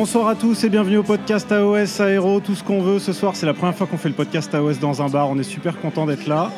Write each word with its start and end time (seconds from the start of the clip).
Bonsoir 0.00 0.28
à 0.28 0.34
tous 0.34 0.64
et 0.64 0.70
bienvenue 0.70 0.96
au 0.96 1.02
podcast 1.02 1.52
AOS 1.52 2.00
Aéro, 2.00 2.40
tout 2.40 2.54
ce 2.54 2.64
qu'on 2.64 2.80
veut. 2.80 2.98
Ce 2.98 3.12
soir, 3.12 3.36
c'est 3.36 3.44
la 3.44 3.52
première 3.52 3.74
fois 3.74 3.86
qu'on 3.86 3.98
fait 3.98 4.08
le 4.08 4.14
podcast 4.14 4.54
AOS 4.54 4.76
dans 4.80 5.02
un 5.02 5.10
bar. 5.10 5.28
On 5.28 5.38
est 5.38 5.42
super 5.42 5.78
content 5.78 6.06
d'être 6.06 6.26
là. 6.26 6.50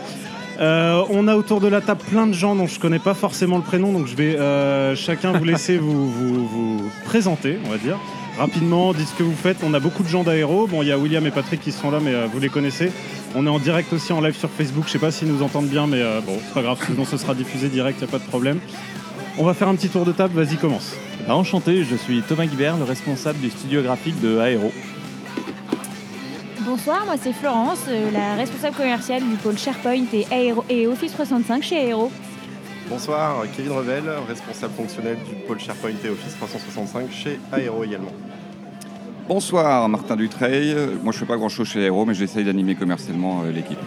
Euh, 0.60 1.02
on 1.10 1.26
a 1.26 1.34
autour 1.34 1.60
de 1.60 1.66
la 1.66 1.80
table 1.80 2.02
plein 2.08 2.28
de 2.28 2.34
gens 2.34 2.54
dont 2.54 2.68
je 2.68 2.78
connais 2.78 3.00
pas 3.00 3.14
forcément 3.14 3.56
le 3.56 3.64
prénom, 3.64 3.92
donc 3.92 4.06
je 4.06 4.14
vais 4.14 4.38
euh, 4.38 4.94
chacun 4.94 5.32
vous 5.32 5.42
laisser 5.42 5.76
vous, 5.76 6.88
présenter, 7.04 7.58
on 7.66 7.70
va 7.70 7.78
dire. 7.78 7.98
Rapidement, 8.38 8.94
dites 8.94 9.08
ce 9.08 9.14
que 9.14 9.24
vous 9.24 9.34
faites. 9.34 9.56
On 9.64 9.74
a 9.74 9.80
beaucoup 9.80 10.04
de 10.04 10.08
gens 10.08 10.22
d'aéro. 10.22 10.68
Bon, 10.68 10.82
il 10.82 10.88
y 10.88 10.92
a 10.92 10.96
William 10.98 11.26
et 11.26 11.32
Patrick 11.32 11.60
qui 11.60 11.72
sont 11.72 11.90
là, 11.90 11.98
mais 12.00 12.14
euh, 12.14 12.28
vous 12.32 12.38
les 12.38 12.48
connaissez. 12.48 12.92
On 13.34 13.44
est 13.44 13.50
en 13.50 13.58
direct 13.58 13.92
aussi 13.92 14.12
en 14.12 14.20
live 14.20 14.36
sur 14.36 14.50
Facebook. 14.50 14.84
Je 14.86 14.92
sais 14.92 14.98
pas 15.00 15.10
s'ils 15.10 15.26
nous 15.26 15.42
entendent 15.42 15.66
bien, 15.66 15.88
mais 15.88 16.00
bon, 16.24 16.38
c'est 16.46 16.54
pas 16.54 16.62
grave. 16.62 16.78
Sinon, 16.86 17.04
ce 17.04 17.16
sera 17.16 17.34
diffusé 17.34 17.68
direct, 17.68 17.98
il 18.00 18.04
a 18.04 18.06
pas 18.06 18.18
de 18.18 18.28
problème. 18.28 18.60
On 19.38 19.44
va 19.44 19.54
faire 19.54 19.68
un 19.68 19.74
petit 19.74 19.88
tour 19.88 20.04
de 20.04 20.12
table. 20.12 20.34
Vas-y, 20.40 20.56
commence. 20.56 20.94
Bah, 21.26 21.34
enchanté, 21.34 21.84
je 21.84 21.96
suis 21.96 22.22
Thomas 22.22 22.46
Guibert, 22.46 22.76
le 22.76 22.84
responsable 22.84 23.38
du 23.38 23.50
studio 23.50 23.82
graphique 23.82 24.20
de 24.20 24.38
Aéro. 24.38 24.72
Bonsoir, 26.64 27.04
moi 27.04 27.14
c'est 27.20 27.32
Florence, 27.32 27.80
euh, 27.88 28.10
la 28.12 28.34
responsable 28.34 28.76
commerciale 28.76 29.22
du 29.22 29.34
pôle 29.36 29.58
SharePoint 29.58 30.04
et, 30.12 30.26
Aéro- 30.30 30.64
et 30.70 30.86
Office 30.86 31.12
365 31.12 31.62
chez 31.62 31.76
Aéro. 31.76 32.10
Bonsoir, 32.88 33.42
Kevin 33.56 33.72
Revel, 33.72 34.04
responsable 34.28 34.72
fonctionnel 34.76 35.16
du 35.28 35.34
pôle 35.46 35.58
SharePoint 35.60 35.90
et 36.04 36.08
Office 36.08 36.34
365 36.38 37.10
chez 37.12 37.38
Aéro 37.52 37.82
également. 37.84 38.12
Bonsoir, 39.28 39.88
Martin 39.88 40.16
Dutreil. 40.16 40.74
Moi, 41.02 41.12
je 41.12 41.18
fais 41.18 41.26
pas 41.26 41.36
grand-chose 41.36 41.68
chez 41.68 41.80
Aero, 41.82 42.04
mais 42.06 42.14
j'essaye 42.14 42.44
d'animer 42.44 42.74
commercialement 42.74 43.42
euh, 43.44 43.50
l'équipe. 43.52 43.78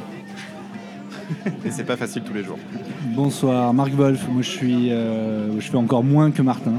Et 1.66 1.72
c'est 1.72 1.84
pas 1.86 1.98
facile 1.98 2.24
tous 2.24 2.34
les 2.34 2.44
jours. 2.44 2.60
Bonsoir, 3.16 3.74
Marc 3.74 3.92
Wolf. 3.94 4.28
Moi, 4.30 4.42
je 4.42 4.50
suis, 4.50 4.92
euh, 4.92 5.60
je 5.60 5.70
fais 5.70 5.78
encore 5.78 6.04
moins 6.04 6.32
que 6.32 6.42
Martin. 6.42 6.74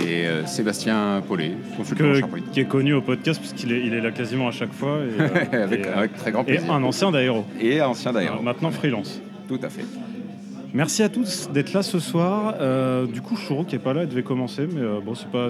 Et 0.00 0.26
euh, 0.26 0.46
Sébastien 0.46 1.22
Paulet, 1.26 1.52
consultant 1.76 2.04
Que- 2.26 2.40
qui 2.52 2.60
est 2.60 2.64
connu 2.64 2.94
au 2.94 3.02
podcast 3.02 3.38
puisqu'il 3.40 3.72
est, 3.72 3.84
il 3.86 3.92
est 3.92 4.00
là 4.00 4.10
quasiment 4.10 4.48
à 4.48 4.50
chaque 4.50 4.72
fois. 4.72 4.98
Et, 5.00 5.20
euh, 5.20 5.28
avec, 5.64 5.84
et, 5.86 5.88
avec 5.88 6.16
très 6.16 6.32
grand 6.32 6.42
et 6.42 6.54
plaisir. 6.54 6.72
un 6.72 6.82
ancien 6.82 7.10
d'aéro. 7.10 7.44
Et 7.60 7.80
ancien 7.82 8.12
d'ailleurs. 8.12 8.38
Euh, 8.38 8.42
Maintenant 8.42 8.70
freelance. 8.70 9.20
Tout 9.48 9.60
à 9.62 9.68
fait. 9.68 9.84
Merci 10.74 11.02
à 11.02 11.10
tous 11.10 11.50
d'être 11.52 11.74
là 11.74 11.82
ce 11.82 11.98
soir. 11.98 12.54
Euh, 12.58 13.06
du 13.06 13.20
coup, 13.20 13.36
Chouro 13.36 13.62
qui 13.64 13.76
est 13.76 13.78
pas 13.78 13.92
là, 13.92 14.04
il 14.04 14.08
devait 14.08 14.22
commencer, 14.22 14.66
mais 14.72 14.80
euh, 14.80 15.00
bon, 15.04 15.14
c'est 15.14 15.30
pas, 15.30 15.48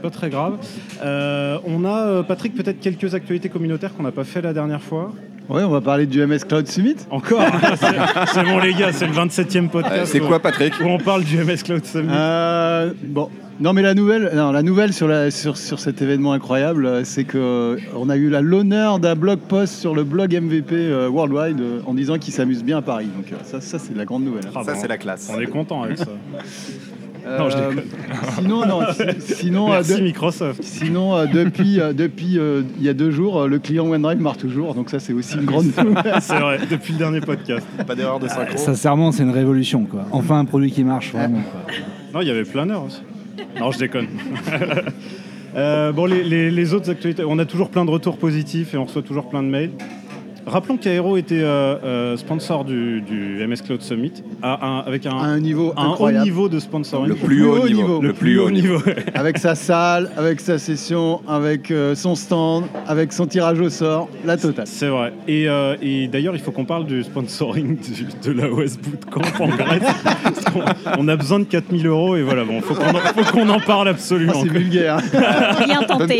pas 0.00 0.10
très 0.10 0.30
grave. 0.30 0.58
Euh, 1.02 1.58
on 1.66 1.84
a 1.84 2.22
Patrick 2.22 2.54
peut-être 2.54 2.80
quelques 2.80 3.14
actualités 3.14 3.50
communautaires 3.50 3.94
qu'on 3.94 4.04
n'a 4.04 4.12
pas 4.12 4.24
fait 4.24 4.40
la 4.40 4.54
dernière 4.54 4.82
fois. 4.82 5.12
Ouais, 5.48 5.62
on 5.64 5.70
va 5.70 5.80
parler 5.80 6.06
du 6.06 6.24
MS 6.24 6.40
Cloud 6.48 6.66
Summit. 6.68 6.96
Encore. 7.10 7.42
c'est, 7.76 8.32
c'est 8.32 8.44
bon 8.44 8.58
les 8.58 8.72
gars, 8.74 8.92
c'est 8.92 9.06
le 9.06 9.12
27e 9.12 9.68
podcast. 9.68 9.94
Euh, 9.96 10.04
c'est 10.06 10.20
quoi, 10.20 10.40
Patrick 10.40 10.72
où 10.80 10.84
on 10.86 10.98
parle 10.98 11.24
du 11.24 11.36
MS 11.36 11.58
Cloud 11.64 11.84
Summit. 11.84 12.08
Euh, 12.10 12.92
bon, 13.04 13.28
non 13.60 13.72
mais 13.74 13.82
la 13.82 13.92
nouvelle, 13.94 14.30
non, 14.34 14.50
la 14.52 14.62
nouvelle 14.62 14.92
sur, 14.94 15.08
la, 15.08 15.30
sur, 15.30 15.56
sur 15.58 15.78
cet 15.78 16.00
événement 16.00 16.32
incroyable, 16.32 16.86
euh, 16.86 17.04
c'est 17.04 17.24
que 17.24 17.38
euh, 17.38 17.76
on 17.96 18.08
a 18.08 18.16
eu 18.16 18.30
la- 18.30 18.40
l'honneur 18.40 18.98
d'un 18.98 19.14
blog 19.14 19.40
post 19.40 19.74
sur 19.74 19.94
le 19.94 20.04
blog 20.04 20.32
MVP 20.34 20.74
euh, 20.74 21.08
Worldwide 21.10 21.60
euh, 21.60 21.80
en 21.86 21.92
disant 21.94 22.18
qu'il 22.18 22.32
s'amuse 22.32 22.64
bien 22.64 22.78
à 22.78 22.82
Paris. 22.82 23.08
Donc 23.14 23.30
euh, 23.32 23.36
ça, 23.44 23.60
ça 23.60 23.78
c'est 23.78 23.92
de 23.92 23.98
la 23.98 24.04
grande 24.04 24.24
nouvelle. 24.24 24.44
Ah, 24.54 24.62
Ça, 24.64 24.72
bon, 24.72 24.78
c'est 24.80 24.88
la 24.88 24.96
classe. 24.98 25.30
On 25.36 25.40
est 25.40 25.46
content 25.46 25.82
avec 25.82 25.98
ça. 25.98 26.06
Non, 27.24 27.48
je 27.50 27.56
Euh, 27.56 27.68
déconne. 27.70 27.84
sinon, 28.36 28.66
non, 28.66 28.80
si- 28.92 29.34
sinon, 29.36 29.68
euh, 29.68 29.74
Merci 29.76 29.96
de- 29.96 30.02
Microsoft. 30.02 30.62
sinon 30.62 31.14
euh, 31.16 31.26
depuis, 31.26 31.80
euh, 31.80 31.92
depuis 31.92 32.38
euh, 32.38 32.62
il 32.78 32.84
y 32.84 32.88
a 32.88 32.94
deux 32.94 33.10
jours, 33.10 33.42
euh, 33.42 33.46
le 33.48 33.58
client 33.58 33.86
OneDrive 33.88 34.20
marche 34.20 34.38
toujours. 34.38 34.74
Donc 34.74 34.90
ça, 34.90 34.98
c'est 34.98 35.12
aussi 35.12 35.36
une 35.36 35.44
grande 35.44 35.66
nouvelle. 35.66 36.14
C'est 36.20 36.38
vrai, 36.38 36.58
depuis 36.70 36.92
le 36.94 36.98
dernier 36.98 37.20
podcast. 37.20 37.66
Pas 37.86 37.94
d'erreur 37.94 38.18
de 38.18 38.28
synchro. 38.28 38.56
Sincèrement, 38.58 39.12
c'est 39.12 39.22
une 39.22 39.30
révolution. 39.30 39.84
Quoi. 39.84 40.04
Enfin, 40.10 40.38
un 40.40 40.44
produit 40.44 40.70
qui 40.72 40.82
marche 40.84 41.12
vraiment. 41.12 41.42
Quoi. 41.42 41.74
Non, 42.14 42.20
il 42.22 42.28
y 42.28 42.30
avait 42.30 42.44
Planner 42.44 42.74
aussi. 42.86 43.02
Non, 43.58 43.70
je 43.70 43.78
déconne. 43.78 44.06
Euh, 45.54 45.92
bon, 45.92 46.06
les, 46.06 46.24
les- 46.24 46.50
les 46.50 46.72
autres 46.72 46.90
actualités, 46.90 47.24
on 47.28 47.38
a 47.38 47.44
toujours 47.44 47.68
plein 47.68 47.84
de 47.84 47.90
retours 47.90 48.16
positifs 48.16 48.72
et 48.72 48.78
on 48.78 48.84
reçoit 48.84 49.02
toujours 49.02 49.28
plein 49.28 49.42
de 49.42 49.48
mails. 49.48 49.72
Rappelons 50.46 50.76
qu'Aero 50.76 51.16
était 51.16 51.40
euh, 51.40 51.76
euh, 51.84 52.16
sponsor 52.16 52.64
du, 52.64 53.00
du 53.00 53.46
MS 53.46 53.62
Cloud 53.64 53.80
Summit 53.82 54.12
à 54.42 54.66
un- 54.66 54.78
avec 54.80 55.06
un, 55.06 55.10
À 55.16 55.24
un 55.24 55.38
niveau 55.40 55.72
un 55.76 55.90
haut 55.98 56.10
niveau 56.10 56.48
de 56.48 56.58
sponsoring. 56.58 57.08
Le 57.08 57.14
plus 57.14 57.44
haut 57.46 57.68
niveau. 57.68 58.00
Le 58.02 58.12
plus 58.12 58.38
haut 58.40 58.50
niveau. 58.50 58.78
avec 59.14 59.38
sa 59.38 59.54
salle, 59.54 60.10
avec 60.16 60.40
sa 60.40 60.58
session, 60.58 61.20
avec 61.28 61.70
euh, 61.70 61.94
son 61.94 62.14
stand, 62.16 62.64
avec 62.88 63.12
son 63.12 63.26
tirage 63.26 63.60
au 63.60 63.70
sort, 63.70 64.08
la 64.24 64.36
totale. 64.36 64.66
C'est 64.66 64.88
vrai. 64.88 65.12
Et, 65.28 65.48
euh, 65.48 65.76
et 65.80 66.08
d'ailleurs, 66.08 66.34
il 66.34 66.40
faut 66.40 66.50
qu'on 66.50 66.64
parle 66.64 66.86
du 66.86 67.02
sponsoring 67.04 67.76
du- 68.22 68.32
de 68.32 68.40
la 68.40 68.50
OS 68.50 68.78
Bootcamp 68.78 69.44
en 69.44 69.48
Grèce. 69.48 69.82
Parce 70.24 70.44
qu'on- 70.46 70.62
on 70.98 71.08
a 71.08 71.16
besoin 71.16 71.38
de 71.38 71.44
4000 71.44 71.86
euros 71.86 72.16
et 72.16 72.22
voilà, 72.22 72.44
bon, 72.44 72.60
faut 72.60 72.74
qu'on 72.74 73.48
en, 73.48 73.54
en 73.54 73.60
parle 73.60 73.88
absolument. 73.88 74.32
Ah, 74.36 74.40
c'est 74.42 74.48
vulgaire. 74.48 74.96
Tenté. 75.86 76.18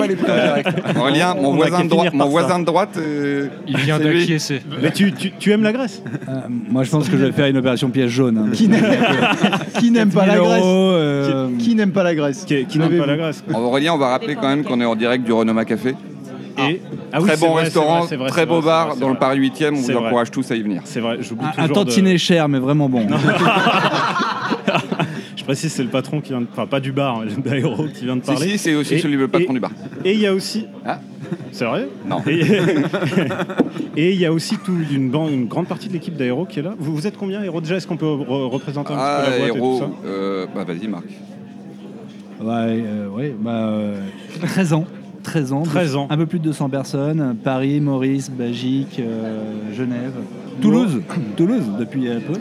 Mon 0.94 1.02
On 1.02 1.52
a 1.52 1.56
voisin, 1.56 1.78
qu'à 1.78 1.82
de 1.84 1.88
droite, 1.88 2.06
finir 2.08 2.18
par 2.18 2.26
mon 2.26 2.28
voisin 2.28 2.58
de 2.60 2.64
droite, 2.64 2.98
Il 3.66 3.76
vient 3.78 3.98
c'est 3.98 4.04
Mais 4.82 4.90
tu, 4.90 5.12
tu- 5.12 5.32
tu 5.38 5.50
aimes 5.52 5.62
la 5.62 5.72
Grèce? 5.72 6.02
Euh, 6.28 6.32
moi, 6.48 6.84
je 6.84 6.90
pense 6.90 7.08
que 7.08 7.16
je 7.16 7.24
vais 7.24 7.32
faire 7.32 7.46
une 7.46 7.56
opération 7.56 7.90
pièce 7.90 8.10
jaune. 8.10 8.38
hein. 8.38 8.50
Qui 8.52 8.68
n'aime 8.68 8.84
qui 9.78 9.90
n'aime 9.90 10.10
pas 10.10 10.26
la 10.26 10.34
1000 10.34 10.42
Grèce? 10.42 10.58
euros, 10.62 10.90
euh, 10.92 11.48
Qui 11.58 11.74
n'aime 11.74 11.92
pas 11.92 12.02
la 12.02 12.14
Grèce? 12.14 12.44
Qui, 12.44 12.64
qui 12.66 12.78
n'aime 12.78 12.98
pas 12.98 13.06
la 13.06 13.16
Grèce. 13.16 13.42
Aurélien, 13.54 13.94
on 13.94 13.98
va 13.98 14.08
rappeler 14.08 14.34
quand 14.36 14.48
même 14.48 14.64
qu'on 14.64 14.80
est 14.80 14.84
en 14.84 14.96
direct 14.96 15.24
du 15.24 15.32
Renoma 15.32 15.64
Café. 15.64 15.94
Et, 16.68 16.82
Ah 17.12 17.18
oui, 17.20 17.26
très 17.28 17.36
c'est 17.36 17.46
bon 17.46 17.52
vrai, 17.54 17.62
restaurant, 17.64 17.94
c'est 17.94 17.98
vrai, 18.00 18.08
c'est 18.08 18.16
vrai, 18.16 18.28
très 18.30 18.40
c'est 18.42 18.46
beau 18.46 18.60
vrai, 18.60 18.66
bar 18.66 18.84
c'est 18.84 18.90
vrai, 18.92 19.00
dans 19.00 19.08
le 19.08 19.18
Paris 19.18 19.38
8e. 19.40 19.72
On 19.72 19.76
C'est 19.76 19.92
vous 19.92 19.98
vrai. 20.00 20.06
encourage 20.08 20.30
tous 20.30 20.50
à 20.50 20.54
y 20.54 20.62
venir. 20.62 20.82
C'est 20.84 21.00
vrai, 21.00 21.16
j'oublie 21.20 21.46
Un, 21.46 21.48
un 21.48 21.68
toujours. 21.68 21.84
de- 21.84 21.90
tantinet 21.90 22.18
cher, 22.18 22.46
mais 22.48 22.58
vraiment 22.58 22.88
bon. 22.90 23.06
Je 25.36 25.44
précise, 25.44 25.72
c'est 25.72 25.82
le 25.82 25.88
patron 25.88 26.20
qui 26.20 26.28
vient 26.30 26.40
de. 26.42 26.46
Enfin, 26.52 26.66
pas 26.66 26.80
du 26.80 26.92
bar, 26.92 27.20
mais 27.24 27.32
d'aéro 27.42 27.86
qui 27.88 28.04
vient 28.04 28.16
de 28.16 28.22
Si, 28.22 28.26
parler. 28.30 28.48
si, 28.50 28.58
c'est 28.58 28.74
aussi 28.74 28.94
Et- 28.94 28.98
celui 28.98 29.16
le 29.16 29.28
patron 29.28 29.50
et- 29.50 29.54
du 29.54 29.60
bar. 29.60 29.70
Et 30.04 30.12
il 30.12 30.20
y 30.20 30.26
a 30.26 30.34
aussi. 30.34 30.66
Ah. 30.86 30.98
C'est 31.52 31.64
vrai 31.64 31.88
Non. 32.08 32.20
Et 33.96 34.12
il 34.12 34.18
y 34.20 34.26
a 34.26 34.32
aussi 34.32 34.56
tout, 34.58 34.76
une, 34.90 35.10
ban- 35.10 35.28
une 35.28 35.46
grande 35.46 35.66
partie 35.66 35.88
de 35.88 35.92
l'équipe 35.92 36.16
d'aéro 36.16 36.44
qui 36.44 36.58
est 36.60 36.62
là. 36.62 36.74
Vous, 36.78 36.94
vous 36.94 37.06
êtes 37.06 37.16
combien, 37.16 37.40
Aéro 37.40 37.60
Déjà, 37.60 37.76
est-ce 37.76 37.86
qu'on 37.86 37.96
peut 37.96 38.06
re- 38.06 38.48
représenter 38.48 38.92
un 38.92 38.96
Ah, 38.98 39.22
petit 39.24 39.30
peu 39.30 39.30
la 39.30 39.38
boîte 39.52 39.56
et 39.56 39.60
tout 39.60 39.78
ça? 39.78 39.90
euh, 40.06 40.46
bah, 40.54 40.64
vas-y, 40.64 40.88
Marc. 40.88 41.04
Ouais, 42.40 42.82
euh, 42.84 43.08
ouais, 43.08 43.34
bah, 43.38 43.50
euh, 43.68 44.00
13 44.42 44.72
ans. 44.72 44.84
13 45.22 45.52
ans. 45.52 45.62
13 45.62 45.94
ans. 45.96 46.06
Un 46.10 46.16
peu 46.16 46.26
plus 46.26 46.38
de 46.40 46.44
200 46.44 46.68
personnes. 46.68 47.36
Paris, 47.44 47.80
Maurice, 47.80 48.30
Belgique, 48.30 48.98
euh, 49.00 49.42
Genève. 49.72 50.12
Toulouse. 50.60 51.00
Toulouse, 51.36 51.62
depuis 51.78 52.08
un 52.10 52.20
peu. 52.20 52.34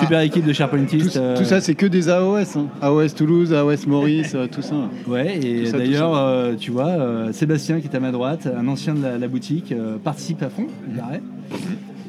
Super 0.00 0.20
équipe 0.20 0.44
de 0.44 0.50
Tout, 0.50 0.56
SharePointistes. 0.56 1.16
euh, 1.16 1.36
tout 1.36 1.44
ça, 1.44 1.60
c'est 1.60 1.74
que 1.74 1.86
des 1.86 2.08
AOS. 2.08 2.56
hein. 2.56 2.66
AOS 2.80 3.08
Toulouse, 3.16 3.52
AOS 3.52 3.86
Maurice, 3.86 4.32
euh, 4.34 4.46
tout 4.50 4.62
ça. 4.62 4.74
Ouais, 5.06 5.38
et 5.38 5.64
Tout 5.64 5.72
tout 5.72 5.78
d'ailleurs, 5.78 6.14
euh, 6.16 6.54
tu 6.58 6.70
vois, 6.70 6.88
euh, 6.88 7.32
Sébastien 7.32 7.80
qui 7.80 7.88
est 7.88 7.94
à 7.96 8.00
ma 8.00 8.10
droite, 8.12 8.46
un 8.54 8.66
ancien 8.68 8.94
de 8.94 9.02
la, 9.02 9.18
la 9.18 9.28
boutique, 9.28 9.72
euh, 9.72 9.96
participe 10.02 10.42
à 10.42 10.48
fond, 10.50 10.66
il 10.90 10.96
paraît. 10.98 11.22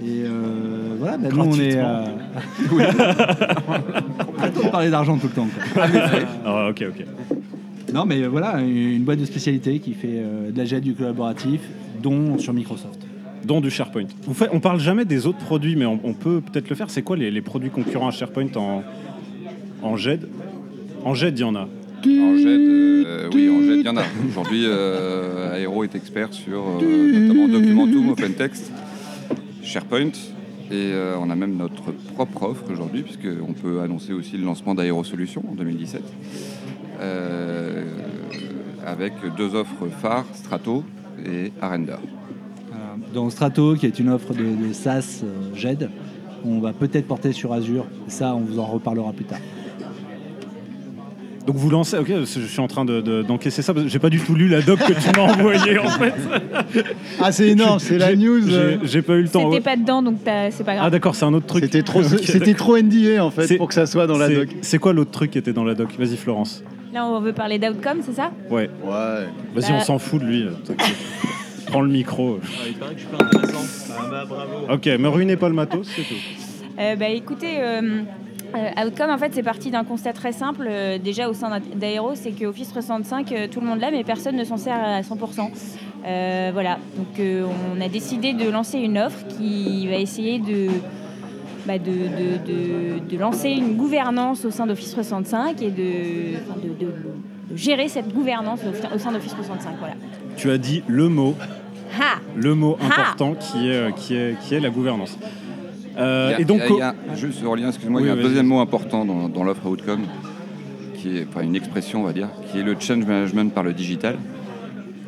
Et 0.05 0.23
euh, 0.23 0.95
voilà, 0.97 1.17
bah, 1.17 1.27
nous 1.33 1.41
on 1.41 1.53
est. 1.59 1.75
Euh, 1.77 2.05
oui. 2.71 2.83
Arrêtons 4.37 4.63
de 4.65 4.69
parler 4.71 4.89
d'argent 4.89 5.17
tout 5.17 5.27
le 5.27 5.33
temps. 5.33 5.47
quoi. 5.73 5.83
Ah, 6.45 6.69
ok, 6.69 6.85
ok. 6.89 7.05
Non, 7.93 8.05
mais 8.05 8.25
voilà, 8.27 8.59
une 8.61 9.03
boîte 9.03 9.19
de 9.19 9.25
spécialité 9.25 9.79
qui 9.79 9.93
fait 9.93 10.07
euh, 10.13 10.51
de 10.51 10.57
la 10.57 10.63
GED 10.65 10.83
du 10.83 10.93
collaboratif, 10.93 11.59
dont 12.01 12.37
sur 12.37 12.53
Microsoft. 12.53 13.01
Dont 13.45 13.61
du 13.61 13.69
SharePoint. 13.71 14.05
Vous 14.23 14.33
faites, 14.33 14.49
on 14.53 14.59
parle 14.59 14.79
jamais 14.79 15.05
des 15.05 15.25
autres 15.25 15.37
produits, 15.39 15.75
mais 15.75 15.85
on, 15.85 15.99
on 16.03 16.13
peut 16.13 16.41
peut-être 16.41 16.69
le 16.69 16.75
faire. 16.75 16.89
C'est 16.89 17.01
quoi 17.01 17.15
les, 17.17 17.31
les 17.31 17.41
produits 17.41 17.69
concurrents 17.69 18.09
à 18.09 18.11
SharePoint 18.11 18.49
en, 18.55 18.83
en 19.81 19.95
GED 19.97 20.27
En 21.05 21.13
GED, 21.13 21.39
il 21.39 21.41
y 21.41 21.43
en 21.45 21.55
a. 21.55 21.61
En 21.61 22.35
GED, 22.37 22.47
euh, 22.47 23.29
oui, 23.33 23.49
en 23.49 23.61
GED, 23.61 23.79
il 23.79 23.85
y 23.85 23.89
en 23.89 23.97
a. 23.97 24.03
Aujourd'hui, 24.27 24.63
euh, 24.65 25.55
Aero 25.57 25.83
est 25.83 25.95
expert 25.95 26.33
sur 26.33 26.63
euh, 26.81 27.19
notamment 27.27 27.47
Documentum, 27.47 28.09
OpenText, 28.09 28.71
SharePoint. 29.63 30.11
Et 30.71 30.91
euh, 30.93 31.15
on 31.19 31.29
a 31.31 31.35
même 31.35 31.55
notre 31.57 31.91
propre 32.13 32.43
offre 32.43 32.63
aujourd'hui, 32.71 33.01
puisqu'on 33.01 33.53
peut 33.53 33.79
annoncer 33.81 34.13
aussi 34.13 34.37
le 34.37 34.45
lancement 34.45 34.75
d'Aero 34.75 35.03
Solutions 35.03 35.43
en 35.49 35.55
2017. 35.55 36.01
euh, 37.01 37.83
avec 38.85 39.13
deux 39.37 39.55
offres 39.55 39.87
phares, 40.01 40.25
Strato 40.33 40.83
et 41.25 41.51
Arenda. 41.61 41.99
Dans 43.13 43.29
Strato, 43.29 43.75
qui 43.75 43.85
est 43.85 43.99
une 43.99 44.09
offre 44.09 44.33
de, 44.33 44.43
de 44.43 44.73
SaaS 44.73 45.21
euh, 45.23 45.55
GED, 45.55 45.89
on 46.45 46.59
va 46.59 46.73
peut-être 46.73 47.07
porter 47.07 47.31
sur 47.31 47.53
Azure. 47.53 47.85
Ça, 48.07 48.35
on 48.35 48.39
vous 48.41 48.59
en 48.59 48.65
reparlera 48.65 49.11
plus 49.13 49.25
tard. 49.25 49.39
Donc 51.47 51.55
vous 51.55 51.71
lancez, 51.71 51.97
ok, 51.97 52.07
je 52.07 52.25
suis 52.25 52.59
en 52.59 52.67
train 52.67 52.85
de- 52.85 53.01
de- 53.01 53.23
d'encaisser 53.23 53.63
ça 53.63 53.73
parce 53.73 53.83
que 53.85 53.91
j'ai 53.91 53.97
pas 53.97 54.11
du 54.11 54.19
tout 54.19 54.35
lu 54.35 54.47
la 54.47 54.61
doc 54.61 54.77
que 54.79 54.93
tu 54.93 55.09
m'as 55.17 55.23
envoyée 55.33 55.79
en 55.79 55.89
fait. 55.89 56.13
Ah, 57.19 57.31
c'est 57.31 57.47
énorme, 57.47 57.79
c'est 57.79 57.97
la 57.97 58.15
news. 58.15 58.41
j'ai- 58.47 58.53
euh, 58.55 58.77
J'ai 58.83 59.01
pas 59.01 59.13
eu 59.15 59.23
le 59.23 59.29
temps. 59.29 59.49
C'était 59.49 59.63
pas 59.63 59.75
dedans, 59.75 60.03
donc 60.03 60.17
c'est 60.23 60.63
pas 60.63 60.73
Ah 60.73 60.75
grave. 60.75 60.91
d'accord, 60.91 61.15
c'est 61.15 61.25
un 61.25 61.33
autre 61.33 61.47
truc. 61.47 61.63
C'était 61.63 61.81
trop, 61.81 62.01
Ok, 62.03 62.19
c'était 62.23 62.53
trop 62.53 62.77
NDA 62.77 63.25
en 63.25 63.31
fait 63.31 63.57
pour 63.57 63.67
que 63.69 63.73
ça 63.73 63.87
soit 63.87 64.05
dans 64.05 64.17
la 64.19 64.29
doc. 64.29 64.49
C'est 64.61 64.77
quoi 64.77 64.93
l'autre 64.93 65.09
truc 65.11 65.31
qui 65.31 65.39
était 65.39 65.53
dans 65.53 65.63
la 65.63 65.73
doc? 65.73 65.89
Vas-y 65.97 66.17
Florence. 66.17 66.63
Là, 66.93 67.03
on 67.07 67.19
veut 67.19 67.33
parler 67.33 67.57
d'outcome, 67.57 67.99
c'est 68.03 68.13
ça? 68.15 68.31
Ouais. 68.51 68.69
Ouais. 68.83 69.25
Vas-y, 69.55 69.71
Bah- 69.71 69.77
on 69.79 69.81
s'en 69.83 69.97
fout 69.97 70.21
de 70.21 70.27
lui. 70.27 70.45
Prends 71.69 71.81
le 71.81 71.89
micro. 71.91 72.39
il 72.67 72.73
paraît 72.75 72.93
que 72.95 72.99
je 73.01 73.05
suis 73.05 73.15
pas 73.15 73.23
intéressant. 73.23 73.93
Ah 73.97 74.07
bah 74.09 74.25
bravo. 74.27 74.51
Ok, 74.73 74.85
me 74.87 75.07
ruinez 75.07 75.37
pas 75.37 75.49
le 75.49 75.55
matos, 75.55 75.87
c'est 75.95 76.01
tout. 76.03 76.15
Euh, 76.79 76.95
bah, 76.95 77.09
écoutez, 77.09 77.57
euh, 77.59 78.01
Euh, 78.55 78.83
Outcome, 78.87 79.11
en 79.11 79.17
fait, 79.19 79.29
c'est 79.31 79.43
parti 79.43 79.69
d'un 79.69 79.83
constat 79.83 80.11
très 80.11 80.31
simple. 80.31 80.65
euh, 80.67 80.97
déjà 80.97 81.29
au 81.29 81.33
sein 81.35 81.51
d'Aero, 81.75 82.13
c'est 82.15 82.31
que 82.31 82.45
Office 82.45 82.69
365, 82.69 83.31
euh, 83.31 83.47
tout 83.47 83.59
le 83.61 83.67
monde 83.67 83.79
l'a, 83.79 83.91
mais 83.91 84.03
personne 84.03 84.35
ne 84.35 84.43
s'en 84.43 84.57
sert 84.57 84.73
à 84.83 85.03
100%. 85.03 85.51
Euh, 86.07 86.49
voilà. 86.51 86.79
Donc, 86.97 87.19
euh, 87.19 87.45
on 87.45 87.79
a 87.79 87.87
décidé 87.89 88.33
de 88.33 88.49
lancer 88.49 88.79
une 88.79 88.97
offre 88.97 89.19
qui 89.37 89.85
va 89.87 89.97
essayer 89.97 90.39
de, 90.39 90.65
bah, 91.67 91.77
de, 91.77 91.91
de- 91.91 92.99
de- 92.99 92.99
de 93.07 93.17
lancer 93.19 93.49
une 93.49 93.75
gouvernance 93.75 94.43
au 94.45 94.49
sein 94.49 94.65
d'Office 94.65 94.93
365 94.93 95.61
et 95.61 95.69
de, 95.69 96.37
enfin, 96.41 96.59
de- 96.59 96.69
de- 96.69 96.91
de 97.51 97.55
gérer 97.55 97.87
cette 97.87 98.11
gouvernance 98.11 98.61
au, 98.65 98.95
au 98.95 98.97
sein 98.97 99.11
d'Office 99.11 99.33
365. 99.33 99.75
Voilà. 99.77 99.93
Tu 100.37 100.49
as 100.49 100.57
dit 100.57 100.81
le 100.87 101.07
mot, 101.07 101.35
Ha 101.97 102.19
le 102.35 102.55
mot 102.55 102.77
Ah. 102.81 102.85
important 102.85 103.33
qui 103.35 103.69
est, 103.69 103.73
euh, 103.73 103.91
qui 103.91 104.15
est, 104.15 104.35
qui 104.41 104.55
est 104.55 104.59
la 104.59 104.69
gouvernance. 104.69 105.17
Euh, 105.97 106.27
Il 106.29 106.31
y 106.31 106.35
a- 106.35 106.39
et 106.41 106.45
donc, 106.45 106.61
il 106.69 106.75
y 106.77 106.81
a- 106.81 106.93
il 107.05 107.09
y 107.11 107.13
a- 107.13 107.15
juste 107.15 107.43
Aurélien, 107.43 107.69
excuse-moi, 107.69 108.01
il 108.01 108.07
y 108.07 108.09
a 108.09 108.13
Oui, 108.13 108.19
un 108.19 108.21
vas-y. 108.21 108.29
deuxième 108.29 108.45
mot 108.47 108.59
important 108.59 109.05
dans, 109.05 109.27
dans 109.29 109.43
l'offre 109.43 109.65
Outcome, 109.65 110.03
qui 110.95 111.17
est 111.17 111.27
enfin, 111.29 111.41
une 111.41 111.55
expression, 111.55 112.01
on 112.01 112.05
va 112.05 112.13
dire, 112.13 112.29
qui 112.51 112.59
est 112.59 112.63
le 112.63 112.75
change 112.79 113.05
management 113.05 113.53
par 113.53 113.63
le 113.63 113.73
digital. 113.73 114.17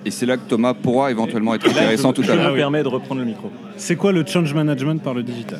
Et 0.03 0.09
c'est 0.11 0.25
là 0.25 0.35
que 0.37 0.47
Thomas 0.49 0.73
pourra 0.73 1.11
éventuellement 1.11 1.53
être 1.53 1.69
intéressant 1.69 2.11
tout 2.11 2.21
à 2.23 2.25
Je 2.25 2.31
l'heure. 2.33 2.51
me 2.51 2.55
permets 2.57 2.81
de 2.83 2.87
reprendre 2.87 3.21
le 3.21 3.27
micro. 3.27 3.51
c'est 3.77 3.95
quoi 3.95 4.11
le 4.11 4.25
change 4.25 4.53
management 4.53 5.01
par 5.01 5.13
le 5.13 5.21
digital? 5.23 5.59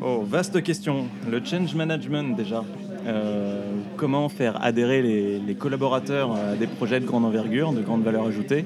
Oh, 0.00 0.24
vaste 0.28 0.62
question. 0.62 1.04
Le 1.30 1.40
change 1.44 1.74
management 1.74 2.36
déjà. 2.36 2.62
Euh, 3.06 3.60
comment 3.96 4.28
faire 4.28 4.58
adhérer 4.64 5.02
les, 5.02 5.38
les 5.40 5.54
collaborateurs 5.54 6.30
à 6.32 6.54
des 6.54 6.68
projets 6.68 7.00
de 7.00 7.04
grande 7.06 7.24
envergure, 7.24 7.72
de 7.72 7.80
grande 7.82 8.04
valeur 8.04 8.26
ajoutée 8.26 8.64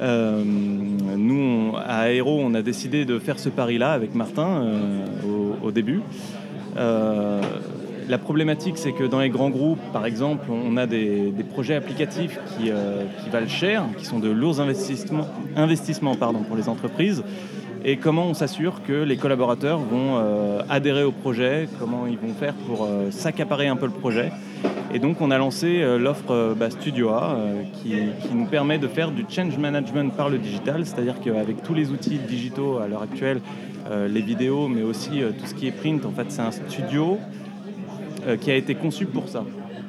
Euh, 0.00 0.42
Nous, 0.44 1.72
à 1.76 2.10
Aero, 2.10 2.38
on 2.40 2.54
a 2.54 2.62
décidé 2.62 3.04
de 3.04 3.18
faire 3.18 3.38
ce 3.38 3.48
pari-là 3.48 3.92
avec 3.92 4.14
Martin 4.14 4.62
euh, 4.62 5.06
au, 5.62 5.70
début. 5.70 6.02
Euh, 6.76 7.40
la 8.08 8.18
problématique, 8.18 8.78
c'est 8.78 8.92
que 8.92 9.04
dans 9.04 9.20
les 9.20 9.30
grands 9.30 9.50
groupes, 9.50 9.80
par 9.92 10.06
exemple, 10.06 10.46
on 10.50 10.76
a 10.76 10.86
des, 10.86 11.32
projets 11.50 11.74
applicatifs 11.74 12.38
qui, 12.56 12.64
qui 12.64 13.30
valent 13.30 13.48
cher, 13.48 13.84
qui 13.98 14.04
sont 14.04 14.18
de 14.18 14.28
lourds 14.28 14.60
investissements, 14.60 15.26
investissements 15.56 16.14
pardon, 16.14 16.40
pour 16.40 16.56
les 16.56 16.68
entreprises. 16.68 17.24
Et 17.88 17.98
comment 17.98 18.26
on 18.26 18.34
s'assure 18.34 18.82
que 18.82 19.04
les 19.04 19.16
collaborateurs 19.16 19.78
vont 19.78 20.16
euh, 20.16 20.60
adhérer 20.68 21.04
au 21.04 21.12
projet, 21.12 21.68
comment 21.78 22.08
ils 22.08 22.18
vont 22.18 22.34
faire 22.34 22.52
pour 22.66 22.84
euh, 22.84 23.12
s'accaparer 23.12 23.68
un 23.68 23.76
peu 23.76 23.86
le 23.86 23.92
projet? 23.92 24.32
Et 24.92 24.98
donc 24.98 25.20
on 25.20 25.30
a 25.30 25.38
lancé 25.38 25.82
euh, 25.82 25.96
l'offre 25.96 26.56
bah, 26.56 26.68
Studio 26.68 27.10
A 27.10 27.38
qui, 27.74 27.94
nous 28.34 28.46
permet 28.46 28.78
de 28.78 28.88
faire 28.88 29.12
du 29.12 29.24
change 29.28 29.56
management 29.56 30.12
par 30.16 30.28
le 30.28 30.38
digital, 30.38 30.84
c'est-à-dire 30.84 31.20
qu'avec 31.20 31.62
tous 31.62 31.74
les 31.74 31.92
outils 31.92 32.18
digitaux 32.18 32.78
à 32.78 32.88
l'heure 32.88 33.02
actuelle, 33.02 33.40
les 34.08 34.20
vidéos, 34.20 34.66
mais 34.66 34.82
aussi 34.82 35.20
tout 35.38 35.46
ce 35.46 35.54
qui 35.54 35.68
est 35.68 35.70
print, 35.70 36.04
en 36.04 36.10
fait 36.10 36.26
c'est 36.28 36.42
un 36.42 36.50
studio 36.50 37.20
qui 38.40 38.50
a 38.50 38.56
été 38.56 38.74
conçu 38.74 39.06
pour 39.06 39.28
ça, 39.28 39.44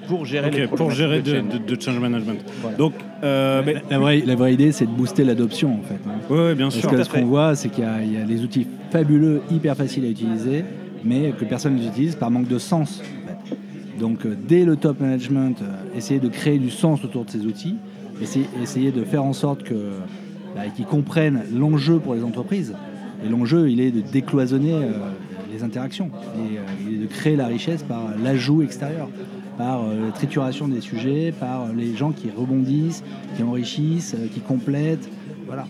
pour 0.07 0.25
gérer 0.25 0.47
Ok, 0.47 0.55
les 0.55 0.67
pour 0.67 0.91
gérer 0.91 1.21
de, 1.21 1.33
de- 1.41 1.75
de 1.75 1.81
change 1.81 1.99
management. 1.99 2.39
Voilà. 2.61 2.77
Donc, 2.77 2.93
euh, 3.23 3.61
mais- 3.65 3.75
La 3.89 3.99
vraie, 3.99 4.23
la 4.25 4.35
vraie 4.35 4.53
idée, 4.53 4.71
c'est 4.71 4.85
de 4.85 4.91
booster 4.91 5.23
l'adoption, 5.23 5.75
en 5.79 5.83
fait. 5.83 5.99
hein. 6.07 6.33
ouais, 6.33 6.55
bien 6.55 6.65
Parce 6.67 6.75
sûr. 6.79 6.89
Tout 6.89 6.95
que 6.95 7.03
ce 7.03 7.09
qu'on 7.09 7.25
voit, 7.25 7.55
c'est 7.55 7.69
qu'il 7.69 7.83
y, 7.83 7.87
a- 7.87 8.01
il 8.03 8.13
y 8.13 8.17
a 8.17 8.23
des 8.25 8.43
outils 8.43 8.67
fabuleux, 8.91 9.41
hyper 9.51 9.75
faciles 9.75 10.05
à 10.05 10.09
utiliser, 10.09 10.63
mais 11.03 11.31
que 11.37 11.45
personne 11.45 11.75
ne 11.75 11.81
les 11.81 11.87
utilise 11.87 12.15
par 12.15 12.31
manque 12.31 12.47
de 12.47 12.57
sens. 12.57 13.01
en 13.01 13.27
fait. 13.27 13.57
Donc, 13.99 14.25
euh, 14.25 14.35
dès 14.47 14.63
le 14.65 14.75
top 14.75 14.99
management, 14.99 15.61
euh, 15.61 15.97
essayer 15.97 16.19
de 16.19 16.27
créer 16.29 16.59
du 16.59 16.69
sens 16.69 17.03
autour 17.03 17.25
de 17.25 17.29
ces 17.31 17.45
outils, 17.45 17.75
essayer, 18.21 18.45
essayer 18.61 18.91
de 18.91 19.03
faire 19.03 19.23
en 19.23 19.33
sorte 19.33 19.63
que, 19.63 19.73
bah, 20.55 20.61
qu'ils 20.75 20.85
comprennent 20.85 21.41
l'enjeu 21.55 21.99
pour 21.99 22.13
les 22.15 22.23
entreprises. 22.23 22.73
Et 23.25 23.29
l'enjeu, 23.29 23.69
il 23.69 23.79
est 23.81 23.89
de 23.91 24.01
décloisonner 24.01 24.73
euh, 24.75 24.91
les 25.51 25.63
interactions 25.63 26.11
et 26.35 26.57
euh, 26.59 26.61
il 26.87 26.95
est 26.95 26.99
de 26.99 27.07
créer 27.07 27.35
la 27.35 27.47
richesse 27.47 27.81
par 27.81 28.03
l'ajout 28.23 28.61
extérieur, 28.61 29.09
par 29.57 29.83
euh, 29.83 30.05
la 30.05 30.11
trituration 30.11 30.67
des 30.67 30.81
sujets, 30.81 31.33
par 31.37 31.63
euh, 31.63 31.73
les 31.75 31.95
gens 31.95 32.11
qui 32.11 32.29
rebondissent, 32.29 33.03
qui 33.35 33.43
enrichissent, 33.43 34.15
euh, 34.17 34.27
qui 34.27 34.39
complètent. 34.39 35.09
Voilà. 35.45 35.65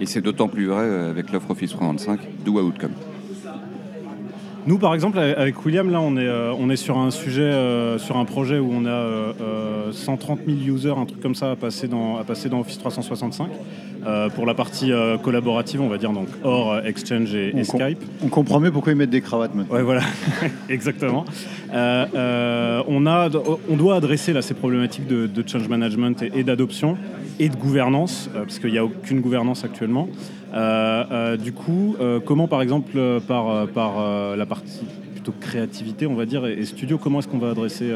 Et 0.00 0.06
c'est 0.06 0.22
d'autant 0.22 0.48
plus 0.48 0.66
vrai 0.66 0.88
avec 0.88 1.32
l'offre 1.32 1.50
Office 1.50 1.70
365, 1.70 2.20
d'où 2.44 2.60
Outcome. 2.60 2.92
Nous, 4.66 4.78
par 4.78 4.94
exemple, 4.94 5.18
avec 5.18 5.64
William, 5.64 5.90
là, 5.90 6.00
on 6.00 6.16
est, 6.16 6.26
euh, 6.26 6.52
on 6.58 6.68
est 6.68 6.76
sur 6.76 6.98
un 6.98 7.10
sujet, 7.10 7.40
euh, 7.42 7.98
sur 7.98 8.18
un 8.18 8.24
projet 8.26 8.58
où 8.58 8.70
on 8.70 8.84
a 8.84 8.90
euh, 8.90 9.32
euh, 9.40 9.92
130 9.92 10.40
000 10.46 10.58
users, 10.76 10.98
un 10.98 11.06
truc 11.06 11.20
comme 11.20 11.34
ça, 11.34 11.52
à 11.52 11.56
passer 11.56 11.88
dans, 11.88 12.18
à 12.18 12.24
passer 12.24 12.48
dans 12.50 12.60
Office 12.60 12.78
365. 12.78 13.48
euh, 14.06 14.28
pour 14.28 14.44
la 14.46 14.54
partie 14.54 14.92
collaborative, 15.22 15.80
on 15.80 15.88
va 15.88 15.96
dire, 15.98 16.10
donc 16.12 16.28
hors 16.44 16.78
Exchange 16.86 17.34
et, 17.34 17.48
et 17.48 17.52
On 17.54 17.64
com- 17.64 17.80
Skype. 17.80 17.98
On 18.22 18.28
comprend 18.28 18.60
mieux 18.60 18.70
pourquoi 18.70 18.92
ils 18.92 18.96
mettent 18.96 19.10
des 19.10 19.20
cravates 19.22 19.54
maintenant. 19.54 19.74
Ouais, 19.76 19.82
voilà, 19.82 20.02
exactement. 20.68 21.24
On, 21.72 23.06
a, 23.06 23.28
on 23.70 23.76
doit 23.76 23.96
adresser 23.96 24.32
là, 24.32 24.42
ces 24.42 24.54
problématiques 24.54 25.06
de, 25.06 25.26
de 25.26 25.48
change 25.48 25.68
management 25.68 26.22
et, 26.22 26.32
et 26.34 26.44
d'adoption 26.44 26.96
et 27.38 27.48
de 27.48 27.56
gouvernance, 27.56 28.28
parce 28.34 28.58
qu'il 28.58 28.72
n'y 28.72 28.78
a 28.78 28.84
aucune 28.84 29.20
gouvernance 29.22 29.64
actuellement. 29.64 30.08
Euh, 30.52 31.04
euh, 31.10 31.36
du 31.36 31.52
coup, 31.52 31.96
euh, 32.00 32.18
comment 32.18 32.48
par 32.48 32.62
exemple 32.62 32.98
par, 33.26 33.68
par 33.68 34.36
la 34.36 34.46
partie 34.46 34.84
plutôt 35.12 35.32
créativité, 35.40 36.06
on 36.06 36.14
va 36.14 36.26
dire, 36.26 36.46
et, 36.46 36.54
et 36.54 36.64
studio, 36.64 36.98
comment 36.98 37.20
est-ce 37.20 37.28
qu'on 37.28 37.38
va 37.38 37.50
adresser 37.50 37.92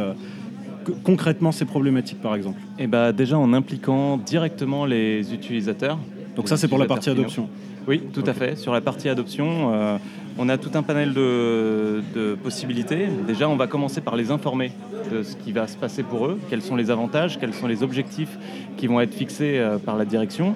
concrètement 1.02 1.52
ces 1.52 1.64
problématiques 1.64 2.20
par 2.20 2.34
exemple? 2.34 2.60
Et 2.78 2.86
bah 2.86 3.12
déjà 3.12 3.38
en 3.38 3.52
impliquant 3.52 4.18
directement 4.18 4.86
les 4.86 5.32
utilisateurs. 5.32 5.98
Donc 6.36 6.44
les 6.44 6.48
ça 6.48 6.56
c'est 6.56 6.68
pour 6.68 6.78
la 6.78 6.86
partie 6.86 7.10
adoption. 7.10 7.48
Oui, 7.86 8.02
tout 8.12 8.24
à 8.26 8.32
fait. 8.32 8.56
Sur 8.56 8.72
la 8.72 8.80
partie 8.80 9.10
adoption, 9.10 9.72
euh, 9.74 9.98
on 10.38 10.48
a 10.48 10.56
tout 10.56 10.70
un 10.72 10.82
panel 10.82 11.12
de, 11.12 12.02
de 12.14 12.34
possibilités. 12.34 13.08
Déjà, 13.26 13.46
on 13.46 13.56
va 13.56 13.66
commencer 13.66 14.00
par 14.00 14.16
les 14.16 14.30
informer 14.30 14.72
de 15.12 15.22
ce 15.22 15.36
qui 15.36 15.52
va 15.52 15.66
se 15.66 15.76
passer 15.76 16.02
pour 16.02 16.26
eux, 16.26 16.40
quels 16.48 16.62
sont 16.62 16.76
les 16.76 16.90
avantages, 16.90 17.38
quels 17.38 17.52
sont 17.52 17.66
les 17.66 17.82
objectifs 17.82 18.38
qui 18.78 18.86
vont 18.86 19.02
être 19.02 19.12
fixés 19.12 19.58
euh, 19.58 19.76
par 19.76 19.98
la 19.98 20.06
direction. 20.06 20.54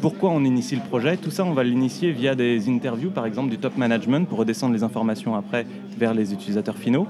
Pourquoi 0.00 0.30
on 0.30 0.42
initie 0.44 0.76
le 0.76 0.80
projet 0.82 1.16
Tout 1.16 1.30
ça, 1.30 1.44
on 1.44 1.52
va 1.52 1.62
l'initier 1.62 2.10
via 2.12 2.34
des 2.34 2.68
interviews, 2.70 3.10
par 3.10 3.26
exemple, 3.26 3.50
du 3.50 3.58
top 3.58 3.76
management 3.76 4.26
pour 4.28 4.38
redescendre 4.38 4.72
les 4.74 4.82
informations 4.82 5.34
après 5.34 5.66
vers 5.98 6.14
les 6.14 6.32
utilisateurs 6.32 6.76
finaux. 6.76 7.06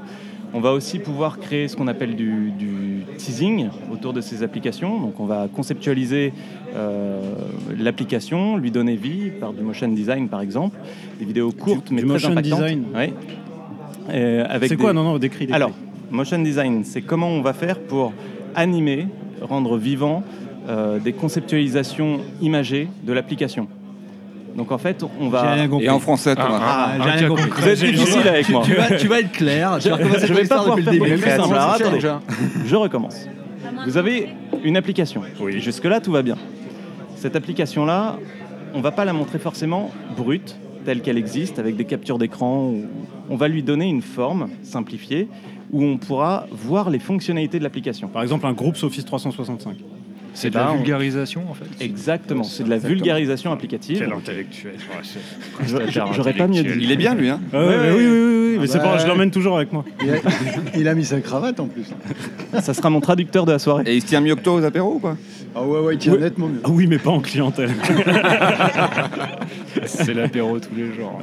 On 0.53 0.59
va 0.61 0.73
aussi 0.73 0.99
pouvoir 0.99 1.39
créer 1.39 1.69
ce 1.69 1.77
qu'on 1.77 1.87
appelle 1.87 2.17
du, 2.17 2.51
du 2.51 3.05
teasing 3.19 3.69
autour 3.93 4.13
de 4.13 4.21
ces 4.21 4.43
applications. 4.43 4.99
Donc 5.01 5.21
on 5.21 5.25
va 5.27 5.47
conceptualiser 5.47 6.33
euh, 6.75 7.21
l'application, 7.79 8.57
lui 8.57 8.73
donner 8.73 8.97
vie 8.97 9.31
par 9.39 9.53
du 9.53 9.63
motion 9.63 9.87
design 9.87 10.29
par 10.29 10.41
exemple, 10.41 10.77
des 11.21 11.25
vidéos 11.25 11.53
courtes 11.53 11.87
Du- 11.87 11.95
mais 11.95 12.01
du 12.03 12.07
très 12.09 12.15
motion 12.15 12.31
impactantes. 12.33 12.59
design 12.63 12.83
Oui. 12.93 13.13
Euh, 14.13 14.59
C'est 14.67 14.77
quoi 14.77 14.91
des- 14.91 14.97
Non, 14.97 15.05
non, 15.05 15.19
décris. 15.19 15.41
décris. 15.47 15.55
alors, 15.55 15.71
motion 16.11 16.41
design, 16.43 16.83
c'est 16.83 17.03
comment 17.03 17.29
on 17.29 17.43
va 17.43 17.53
faire 17.53 17.79
pour 17.79 18.13
animer, 18.57 19.07
rendre 19.41 19.77
vivant 19.77 20.25
des 21.03 21.13
conceptualisations 21.13 22.21
imagées 22.41 22.89
de 23.03 23.13
l'application. 23.13 23.67
Donc 24.57 24.73
en 24.73 24.79
fait, 24.79 25.03
on 25.03 25.25
J'ai 25.25 25.31
va. 25.31 25.53
rien 25.53 25.69
compris. 25.69 25.87
Et 25.87 25.91
en 25.91 26.01
français, 26.01 26.35
Thomas. 26.35 26.61
Ah, 26.61 26.93
j'ai 27.03 27.11
rien 27.11 27.29
compris. 27.29 27.51
Vous 27.51 27.69
êtes 27.69 27.85
difficile 27.85 28.29
avec 28.29 28.49
moi. 28.49 28.63
Tu 28.65 28.75
vas, 28.75 28.97
tu 28.97 29.09
vas 29.09 29.21
être 29.21 29.33
clair. 29.33 29.79
Tu 29.81 29.89
vas 29.89 29.97
recommencer 29.97 30.27
je 30.27 30.35
vais 30.35 30.45
pas 30.45 30.59
pouvoir 30.59 30.77
depuis 30.77 30.99
le 30.99 31.09
début. 31.09 31.23
simple. 31.23 31.55
Alors, 31.55 31.71
attendez. 31.73 32.01
Je 32.67 32.77
recommence. 32.77 33.27
Vous 33.87 33.97
avez 33.97 34.29
une 34.65 34.77
application. 34.77 35.23
Jusque-là, 35.59 36.01
tout 36.01 36.13
va 36.13 36.23
bien. 36.23 36.37
Cette 37.17 37.37
application-là, 37.37 38.17
on 38.75 38.79
ne 38.79 38.83
va 38.83 38.91
pas 38.91 39.05
la 39.05 39.13
montrer 39.13 39.39
forcément 39.39 39.91
brute, 40.17 40.57
telle 40.85 41.01
qu'elle 41.01 41.19
existe, 41.19 41.59
avec 41.59 41.77
des 41.77 41.85
captures 41.85 42.19
d'écran. 42.19 42.73
On 43.29 43.37
va 43.37 43.49
lui 43.49 43.63
donner 43.63 43.87
une 43.87 44.03
forme 44.03 44.49
simplifiée 44.63 45.29
où 45.73 45.85
on 45.85 45.99
pourra 45.99 46.47
voir 46.51 46.91
les 46.91 46.99
fonctionnalités 46.99 47.59
de 47.59 47.65
l'application. 47.65 48.09
Par 48.09 48.23
exemple 48.23 48.47
un 48.47 48.53
groupe 48.53 48.77
Office 48.83 49.05
365. 49.05 49.77
C'est 50.35 50.51
de 50.51 50.55
la 50.55 50.73
on- 50.73 50.77
vulgarisation 50.77 51.43
en 51.51 51.55
fait. 51.55 51.65
Exactement, 51.85 52.43
c'est 52.45 52.65
de 52.65 52.71
la 52.71 52.79
vulgarisation 52.79 53.53
applicative. 53.53 54.03
intellectuel. 54.17 54.75
Je- 55.67 55.77
J'aurais 56.15 56.33
pas 56.35 56.47
mieux 56.47 56.63
dit. 56.63 56.79
Il 56.81 56.93
est 56.93 56.97
bien, 56.97 57.15
lui. 57.15 57.29
Hein 57.29 57.41
oui, 57.53 57.59
oui, 57.61 57.67
oui, 57.97 58.07
oui, 58.53 58.59
mais 58.61 58.67
c'est 58.67 58.79
bah, 58.79 58.85
pas, 58.85 58.99
je 58.99 59.07
l'emmène 59.07 59.31
toujours 59.31 59.57
avec 59.57 59.73
moi. 59.73 59.85
Il 60.03 60.11
a, 60.11 60.15
il 60.77 60.89
a 60.89 60.95
mis 60.95 61.05
sa 61.05 61.21
cravate 61.21 61.59
en 61.61 61.67
plus. 61.67 61.85
Ça 62.61 62.75
sera 62.75 62.91
mon 62.91 63.01
traducteur 63.01 63.45
de 63.47 63.53
la 63.53 63.59
soirée. 63.59 63.85
Et 63.87 63.97
il 63.97 64.01
se 64.03 64.07
tient 64.07 64.21
mieux 64.21 64.35
que 64.37 64.41
toi 64.43 64.55
aux 64.55 64.65
apéros 64.65 64.95
ou 64.95 64.99
pas? 65.01 65.17
Ah 65.55 65.63
ouais, 65.65 65.81
ouais, 65.81 65.95
il 65.95 65.99
tient 65.99 66.13
Ouais. 66.13 66.21
nettement 66.21 66.47
mieux. 66.49 66.61
Ah 66.65 66.69
oui, 66.71 66.87
mais 66.87 66.99
pas 66.99 67.11
en 67.11 67.21
clientèle. 67.21 67.71
C'est 69.87 70.15
l'apéro 70.15 70.59
tous 70.59 70.75
les 70.77 70.93
jours. 70.95 71.19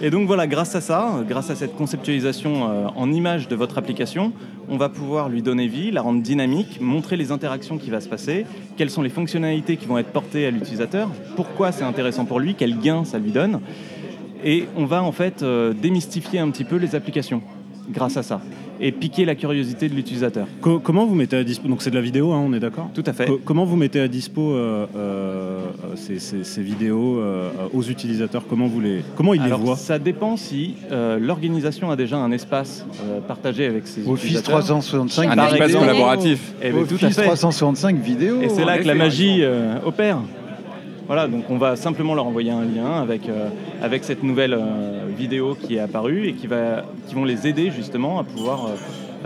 Et 0.00 0.10
donc 0.10 0.26
voilà, 0.26 0.46
grâce 0.46 0.74
à 0.74 0.80
ça, 0.80 1.22
grâce 1.28 1.50
à 1.50 1.54
cette 1.54 1.74
conceptualisation 1.76 2.70
euh, 2.70 2.86
en 2.94 3.10
image 3.12 3.48
de 3.48 3.56
votre 3.56 3.78
application, 3.78 4.32
on 4.68 4.76
va 4.76 4.88
pouvoir 4.88 5.28
lui 5.28 5.42
donner 5.42 5.66
vie, 5.66 5.90
la 5.90 6.02
rendre 6.02 6.22
dynamique, 6.22 6.80
montrer 6.80 7.16
les 7.16 7.32
interactions 7.32 7.78
qui 7.78 7.90
va 7.90 8.00
se 8.00 8.08
passer, 8.08 8.46
quelles 8.76 8.90
sont 8.90 9.02
les 9.02 9.08
fonctionnalités 9.08 9.76
qui 9.76 9.86
vont 9.86 9.98
être 9.98 10.12
portées 10.12 10.46
à 10.46 10.50
l'utilisateur, 10.50 11.10
pourquoi 11.36 11.72
c'est 11.72 11.84
intéressant 11.84 12.24
pour 12.24 12.40
lui, 12.40 12.54
quel 12.54 12.78
gain 12.78 13.04
ça 13.04 13.18
lui 13.18 13.30
donne. 13.30 13.60
Et 14.44 14.66
on 14.76 14.84
va 14.84 15.02
en 15.02 15.12
fait 15.12 15.42
euh, 15.42 15.72
démystifier 15.72 16.38
un 16.38 16.50
petit 16.50 16.64
peu 16.64 16.76
les 16.76 16.94
applications. 16.94 17.42
Grâce 17.92 18.16
à 18.16 18.22
ça 18.22 18.40
et 18.80 18.92
piquer 18.92 19.24
la 19.24 19.34
curiosité 19.34 19.88
de 19.88 19.94
l'utilisateur. 19.94 20.46
Co- 20.60 20.78
comment 20.78 21.04
vous 21.04 21.16
mettez 21.16 21.36
à 21.36 21.42
dispo 21.42 21.66
Donc 21.66 21.82
c'est 21.82 21.90
de 21.90 21.96
la 21.96 22.00
vidéo, 22.00 22.32
hein, 22.32 22.40
on 22.46 22.52
est 22.52 22.60
d'accord 22.60 22.88
Tout 22.94 23.02
à 23.06 23.12
fait. 23.12 23.26
Co- 23.26 23.40
comment 23.44 23.64
vous 23.64 23.74
mettez 23.74 23.98
à 23.98 24.06
dispo 24.06 24.52
euh, 24.52 24.86
euh, 24.96 25.58
ces, 25.96 26.20
ces- 26.20 26.44
ces 26.44 26.62
vidéos 26.62 27.18
euh, 27.18 27.50
aux 27.72 27.82
utilisateurs? 27.82 28.44
Comment 28.48 28.66
vous 28.68 28.80
les 28.80 29.02
Comment 29.16 29.34
ils 29.34 29.40
Alors, 29.42 29.58
les 29.58 29.64
voient? 29.64 29.76
ça 29.76 29.98
dépend 29.98 30.36
si 30.36 30.74
euh, 30.92 31.18
l'organisation 31.18 31.90
a 31.90 31.96
déjà 31.96 32.18
un 32.18 32.30
espace 32.30 32.86
euh, 33.04 33.20
partagé 33.20 33.66
avec 33.66 33.86
ses 33.88 34.02
Office 34.08 34.24
utilisateurs. 34.26 34.60
365 34.60 35.28
Un 35.36 35.46
espace 35.48 35.72
collaboratif. 35.72 36.52
Eh 36.62 36.70
ben, 36.70 36.86
tout 36.86 36.94
à 37.02 37.06
Office 37.06 37.16
fait. 37.16 37.22
365 37.24 37.96
vidéo. 38.00 38.40
Et 38.42 38.48
c'est 38.48 38.64
là 38.64 38.78
que 38.78 38.86
la 38.86 38.94
magie 38.94 39.38
euh, 39.42 39.74
opère. 39.84 40.18
Voilà, 41.08 41.26
donc 41.26 41.44
on 41.48 41.56
va 41.56 41.74
simplement 41.74 42.14
leur 42.14 42.26
envoyer 42.26 42.50
un 42.50 42.62
lien 42.64 43.00
avec, 43.00 43.28
euh, 43.28 43.48
avec 43.82 44.04
cette 44.04 44.22
nouvelle 44.22 44.52
euh, 44.54 45.06
vidéo 45.16 45.56
qui 45.60 45.76
est 45.76 45.80
apparue 45.80 46.26
et 46.28 46.34
qui, 46.34 46.46
va, 46.46 46.84
qui 47.08 47.14
vont 47.14 47.24
les 47.24 47.46
aider 47.48 47.70
justement 47.74 48.18
à 48.20 48.24
pouvoir 48.24 48.68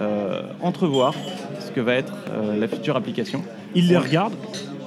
euh, 0.01 0.43
entrevoir 0.63 1.13
ce 1.61 1.71
que 1.73 1.81
va 1.81 1.95
être 1.95 2.15
la 2.59 2.69
future 2.69 2.97
application. 2.97 3.43
Ils 3.75 3.89
les 3.89 3.97
regardent 3.99 4.35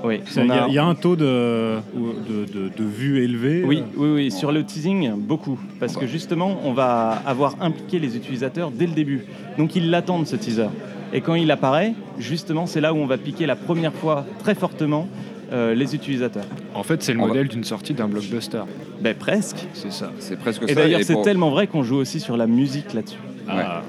Oui, 0.03 0.21
Il 0.37 0.45
y, 0.47 0.51
a- 0.51 0.67
y 0.69 0.77
a 0.77 0.85
un 0.85 0.95
taux 0.95 1.15
de, 1.15 1.75
de, 1.95 2.45
de, 2.45 2.69
de 2.75 2.83
vues 2.83 3.23
élevé 3.23 3.63
Oui, 3.65 3.83
oui, 3.97 4.09
oui, 4.13 4.31
sur 4.31 4.51
le 4.51 4.63
teasing, 4.63 5.11
beaucoup. 5.17 5.59
Parce 5.79 5.97
que 5.97 6.07
justement, 6.07 6.57
on 6.63 6.73
va 6.73 7.21
avoir 7.25 7.55
impliqué 7.61 7.99
les 7.99 8.15
utilisateurs 8.15 8.71
dès 8.71 8.87
le 8.87 8.93
début. 8.93 9.25
Donc 9.57 9.75
ils 9.75 9.89
l'attendent, 9.89 10.27
ce 10.27 10.35
teaser. 10.37 10.67
Et 11.13 11.21
quand 11.21 11.35
il 11.35 11.49
apparaît, 11.51 11.93
justement, 12.19 12.65
c'est 12.67 12.81
là 12.81 12.93
où 12.93 12.97
on 12.97 13.05
va 13.05 13.17
piquer 13.17 13.45
la 13.45 13.55
première 13.55 13.93
fois 13.93 14.25
très 14.39 14.55
fortement 14.55 15.07
euh, 15.51 15.73
les 15.75 15.93
utilisateurs. 15.95 16.45
En 16.73 16.83
fait, 16.83 17.01
c'est 17.03 17.13
le 17.13 17.19
On 17.19 17.23
va- 17.23 17.27
modèle 17.29 17.47
d'une 17.47 17.63
sortie 17.63 17.93
d'un 17.93 18.07
blockbuster. 18.07 18.61
Ben 19.01 19.15
presque. 19.15 19.65
C'est 19.73 19.91
ça. 19.91 20.11
C'est 20.19 20.37
presque 20.39 20.63
Et 20.63 20.67
ça. 20.69 20.75
d'ailleurs, 20.75 21.01
c'est 21.03 21.13
pour- 21.13 21.21
tellement 21.23 21.49
vrai 21.49 21.67
qu'on 21.67 21.83
joue 21.83 21.97
aussi 21.97 22.19
sur 22.19 22.37
la 22.37 22.47
musique 22.47 22.93
là-dessus. 22.93 23.17
ah, 23.47 23.81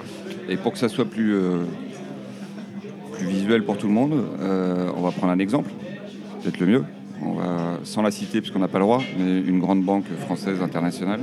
Et 0.49 0.57
pour 0.57 0.73
que 0.73 0.79
ça 0.79 0.89
soit 0.89 1.05
plus, 1.07 1.35
euh, 1.35 1.59
plus 3.13 3.27
visuel 3.27 3.63
pour 3.65 3.77
tout 3.79 3.87
le 3.87 3.93
monde, 3.95 4.15
euh, 4.41 4.89
on 4.97 5.01
va 5.01 5.11
prendre 5.11 5.33
un 5.33 5.39
exemple, 5.39 5.71
peut-être 6.43 6.61
le 6.61 6.67
mieux. 6.67 6.85
On 7.23 7.33
va, 7.33 7.79
sans 7.85 8.03
la 8.03 8.11
citer 8.11 8.41
parce 8.41 8.51
qu'on 8.53 8.59
n'a 8.59 8.69
pas 8.69 8.79
le 8.79 8.85
droit, 8.85 9.03
mais 9.19 9.41
une 9.41 9.59
grande 9.59 9.83
banque 9.83 10.05
française 10.27 10.61
internationale. 10.63 11.21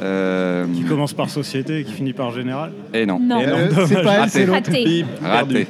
Euh, 0.00 0.64
qui 0.74 0.82
commence 0.82 1.12
par 1.12 1.28
société 1.30 1.80
et 1.80 1.84
qui 1.84 1.92
finit 1.92 2.12
par 2.12 2.30
général. 2.32 2.72
Et 2.94 3.04
non. 3.06 3.20
Non. 3.20 3.36
Non. 3.40 3.42
Euh, 3.46 3.86
c'est 3.86 4.02
pas 4.02 4.24
elle, 4.24 4.30
c'est 4.30 4.46
l'autre. 4.46 4.58
Raté. 4.70 5.04
Raté. 5.22 5.66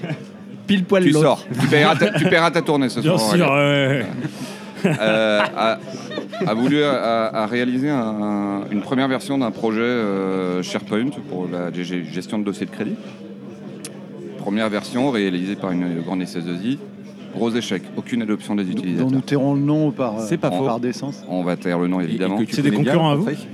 Pile 0.67 0.85
poil 0.85 1.03
Tu 1.05 1.13
sors. 1.13 1.45
Tu 1.61 1.67
paieras, 1.69 1.97
ta, 1.97 2.11
tu 2.19 2.25
paieras 2.27 2.51
ta 2.51 2.63
tournée 2.63 2.89
ce 2.89 3.01
Bien 3.01 3.19
soir. 3.19 3.35
sûr, 3.35 3.51
ouais. 3.51 4.07
Euh, 4.85 5.41
a, 5.57 5.79
a 6.47 6.55
voulu 6.55 6.83
a, 6.83 7.47
un- 7.47 8.63
une 8.71 8.81
première 8.81 9.07
version 9.09 9.39
d'un 9.39 9.51
projet 9.53 9.81
euh, 9.81 10.63
SharePoint 10.63 11.11
pour 11.29 11.49
la 11.53 11.71
gestion 11.73 12.39
de 12.39 12.45
dossiers 12.45 12.67
de 12.67 12.71
crédit. 12.73 12.97
Première 14.39 14.69
version 14.69 15.11
réalisée 15.11 15.55
par 15.55 15.71
une 15.71 16.01
grande 16.01 16.23
SS2I. 16.23 16.79
Gros 17.35 17.51
échec, 17.53 17.83
aucune 17.97 18.23
adoption 18.23 18.55
des 18.57 18.65
Dont 18.65 18.71
utilisateurs. 18.73 19.11
nous 19.11 19.21
tairons 19.21 19.55
le 19.55 19.61
nom 19.61 19.91
par, 19.93 20.21
C'est 20.21 20.37
pas 20.37 20.51
faux. 20.51 20.65
par 20.67 20.81
décence. 20.81 21.23
On 21.29 21.43
va 21.45 21.57
taire 21.57 21.79
le 21.79 21.87
nom 21.89 22.01
évidemment. 22.01 22.39
Et 22.41 22.45
que 22.45 22.51
tu 22.51 22.57
C'est 22.57 22.63
des 22.63 22.71
connais 22.71 22.83
bien, 22.83 22.93
concurrents 22.93 23.11
à 23.13 23.15
vous 23.15 23.25
Patrick? 23.25 23.49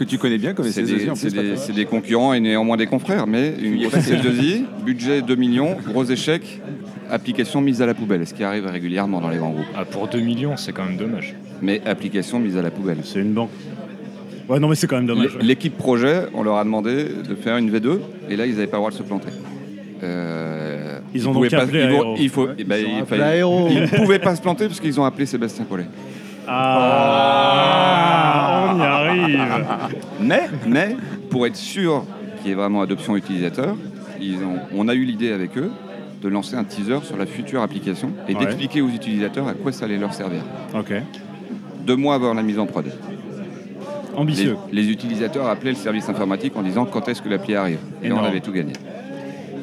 Que 0.00 0.04
tu 0.06 0.16
connais 0.16 0.38
bien 0.38 0.54
comme 0.54 0.64
C'est 0.64 0.80
SS2I 0.82 0.86
des, 1.10 1.14
c'est 1.14 1.30
des- 1.34 1.56
c'est 1.56 1.72
des 1.74 1.84
concurrents 1.84 2.32
et 2.32 2.40
néanmoins 2.40 2.78
des 2.78 2.86
confrères, 2.86 3.26
mais 3.26 3.52
une 3.62 3.76
grosse 3.82 3.92
SS2I, 3.96 4.64
budget 4.82 5.20
2 5.20 5.34
millions, 5.34 5.76
gros 5.92 6.04
échec, 6.04 6.58
application 7.10 7.60
mise 7.60 7.82
à 7.82 7.86
la 7.86 7.92
poubelle, 7.92 8.26
ce 8.26 8.32
qui 8.32 8.42
arrive 8.42 8.64
régulièrement 8.66 9.20
dans 9.20 9.28
les 9.28 9.36
grands 9.36 9.50
groupes. 9.50 9.66
Ah, 9.76 9.84
pour 9.84 10.08
2 10.08 10.20
millions, 10.20 10.56
c'est 10.56 10.72
quand 10.72 10.84
même 10.84 10.96
dommage. 10.96 11.34
Mais 11.60 11.82
application 11.84 12.38
mise 12.38 12.56
à 12.56 12.62
la 12.62 12.70
poubelle. 12.70 12.96
C'est 13.04 13.20
une 13.20 13.34
banque. 13.34 13.50
Ouais, 14.48 14.58
non, 14.58 14.68
mais 14.68 14.74
c'est 14.74 14.86
quand 14.86 14.96
même 14.96 15.04
dommage. 15.06 15.36
L'é- 15.38 15.48
L'équipe 15.48 15.76
projet, 15.76 16.22
on 16.32 16.42
leur 16.44 16.56
a 16.56 16.64
demandé 16.64 17.04
de 17.28 17.34
faire 17.34 17.58
une 17.58 17.70
V2 17.70 18.00
et 18.30 18.36
là 18.36 18.46
ils 18.46 18.52
n'avaient 18.54 18.66
pas 18.68 18.78
le 18.78 18.80
droit 18.80 18.90
de 18.90 18.96
se 18.96 19.02
planter. 19.02 19.28
Euh, 20.02 20.98
Ils 21.14 21.28
ont 21.28 21.32
pouvaient 21.34 21.50
donc 21.50 21.58
pas- 21.58 21.64
appelé 21.66 21.80
ils 21.82 21.90
vont- 21.90 22.00
Aéro. 22.00 22.14
il 22.18 22.28
faut, 22.30 22.48
eh 22.58 22.64
ben, 22.64 22.76
Ils 22.78 23.00
il 23.00 23.04
fallait- 23.04 23.42
ne 23.42 23.96
pouvaient 23.98 24.18
pas 24.18 24.34
se 24.34 24.40
planter 24.40 24.66
parce 24.66 24.80
qu'ils 24.80 24.98
ont 24.98 25.04
appelé 25.04 25.26
Sébastien 25.26 25.66
Collet. 25.66 25.84
Ah, 26.48 28.09
arrive. 29.10 29.38
Mais, 30.20 30.42
mais 30.66 30.96
pour 31.30 31.46
être 31.46 31.56
sûr 31.56 32.04
qu'il 32.38 32.48
y 32.48 32.52
ait 32.52 32.56
vraiment 32.56 32.82
adoption 32.82 33.16
utilisateur, 33.16 33.76
ils 34.20 34.36
ont- 34.36 34.58
on 34.76 34.88
a 34.88 34.94
eu 34.94 35.04
l'idée 35.04 35.32
avec 35.32 35.56
eux 35.58 35.70
de 36.22 36.28
lancer 36.28 36.54
un 36.56 36.64
teaser 36.64 36.98
sur 37.04 37.16
la 37.16 37.26
future 37.26 37.62
application 37.62 38.10
et 38.28 38.34
Ouais. 38.34 38.40
d'expliquer 38.40 38.82
aux 38.82 38.88
utilisateurs 38.88 39.48
à 39.48 39.54
quoi 39.54 39.72
ça 39.72 39.86
allait 39.86 39.96
leur 39.98 40.12
servir. 40.12 40.40
Ok. 40.78 40.92
Deux 41.86 41.96
mois 41.96 42.14
avant 42.16 42.34
la 42.34 42.42
mise 42.42 42.58
en 42.58 42.66
prod. 42.66 42.84
Les, 42.84 44.16
Ambitieux. 44.18 44.56
les 44.72 44.90
utilisateurs 44.90 45.46
appelaient 45.48 45.70
le 45.70 45.76
service 45.76 46.08
informatique 46.08 46.54
en 46.56 46.62
disant 46.62 46.84
quand 46.84 47.08
est-ce 47.08 47.22
que 47.22 47.28
l'appli 47.28 47.54
arrive. 47.54 47.78
Et 48.02 48.08
là, 48.08 48.16
on 48.20 48.24
avait 48.24 48.40
tout 48.40 48.52
gagné. 48.52 48.72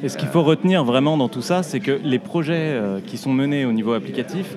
Et 0.04 0.10
ce 0.10 0.18
qu'il 0.18 0.30
faut 0.30 0.42
retenir 0.44 0.84
vraiment 0.84 1.18
dans 1.18 1.28
tout 1.28 1.42
ça, 1.42 1.64
c'est 1.64 1.80
que 1.80 2.00
les 2.04 2.20
projets 2.20 2.56
euh, 2.56 3.00
qui 3.06 3.18
sont 3.18 3.34
menés 3.34 3.66
au 3.66 3.72
niveau 3.72 3.94
applicatif, 3.94 4.56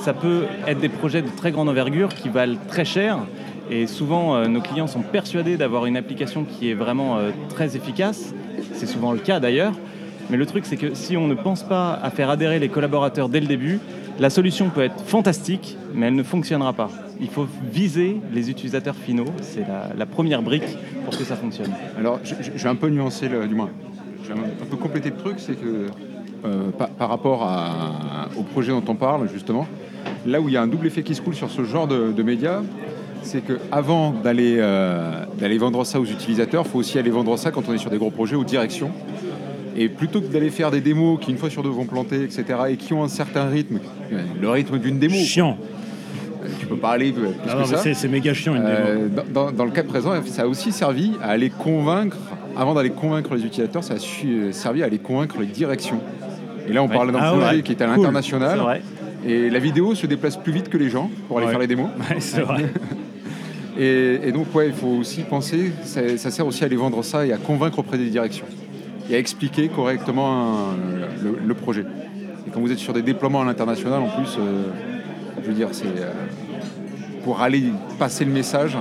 ça 0.00 0.12
peut 0.12 0.42
être 0.68 0.80
des 0.80 0.88
projets 0.88 1.22
de 1.22 1.28
très 1.28 1.52
grande 1.52 1.68
envergure 1.68 2.08
qui 2.10 2.28
valent 2.28 2.56
très 2.68 2.84
cher. 2.84 3.18
Et 3.70 3.86
souvent, 3.86 4.34
euh, 4.34 4.48
nos 4.48 4.60
clients 4.60 4.88
sont 4.88 5.02
persuadés 5.02 5.56
d'avoir 5.56 5.86
une 5.86 5.96
application 5.96 6.44
qui 6.44 6.70
est 6.70 6.74
vraiment 6.74 7.18
euh, 7.18 7.30
très 7.48 7.76
efficace. 7.76 8.34
C'est 8.74 8.86
souvent 8.86 9.12
le 9.12 9.20
cas 9.20 9.38
d'ailleurs. 9.38 9.74
Mais 10.28 10.36
le 10.36 10.44
truc, 10.44 10.66
c'est 10.66 10.76
que 10.76 10.94
si 10.94 11.16
on 11.16 11.28
ne 11.28 11.34
pense 11.34 11.62
pas 11.62 11.92
à 11.92 12.10
faire 12.10 12.30
adhérer 12.30 12.58
les 12.58 12.68
collaborateurs 12.68 13.28
dès 13.28 13.40
le 13.40 13.46
début, 13.46 13.78
la 14.18 14.28
solution 14.28 14.70
peut 14.70 14.82
être 14.82 15.00
fantastique, 15.00 15.76
mais 15.94 16.06
elle 16.06 16.14
ne 16.14 16.22
fonctionnera 16.22 16.72
pas. 16.72 16.90
Il 17.20 17.28
faut 17.28 17.46
viser 17.72 18.20
les 18.32 18.50
utilisateurs 18.50 18.94
finaux. 18.94 19.26
C'est 19.40 19.64
la, 19.96 20.06
première 20.06 20.42
brique 20.42 20.76
pour 21.04 21.16
que 21.16 21.24
ça 21.24 21.36
fonctionne. 21.36 21.70
Alors, 21.98 22.20
je, 22.22 22.34
vais 22.34 22.68
un 22.68 22.74
peu 22.74 22.88
nuancer, 22.88 23.28
le, 23.28 23.46
du 23.46 23.54
moins, 23.54 23.70
je 24.24 24.32
vais 24.32 24.38
un, 24.38 24.66
peu 24.68 24.76
compléter 24.76 25.10
le 25.10 25.16
truc, 25.16 25.36
c'est 25.38 25.54
que 25.54 25.86
euh, 26.44 26.70
par, 26.98 27.08
rapport 27.08 27.48
au 28.36 28.42
projet 28.42 28.72
dont 28.72 28.84
on 28.86 28.94
parle, 28.94 29.28
justement, 29.32 29.66
là 30.26 30.40
où 30.40 30.48
il 30.48 30.54
y 30.54 30.56
a 30.56 30.62
un 30.62 30.68
double 30.68 30.86
effet 30.86 31.02
qui 31.02 31.14
se 31.14 31.22
coule 31.22 31.34
sur 31.34 31.50
ce 31.50 31.64
genre 31.64 31.88
de, 31.88 32.12
de 32.12 32.22
médias, 32.22 32.62
c'est 33.22 33.42
qu'avant 33.42 34.10
d'aller 34.12 34.56
euh, 34.58 35.24
d'aller 35.38 35.58
vendre 35.58 35.84
ça 35.84 36.00
aux 36.00 36.04
utilisateurs, 36.04 36.64
il 36.66 36.70
faut 36.70 36.78
aussi 36.78 36.98
aller 36.98 37.10
vendre 37.10 37.36
ça 37.36 37.50
quand 37.50 37.68
on 37.68 37.72
est 37.74 37.78
sur 37.78 37.90
des 37.90 37.98
gros 37.98 38.10
projets 38.10 38.36
aux 38.36 38.44
directions. 38.44 38.90
Et 39.76 39.88
plutôt 39.88 40.20
que 40.20 40.26
d'aller 40.26 40.50
faire 40.50 40.70
des 40.70 40.80
démos 40.80 41.18
qui, 41.20 41.30
une 41.30 41.38
fois 41.38 41.48
sur 41.48 41.62
deux, 41.62 41.68
vont 41.70 41.84
planter, 41.86 42.22
etc., 42.24 42.44
et 42.70 42.76
qui 42.76 42.92
ont 42.92 43.04
un 43.04 43.08
certain 43.08 43.48
rythme, 43.48 43.78
euh, 44.12 44.20
le 44.40 44.48
rythme 44.50 44.78
d'une 44.78 44.98
démo, 44.98 45.14
Chiant. 45.14 45.56
quoi. 45.56 46.48
tu 46.58 46.66
peux 46.66 46.76
pas 46.76 46.90
aller 46.90 47.12
plus 47.12 47.28
Ah 47.28 47.46
que 47.46 47.52
non, 47.52 47.58
mais 47.70 47.76
ça. 47.76 47.94
c'est- 47.94 48.08
méga 48.08 48.34
chiant 48.34 48.54
une 48.56 48.62
démo. 48.62 48.74
Euh, 48.76 49.08
dans, 49.52 49.64
le 49.64 49.70
cas 49.70 49.84
présent, 49.84 50.10
ça 50.26 50.42
a 50.42 50.46
aussi 50.46 50.72
servi 50.72 51.12
à 51.22 51.28
aller 51.28 51.50
convaincre, 51.50 52.16
avant 52.56 52.74
d'aller 52.74 52.90
convaincre 52.90 53.34
les 53.36 53.44
utilisateurs, 53.44 53.84
ça 53.84 53.94
a 53.94 53.96
euh, 54.26 54.52
servi 54.52 54.82
à 54.82 54.86
aller 54.86 54.98
convaincre 54.98 55.36
les 55.38 55.46
directions. 55.46 56.00
Et 56.68 56.72
là, 56.72 56.82
on 56.82 56.88
Ouais. 56.88 56.94
parle 56.94 57.12
d'un 57.12 57.18
Ah 57.22 57.30
projet 57.32 57.56
ouais, 57.56 57.62
qui 57.62 57.72
est 57.72 57.80
à 57.82 57.86
l'international. 57.86 58.80
Et 59.24 59.50
la 59.50 59.58
vidéo 59.60 59.94
se 59.94 60.06
déplace 60.06 60.36
plus 60.36 60.52
vite 60.52 60.68
que 60.68 60.78
les 60.78 60.90
gens 60.90 61.10
pour 61.28 61.38
aller 61.38 61.46
Ouais. 61.46 61.52
faire 61.52 61.60
les 61.60 61.66
démos. 61.68 61.88
C'est 62.18 62.40
vrai. 62.42 62.64
Et, 63.82 64.30
donc, 64.30 64.54
ouais, 64.54 64.66
il 64.66 64.74
faut 64.74 64.88
aussi 64.88 65.22
penser, 65.22 65.72
ça, 65.84 66.30
sert 66.30 66.46
aussi 66.46 66.62
à 66.62 66.66
aller 66.66 66.76
vendre 66.76 67.02
ça 67.02 67.24
et 67.24 67.32
à 67.32 67.38
convaincre 67.38 67.78
auprès 67.78 67.96
des 67.96 68.10
directions. 68.10 68.44
Et 69.08 69.14
à 69.14 69.18
expliquer 69.18 69.68
correctement 69.68 70.72
euh, 71.24 71.32
le, 71.42 71.54
projet. 71.54 71.86
Et 72.46 72.50
quand 72.50 72.60
vous 72.60 72.70
êtes 72.70 72.78
sur 72.78 72.92
des 72.92 73.00
déploiements 73.00 73.40
à 73.40 73.46
l'international, 73.46 74.02
en 74.02 74.08
plus, 74.08 74.36
euh, 74.38 74.64
je 75.42 75.48
veux 75.48 75.54
dire, 75.54 75.68
c'est 75.72 75.86
euh, 75.86 76.12
pour 77.24 77.40
aller 77.40 77.72
passer 77.98 78.26
le 78.26 78.32
message, 78.32 78.76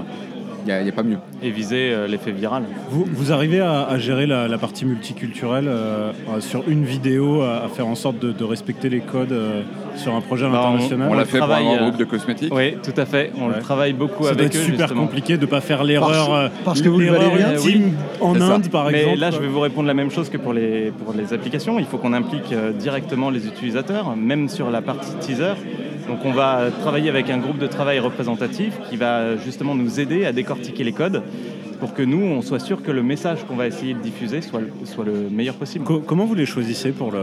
n'y 0.65 0.89
a, 0.89 0.91
pas 0.91 1.03
mieux. 1.03 1.17
Et 1.41 1.49
viser 1.51 1.91
euh, 1.91 2.07
l'effet 2.07 2.31
viral. 2.31 2.63
Vous, 2.89 3.05
vous 3.11 3.31
arrivez 3.31 3.59
à, 3.59 3.83
à 3.83 3.97
gérer 3.97 4.25
la, 4.27 4.47
la 4.47 4.57
partie 4.57 4.85
multiculturelle 4.85 5.67
euh, 5.67 6.11
euh, 6.35 6.39
sur 6.41 6.63
une 6.67 6.83
vidéo, 6.85 7.41
à, 7.41 7.63
à 7.65 7.67
faire 7.69 7.87
en 7.87 7.95
sorte 7.95 8.19
de, 8.19 8.31
de 8.31 8.43
respecter 8.43 8.89
les 8.89 8.99
codes 8.99 9.31
euh, 9.31 9.61
sur 9.95 10.15
un 10.15 10.21
projet 10.21 10.45
Bah, 10.49 10.61
on- 10.65 10.73
l'international 10.73 11.09
On 11.11 11.13
l'a 11.13 11.25
fait 11.25 11.39
pour 11.39 11.51
un 11.51 11.77
groupe 11.77 11.97
de 11.97 12.03
cosmétiques. 12.05 12.53
Oui, 12.53 12.75
tout 12.83 12.99
à 12.99 13.05
fait. 13.05 13.31
On 13.39 13.47
Ouais. 13.49 13.55
le 13.57 13.61
travaille 13.61 13.93
beaucoup 13.93 14.23
Ça 14.23 14.33
doit 14.33 14.41
avec 14.43 14.55
être 14.55 14.61
eux. 14.61 14.65
super 14.65 14.79
justement. 14.87 15.01
compliqué 15.05 15.37
de 15.37 15.41
ne 15.41 15.45
pas 15.47 15.61
faire 15.61 15.83
l'erreur 15.83 16.33
euh, 16.33 16.47
parce 16.65 16.81
que 16.81 16.89
vous 16.89 16.99
le 16.99 17.05
l'erreur 17.05 17.31
ultime 17.35 17.93
en. 18.21 18.39
Inde, 18.39 18.69
par 18.69 18.89
Mais 18.91 18.99
exemple. 19.01 19.19
là, 19.19 19.31
je 19.31 19.37
vais 19.39 19.47
vous 19.47 19.59
répondre 19.59 19.87
la 19.87 19.93
même 19.93 20.11
chose 20.11 20.29
que 20.29 20.37
pour 20.37 20.53
les, 20.53 20.91
pour 21.03 21.13
les 21.13 21.33
applications. 21.33 21.77
Il 21.79 21.85
faut 21.85 21.97
qu'on 21.97 22.13
implique 22.13 22.51
euh, 22.53 22.71
directement 22.71 23.29
les 23.29 23.47
utilisateurs, 23.47 24.15
même 24.15 24.49
sur 24.49 24.69
la 24.71 24.81
partie 24.81 25.11
teaser. 25.19 25.53
Donc, 26.09 26.19
on 26.25 26.31
va 26.31 26.69
travailler 26.81 27.07
avec 27.09 27.29
un 27.29 27.37
groupe 27.37 27.59
de 27.59 27.67
travail 27.67 27.99
représentatif 27.99 28.73
qui 28.89 28.97
va 28.97 29.37
justement 29.37 29.75
nous 29.75 29.99
aider 29.99 30.25
à 30.25 30.31
décortiquer 30.31 30.83
les 30.83 30.91
codes 30.91 31.21
pour 31.79 31.93
que 31.93 32.01
nous, 32.01 32.21
on 32.21 32.41
soit 32.41 32.59
sûr 32.59 32.81
que 32.83 32.91
le 32.91 33.03
message 33.03 33.45
qu'on 33.47 33.55
va 33.55 33.67
essayer 33.67 33.93
de 33.93 33.99
diffuser 33.99 34.41
soit, 34.41 34.59
le- 34.61 34.71
soit 34.85 35.05
le 35.05 35.29
meilleur 35.29 35.55
possible. 35.55 35.85
Co- 35.85 36.01
comment 36.05 36.25
vous 36.25 36.35
les 36.35 36.45
choisissez 36.45 36.91
pour 36.91 37.11
le, 37.11 37.19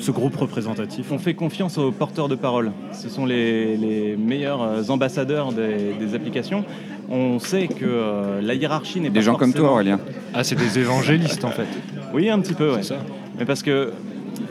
ce 0.00 0.10
groupe 0.10 0.36
représentatif? 0.36 1.12
On 1.12 1.18
fait 1.18 1.32
confiance 1.34 1.78
aux 1.78 1.90
porteurs 1.92 2.28
de 2.28 2.34
parole. 2.34 2.72
Ce 2.92 3.08
sont 3.08 3.24
les, 3.24 3.76
les 3.78 4.16
meilleurs 4.18 4.62
euh, 4.62 4.82
ambassadeurs 4.88 5.52
des, 5.52 5.94
des 5.98 6.14
applications. 6.14 6.64
On 7.08 7.38
sait 7.38 7.68
que 7.68 7.86
euh, 7.86 8.42
la 8.42 8.52
hiérarchie 8.54 9.00
n'est 9.00 9.08
pas 9.08 9.14
Des 9.14 9.22
gens 9.22 9.36
comme 9.36 9.54
toi, 9.54 9.70
Aurélien. 9.72 9.98
Ah, 10.34 10.44
c'est 10.44 10.56
des 10.56 10.78
évangélistes 10.78 11.44
en 11.44 11.50
fait. 11.50 11.68
Oui, 12.12 12.28
un 12.28 12.40
petit 12.40 12.52
peu, 12.54 12.68
ouais. 12.72 12.82
C'est 12.82 12.88
ça. 12.94 12.96
Mais 13.38 13.46
parce 13.46 13.62
que 13.62 13.92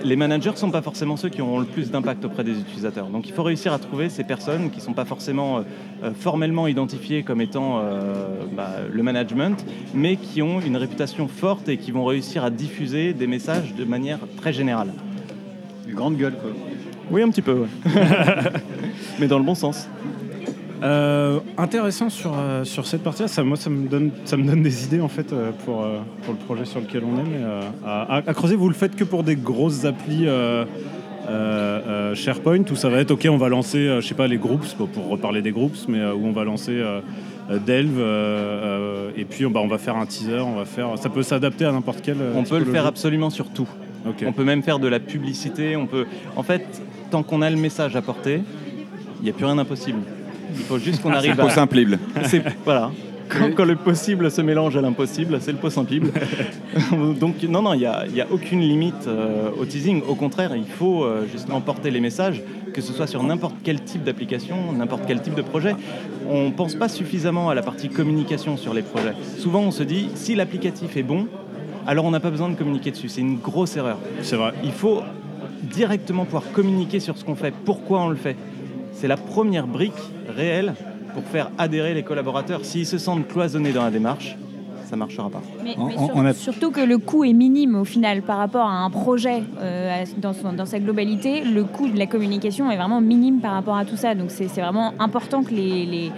les 0.03 0.15
managers 0.15 0.51
ne 0.51 0.55
sont 0.55 0.71
pas 0.71 0.81
forcément 0.81 1.17
ceux 1.17 1.29
qui 1.29 1.41
auront 1.41 1.59
le 1.59 1.65
plus 1.65 1.91
d'impact 1.91 2.25
auprès 2.25 2.43
des 2.43 2.59
utilisateurs. 2.59 3.07
Donc 3.07 3.27
il 3.27 3.33
faut 3.33 3.43
réussir 3.43 3.73
à 3.73 3.79
trouver 3.79 4.09
ces 4.09 4.23
personnes 4.23 4.69
qui 4.69 4.77
ne 4.77 4.81
sont 4.81 4.93
pas 4.93 5.05
forcément 5.05 5.57
euh, 5.57 5.61
euh, 6.03 6.11
formellement 6.13 6.67
identifiées 6.67 7.23
comme 7.23 7.41
étant 7.41 7.79
euh, 7.79 8.45
bah, 8.55 8.71
le 8.91 9.03
management, 9.03 9.65
mais 9.93 10.15
qui 10.15 10.41
ont 10.41 10.59
une 10.59 10.77
réputation 10.77 11.27
forte 11.27 11.69
et 11.69 11.77
qui 11.77 11.91
vont 11.91 12.05
réussir 12.05 12.43
à 12.43 12.49
diffuser 12.49 13.13
des 13.13 13.27
messages 13.27 13.73
de 13.75 13.85
manière 13.85 14.19
très 14.37 14.53
générale. 14.53 14.93
Une 15.87 15.95
grande 15.95 16.17
gueule, 16.17 16.33
quoi. 16.33 16.51
Oui, 17.09 17.21
un 17.21 17.29
petit 17.29 17.41
peu, 17.41 17.53
ouais. 17.53 17.67
mais 19.19 19.27
dans 19.27 19.37
le 19.37 19.45
bon 19.45 19.55
sens. 19.55 19.87
Euh, 20.83 21.39
intéressant 21.57 22.09
sur, 22.09 22.33
euh, 22.37 22.63
sur 22.63 22.85
cette 22.85 23.03
partie-là, 23.03 23.27
ça, 23.27 23.43
moi 23.43 23.57
ça 23.57 23.69
me, 23.69 23.87
donne, 23.87 24.11
ça 24.25 24.37
me 24.37 24.45
donne 24.45 24.61
des 24.61 24.85
idées 24.85 25.01
en 25.01 25.07
fait 25.07 25.33
euh, 25.33 25.51
pour, 25.65 25.85
pour 26.23 26.33
le 26.33 26.39
projet 26.39 26.65
sur 26.65 26.79
lequel 26.79 27.03
on 27.03 27.19
est. 27.19 27.23
Mais 27.23 27.43
à, 27.85 28.21
à 28.27 28.33
creuser, 28.33 28.55
vous 28.55 28.69
le 28.69 28.75
faites 28.75 28.95
que 28.95 29.03
pour 29.03 29.23
des 29.23 29.35
grosses 29.35 29.85
applis 29.85 30.27
SharePoint 32.13 32.63
où 32.71 32.75
ça 32.75 32.89
va 32.89 32.99
être 32.99 33.11
ok, 33.11 33.27
on 33.29 33.37
va 33.37 33.49
lancer, 33.49 33.99
je 33.99 34.07
sais 34.07 34.15
pas, 34.15 34.27
les 34.27 34.37
groupes 34.37 34.65
pour, 34.75 35.09
reparler 35.09 35.41
des 35.41 35.51
groupes, 35.51 35.75
mais 35.87 36.03
où 36.05 36.25
on 36.25 36.31
va 36.31 36.43
lancer 36.43 36.81
Delve 37.65 38.01
et 39.15 39.25
puis 39.25 39.45
bah, 39.45 39.59
on 39.63 39.67
va 39.67 39.77
faire 39.77 39.95
un 39.95 40.05
teaser, 40.05 40.39
on 40.39 40.55
va 40.55 40.65
faire. 40.65 40.97
Ça 40.97 41.09
peut 41.09 41.23
s'adapter 41.23 41.65
à 41.65 41.71
n'importe 41.71 42.01
quel. 42.03 42.17
On 42.35 42.43
peut 42.43 42.59
le 42.59 42.65
faire 42.65 42.85
absolument 42.85 43.29
sur 43.29 43.49
tout. 43.49 43.67
On 44.25 44.31
peut 44.31 44.43
même 44.43 44.63
faire 44.63 44.79
de 44.79 44.87
la 44.87 44.99
publicité. 44.99 45.75
On 45.75 45.87
peut, 45.87 46.05
en 46.35 46.43
fait, 46.43 46.63
tant 47.11 47.23
qu'on 47.23 47.41
a 47.41 47.49
le 47.49 47.57
message 47.57 47.95
à 47.95 48.01
porter, 48.01 48.41
il 49.19 49.23
n'y 49.23 49.29
a 49.29 49.33
plus 49.33 49.45
rien 49.45 49.55
d'impossible. 49.55 49.99
Il 50.53 50.63
faut 50.63 50.79
juste 50.79 51.01
qu'on 51.01 51.11
arrive 51.11 51.35
C'est 51.35 51.41
à. 51.41 51.49
simple. 51.49 51.79
C'est 52.23 52.43
voilà. 52.63 52.91
Quand, 53.29 53.53
quand 53.53 53.65
le 53.65 53.75
possible 53.75 54.31
se 54.31 54.41
mélange 54.41 54.77
à 54.77 54.81
l'impossible, 54.81 55.39
c'est 55.41 55.51
le 55.51 55.57
possible. 55.57 56.11
Donc 57.19 57.43
non, 57.43 57.61
non, 57.61 57.73
il 57.73 57.79
n'y 58.13 58.21
a 58.21 58.27
aucune 58.31 58.61
limite 58.61 59.05
euh, 59.07 59.49
au 59.59 59.65
teasing. 59.65 60.01
Au 60.07 60.15
contraire, 60.15 60.55
il 60.55 60.65
faut 60.65 61.03
euh, 61.03 61.25
justement 61.29 61.59
porter 61.59 61.91
les 61.91 61.99
messages, 61.99 62.41
que 62.73 62.81
ce 62.81 62.93
soit 62.93 63.07
sur 63.07 63.23
n'importe 63.23 63.55
quel 63.63 63.81
type 63.81 64.03
d'application, 64.03 64.71
n'importe 64.71 65.03
quel 65.07 65.21
type 65.21 65.35
de 65.35 65.41
projet. 65.41 65.75
On 66.29 66.45
ne 66.45 66.51
pense 66.51 66.75
pas 66.75 66.87
suffisamment 66.87 67.49
à 67.49 67.55
la 67.55 67.61
partie 67.63 67.89
communication 67.89 68.55
sur 68.55 68.73
les 68.73 68.81
projets. 68.81 69.13
Souvent, 69.37 69.61
on 69.61 69.71
se 69.71 69.83
dit, 69.83 70.09
si 70.15 70.35
l'applicatif 70.35 70.95
est 70.95 71.03
bon, 71.03 71.27
alors 71.85 72.05
on 72.05 72.11
n'a 72.11 72.19
pas 72.19 72.31
besoin 72.31 72.49
de 72.49 72.55
communiquer 72.55 72.91
dessus. 72.91 73.09
C'est 73.09 73.21
une 73.21 73.37
grosse 73.37 73.75
erreur. 73.75 73.97
C'est 74.21 74.35
vrai. 74.37 74.53
Il 74.63 74.71
faut 74.71 75.01
directement 75.63 76.25
pouvoir 76.25 76.43
communiquer 76.53 76.99
sur 76.99 77.17
ce 77.17 77.25
qu'on 77.25 77.35
fait, 77.35 77.53
pourquoi 77.65 78.01
on 78.01 78.09
le 78.09 78.15
fait? 78.15 78.35
C'est 78.99 79.07
la 79.07 79.17
première 79.17 79.67
brique 79.67 79.93
réelle 80.35 80.73
pour 81.13 81.23
faire 81.23 81.51
adhérer 81.59 81.93
les 81.93 82.01
collaborateurs. 82.03 82.65
S'ils 82.65 82.87
se 82.87 82.97
sentent 82.97 83.27
cloisonnés 83.27 83.71
dans 83.71 83.83
la 83.83 83.91
démarche, 83.91 84.35
ça 84.85 84.95
ne 84.95 84.99
marchera 84.99 85.29
pas. 85.29 85.41
Mais, 85.63 85.75
On- 85.77 85.85
mais 85.85 85.93
on- 85.97 86.05
sur- 86.07 86.15
on 86.15 86.25
a- 86.25 86.33
surtout 86.33 86.71
que 86.71 86.81
le 86.81 86.97
coût 86.97 87.23
est 87.23 87.33
minime 87.33 87.75
au 87.75 87.83
final 87.85 88.23
par 88.23 88.37
rapport 88.37 88.65
à 88.67 88.73
un 88.73 88.89
projet 88.89 89.43
euh, 89.59 90.03
dans, 90.17 90.33
son- 90.33 90.53
dans 90.53 90.65
sa 90.65 90.79
globalité. 90.79 91.43
Le 91.43 91.63
coût 91.63 91.87
de 91.89 91.97
la 91.99 92.07
communication 92.07 92.71
est 92.71 92.77
vraiment 92.77 92.99
minime 93.01 93.39
par 93.39 93.51
rapport 93.53 93.77
à 93.77 93.85
tout 93.85 93.97
ça. 93.97 94.15
Donc 94.15 94.31
c'est 94.31 94.45
vraiment 94.47 94.93
important 94.99 95.43
que 95.43 95.53
les, 95.53 95.85
les, 95.85 96.11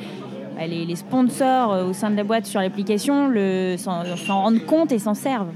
bah, 0.56 0.66
les- 0.66 0.86
les 0.86 0.96
sponsors 0.96 1.74
euh, 1.74 1.86
au 1.90 1.92
sein 1.94 2.12
de 2.12 2.16
la 2.16 2.24
boîte 2.24 2.46
sur 2.46 2.62
l'application 2.62 3.30
s'en 3.78 4.42
rendent 4.42 4.66
compte 4.66 4.94
et 4.94 5.00
s'en 5.00 5.16
servent. 5.16 5.52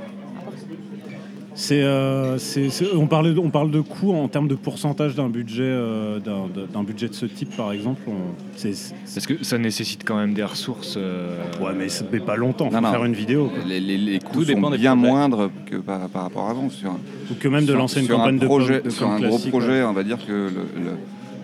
C'est, 1.55 1.83
euh, 1.83 2.39
c'est- 2.39 2.69
c'est- 2.71 2.95
on, 2.95 3.05
parlait, 3.05 3.31
de- 3.33 3.39
on 3.39 3.51
parle 3.51 3.69
de 3.69 3.79
coûts 3.81 4.11
en 4.11 4.27
termes 4.27 4.47
de 4.47 4.55
pourcentage 4.55 5.13
d'un 5.13 5.29
budget, 5.29 5.61
euh, 5.63 6.19
d'un, 6.19 6.45
d'un 6.73 6.83
budget 6.83 7.07
de 7.09 7.13
ce 7.13 7.27
type, 7.27 7.55
par 7.55 7.71
exemple. 7.71 8.01
on- 8.07 8.33
c'est, 8.55 8.73
c'est- 8.73 8.95
Parce 9.13 9.27
que 9.27 9.43
ça 9.43 9.59
nécessite 9.59 10.03
quand 10.03 10.17
même 10.17 10.33
des 10.33 10.43
ressources. 10.43 10.95
euh, 10.97 11.37
ouais, 11.61 11.73
mais 11.77 11.89
ça 11.89 12.05
fait 12.05 12.19
pas 12.19 12.35
longtemps. 12.37 12.69
Faut 12.71 12.75
Non, 12.75 12.81
non. 12.81 12.91
faire 12.91 13.05
une 13.05 13.13
vidéo. 13.13 13.49
quoi. 13.53 13.63
Les, 13.67 13.79
les- 13.79 13.99
les 13.99 14.17
coûts 14.19 14.43
sont 14.43 14.71
bien 14.71 14.95
moindres 14.95 15.51
que 15.67 15.75
par, 15.75 16.09
par 16.09 16.23
rapport 16.23 16.47
à 16.47 16.51
avant. 16.51 16.69
Sur, 16.71 16.91
Ou 17.31 17.35
que 17.39 17.47
même 17.47 17.65
de 17.65 17.69
sur- 17.69 17.77
lancer 17.77 18.01
une 18.01 18.07
campagne 18.07 18.35
un 18.35 18.39
de 18.39 18.45
projet, 18.45 18.79
com- 18.79 18.85
de 18.85 18.89
Sur 18.89 19.05
com 19.05 19.11
un 19.23 19.27
gros 19.27 19.37
projet, 19.37 19.83
on 19.83 19.93
va 19.93 20.03
dire 20.03 20.17
que 20.25 20.31
le- 20.31 20.49
le- 20.83 20.97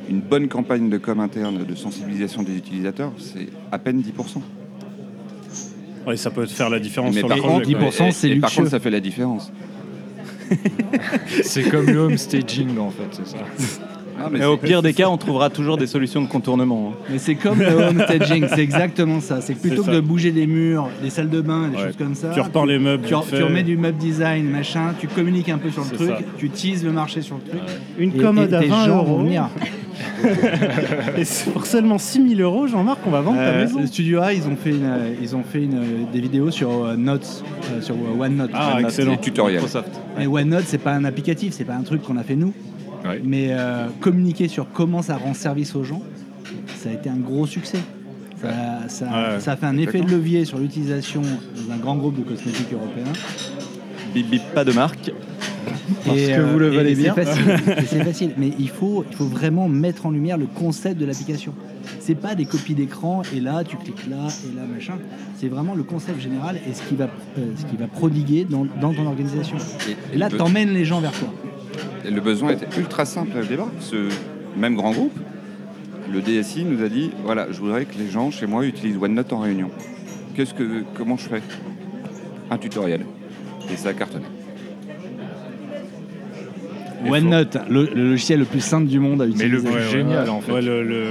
une 0.09 0.21
bonne 0.21 0.47
campagne 0.47 0.89
de 0.89 0.97
com 0.97 1.19
interne 1.19 1.63
de 1.63 1.75
sensibilisation 1.75 2.41
des 2.41 2.55
utilisateurs, 2.57 3.11
c'est 3.19 3.47
à 3.71 3.77
peine 3.77 4.01
10%. 4.01 4.41
Ouais, 6.07 6.17
ça 6.17 6.31
peut 6.31 6.47
faire 6.47 6.71
la 6.71 6.79
différence 6.79 7.13
Mais 7.13 7.19
sur 7.19 7.27
par 7.27 7.37
le 7.37 7.43
contre, 7.43 7.61
projet. 7.61 7.73
quoi. 7.73 7.81
10%, 7.91 8.07
et- 8.07 8.11
c'est 8.11 8.29
et 8.29 8.35
par 8.39 8.49
luxueux. 8.49 8.63
contre, 8.63 8.71
ça 8.71 8.79
fait 8.79 8.89
la 8.89 8.99
différence. 9.01 9.51
C'est 11.43 11.63
comme 11.63 11.85
le 11.85 11.97
home 11.97 12.17
staging 12.17 12.77
en 12.77 12.89
fait, 12.89 13.09
c'est 13.11 13.27
ça. 13.27 13.37
Ah, 14.21 14.29
mais 14.31 14.43
au 14.45 14.57
pire 14.57 14.81
des 14.81 14.93
cas, 14.93 15.07
on 15.09 15.17
trouvera 15.17 15.49
toujours 15.49 15.77
des 15.77 15.87
solutions 15.87 16.21
de 16.21 16.27
contournement. 16.27 16.91
hein. 16.93 16.97
Mais 17.09 17.17
c'est 17.17 17.35
comme 17.35 17.59
le 17.59 17.67
home 17.73 18.01
staging, 18.03 18.45
c'est 18.53 18.61
exactement 18.61 19.19
ça. 19.21 19.41
C'est 19.41 19.53
que 19.53 19.59
plutôt 19.59 19.81
que 19.83 19.87
ça. 19.89 19.95
de 19.95 19.99
bouger 20.01 20.31
des 20.31 20.45
murs, 20.47 20.89
des 21.01 21.09
salles 21.09 21.29
de 21.29 21.41
bain, 21.41 21.69
des 21.69 21.77
Ouais. 21.77 21.83
choses 21.85 21.95
comme 21.97 22.15
ça. 22.15 22.29
Tu 22.33 22.39
repars 22.41 22.65
les 22.65 22.79
meubles. 22.79 23.03
tu, 23.07 23.13
vite 23.13 23.23
tu 23.29 23.35
fait. 23.37 23.43
remets 23.43 23.63
du 23.63 23.77
meuble 23.77 23.97
design, 23.97 24.45
machin, 24.49 24.93
tu 24.99 25.07
communiques 25.07 25.49
un 25.49 25.57
peu 25.57 25.69
sur 25.69 25.81
le 25.83 25.87
C'est 25.89 25.95
truc, 25.95 26.09
ça. 26.09 26.17
tu 26.37 26.49
teases 26.49 26.83
le 26.83 26.91
marché 26.91 27.21
sur 27.21 27.35
le 27.37 27.41
truc. 27.49 27.61
Une 27.97 28.13
et- 28.15 28.17
commode 28.21 28.51
et 28.51 28.55
à 28.55 28.59
tes 28.59 28.67
20 28.67 28.85
gens 28.85 29.03
vont 29.03 29.13
euros. 29.13 29.23
venir. 29.23 29.49
Et 31.17 31.23
pour 31.51 31.65
seulement 31.65 31.97
6000 31.97 32.41
euros, 32.41 32.67
Jean-Marc, 32.67 32.99
on 33.05 33.09
va 33.09 33.21
vendre 33.21 33.37
ta 33.37 33.43
Euh, 33.43 33.63
maison. 33.63 33.79
le 33.81 33.87
Studio 33.87 34.21
A, 34.21 34.33
ils 34.33 34.47
ont 34.47 34.55
fait, 34.55 34.69
une, 34.71 34.85
euh, 34.85 35.13
ils 35.21 35.35
ont 35.35 35.43
fait 35.43 35.63
une, 35.63 35.75
euh, 35.77 36.03
des 36.11 36.21
vidéos 36.21 36.51
sur 36.51 36.69
euh, 36.85 36.95
Notes, 36.95 37.43
euh, 37.73 37.81
sur 37.81 37.95
euh, 37.95 38.21
OneNote. 38.23 38.49
Ah, 38.53 38.75
Note, 38.75 38.85
excellent. 38.85 39.11
les 39.11 39.17
tutoriels. 39.17 39.55
Microsoft. 39.61 39.89
Mais 40.17 40.27
OneNote, 40.27 40.63
c'est 40.67 40.77
pas 40.77 40.93
un 40.93 41.03
applicatif, 41.05 41.53
c'est 41.53 41.65
pas 41.65 41.75
un 41.75 41.81
truc 41.83 42.01
qu'on 42.03 42.17
a 42.17 42.23
fait 42.23 42.35
nous. 42.35 42.53
Ouais. 43.05 43.21
Mais 43.23 43.47
euh, 43.51 43.87
communiquer 44.01 44.47
sur 44.47 44.67
comment 44.71 45.01
ça 45.01 45.17
rend 45.17 45.33
service 45.33 45.75
aux 45.75 45.83
gens, 45.83 46.01
ça 46.77 46.89
a 46.89 46.93
été 46.93 47.09
un 47.09 47.17
gros 47.17 47.45
succès. 47.47 47.79
Ça, 48.41 48.49
ça- 48.87 49.05
Ouais. 49.05 49.39
ça 49.39 49.51
a 49.53 49.55
fait 49.57 49.65
un 49.65 49.77
effet 49.77 49.99
de 50.01 50.09
levier 50.09 50.45
sur 50.45 50.59
l'utilisation 50.59 51.21
dans 51.21 51.73
un 51.73 51.77
grand 51.77 51.95
groupe 51.97 52.17
de 52.17 52.23
cosmétiques 52.23 52.71
européens. 52.73 53.11
Bip 54.13 54.29
bip, 54.29 54.41
pas 54.55 54.63
de 54.63 54.71
marque. 54.71 55.11
Parce 56.05 56.17
Et, 56.17 56.27
que 56.33 56.41
vous 56.41 56.57
le 56.59 56.69
valez 56.69 56.95
bien. 56.95 57.13
c'est 57.87 58.03
facile, 58.03 58.31
mais 58.37 58.51
il 58.59 58.69
faut, 58.69 59.03
il 59.09 59.15
faut 59.15 59.25
vraiment 59.25 59.67
mettre 59.67 60.05
en 60.05 60.11
lumière 60.11 60.37
le 60.37 60.45
concept 60.45 60.99
de 60.99 61.05
l'application. 61.05 61.53
C'est 61.99 62.15
pas 62.15 62.33
des 62.35 62.45
copies 62.45 62.75
d'écran 62.75 63.21
et 63.35 63.39
là 63.39 63.63
tu 63.63 63.75
cliques 63.75 64.07
là 64.09 64.27
et 64.45 64.55
là 64.55 64.63
machin. 64.71 64.93
C'est 65.35 65.47
vraiment 65.47 65.75
le 65.75 65.83
concept 65.83 66.21
général 66.21 66.57
et 66.67 66.73
ce 66.73 66.81
qui 66.83 66.95
va, 66.95 67.05
euh, 67.37 67.51
ce 67.57 67.65
qui 67.65 67.75
va 67.77 67.87
prodiguer 67.87 68.45
dans, 68.49 68.65
dans 68.79 68.93
ton 68.93 69.05
organisation. 69.05 69.57
Et- 69.87 70.15
Et 70.15 70.17
là, 70.17 70.29
t'emmènes 70.29 70.69
les 70.73 70.85
gens 70.85 71.01
vers 71.01 71.11
toi. 71.11 71.29
Et 72.05 72.11
le 72.11 72.21
besoin 72.21 72.51
était 72.51 72.67
ultra 72.79 73.05
simple 73.05 73.37
au 73.41 73.45
départ. 73.45 73.67
Ce 73.79 73.95
même 74.57 74.75
grand 74.75 74.91
groupe, 74.91 75.17
le 76.11 76.21
DSI 76.21 76.65
nous 76.65 76.83
a 76.83 76.89
dit 76.89 77.11
voilà, 77.23 77.47
je 77.51 77.59
voudrais 77.59 77.85
que 77.85 77.97
les 77.97 78.09
gens 78.09 78.31
chez 78.31 78.47
moi 78.47 78.65
utilisent 78.65 78.97
OneNote 78.97 79.31
en 79.33 79.39
réunion. 79.39 79.69
Qu'est-ce 80.35 80.53
que, 80.53 80.83
comment 80.95 81.17
je 81.17 81.23
fais? 81.29 81.41
Un 82.49 82.57
tutoriel. 82.57 83.01
Et 83.71 83.75
ça 83.77 83.89
a 83.89 83.93
cartonné. 83.93 84.25
OneNote, 87.07 87.57
le, 87.69 87.85
le 87.93 88.09
logiciel 88.11 88.39
le 88.39 88.45
plus 88.45 88.59
simple 88.59 88.87
du 88.87 88.99
monde 88.99 89.21
à 89.21 89.25
Mais 89.25 89.31
utiliser. 89.31 89.55
le 89.55 89.61
plus 89.61 89.71
Ouais, 89.73 89.89
génial 89.89 90.23
ouais. 90.25 90.29
en 90.29 90.41
fait. 90.41 90.51
Ouais, 90.51 90.61
le- 90.61 90.83
le- 90.83 91.05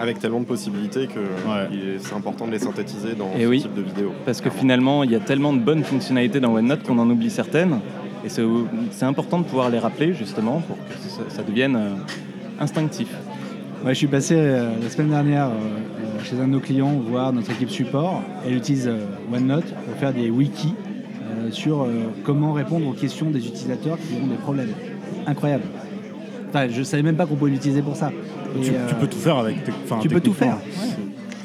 Avec 0.00 0.18
tellement 0.18 0.40
de 0.40 0.46
possibilités 0.46 1.06
que 1.08 1.18
Ouais. 1.20 1.68
il 1.70 1.78
est- 1.80 1.98
c'est 1.98 2.14
important 2.14 2.46
de 2.46 2.52
les 2.52 2.58
synthétiser 2.58 3.14
dans 3.14 3.30
Et 3.38 3.42
ce 3.42 3.46
oui. 3.46 3.60
type 3.60 3.74
de 3.74 3.82
vidéo. 3.82 4.12
Parce 4.24 4.40
que 4.40 4.48
finalement, 4.48 5.04
il 5.04 5.10
y 5.10 5.14
a 5.14 5.20
tellement 5.20 5.52
de 5.52 5.58
bonnes 5.58 5.84
fonctionnalités 5.84 6.40
dans 6.40 6.54
OneNote 6.54 6.82
qu'on 6.84 6.98
en 6.98 7.08
oublie 7.10 7.28
certaines. 7.30 7.80
Et 8.24 8.28
c'est 8.28 9.04
important 9.04 9.38
de 9.38 9.44
pouvoir 9.44 9.70
les 9.70 9.78
rappeler 9.78 10.12
justement 10.14 10.60
pour 10.66 10.76
que 10.76 10.92
ça, 11.08 11.22
ça 11.36 11.42
devienne 11.42 11.76
euh, 11.76 11.90
instinctif. 12.60 13.08
Ouais, 13.84 13.90
je 13.94 13.98
suis 13.98 14.06
passé 14.08 14.34
euh, 14.36 14.70
la 14.82 14.90
semaine 14.90 15.08
dernière 15.08 15.46
euh, 15.46 16.22
chez 16.22 16.36
un 16.38 16.46
de 16.46 16.52
nos 16.52 16.60
clients 16.60 16.92
voir 17.08 17.32
notre 17.32 17.50
équipe 17.50 17.70
support. 17.70 18.22
Elle 18.46 18.56
utilise 18.56 18.88
euh, 18.88 19.06
OneNote 19.34 19.64
pour 19.86 19.94
faire 19.98 20.12
des 20.12 20.28
wikis 20.28 20.74
euh, 21.22 21.50
sur 21.50 21.82
euh, 21.82 21.86
comment 22.24 22.52
répondre 22.52 22.86
aux 22.88 22.92
questions 22.92 23.30
des 23.30 23.46
utilisateurs 23.46 23.96
qui 23.96 24.22
ont 24.22 24.26
des 24.26 24.34
problèmes. 24.36 24.72
Incroyable. 25.26 25.64
Enfin, 26.50 26.66
je 26.68 26.82
savais 26.82 27.02
même 27.02 27.16
pas 27.16 27.24
qu'on 27.24 27.36
pouvait 27.36 27.52
l'utiliser 27.52 27.80
pour 27.80 27.96
ça. 27.96 28.10
Et, 28.58 28.60
tu, 28.60 28.70
euh, 28.72 28.86
tu 28.88 28.94
peux 28.96 29.06
tout 29.06 29.18
faire 29.18 29.36
avec. 29.38 29.64
tes- 29.64 29.72
tu 30.02 30.08
peux 30.08 30.20
tout 30.20 30.34
faire. 30.34 30.58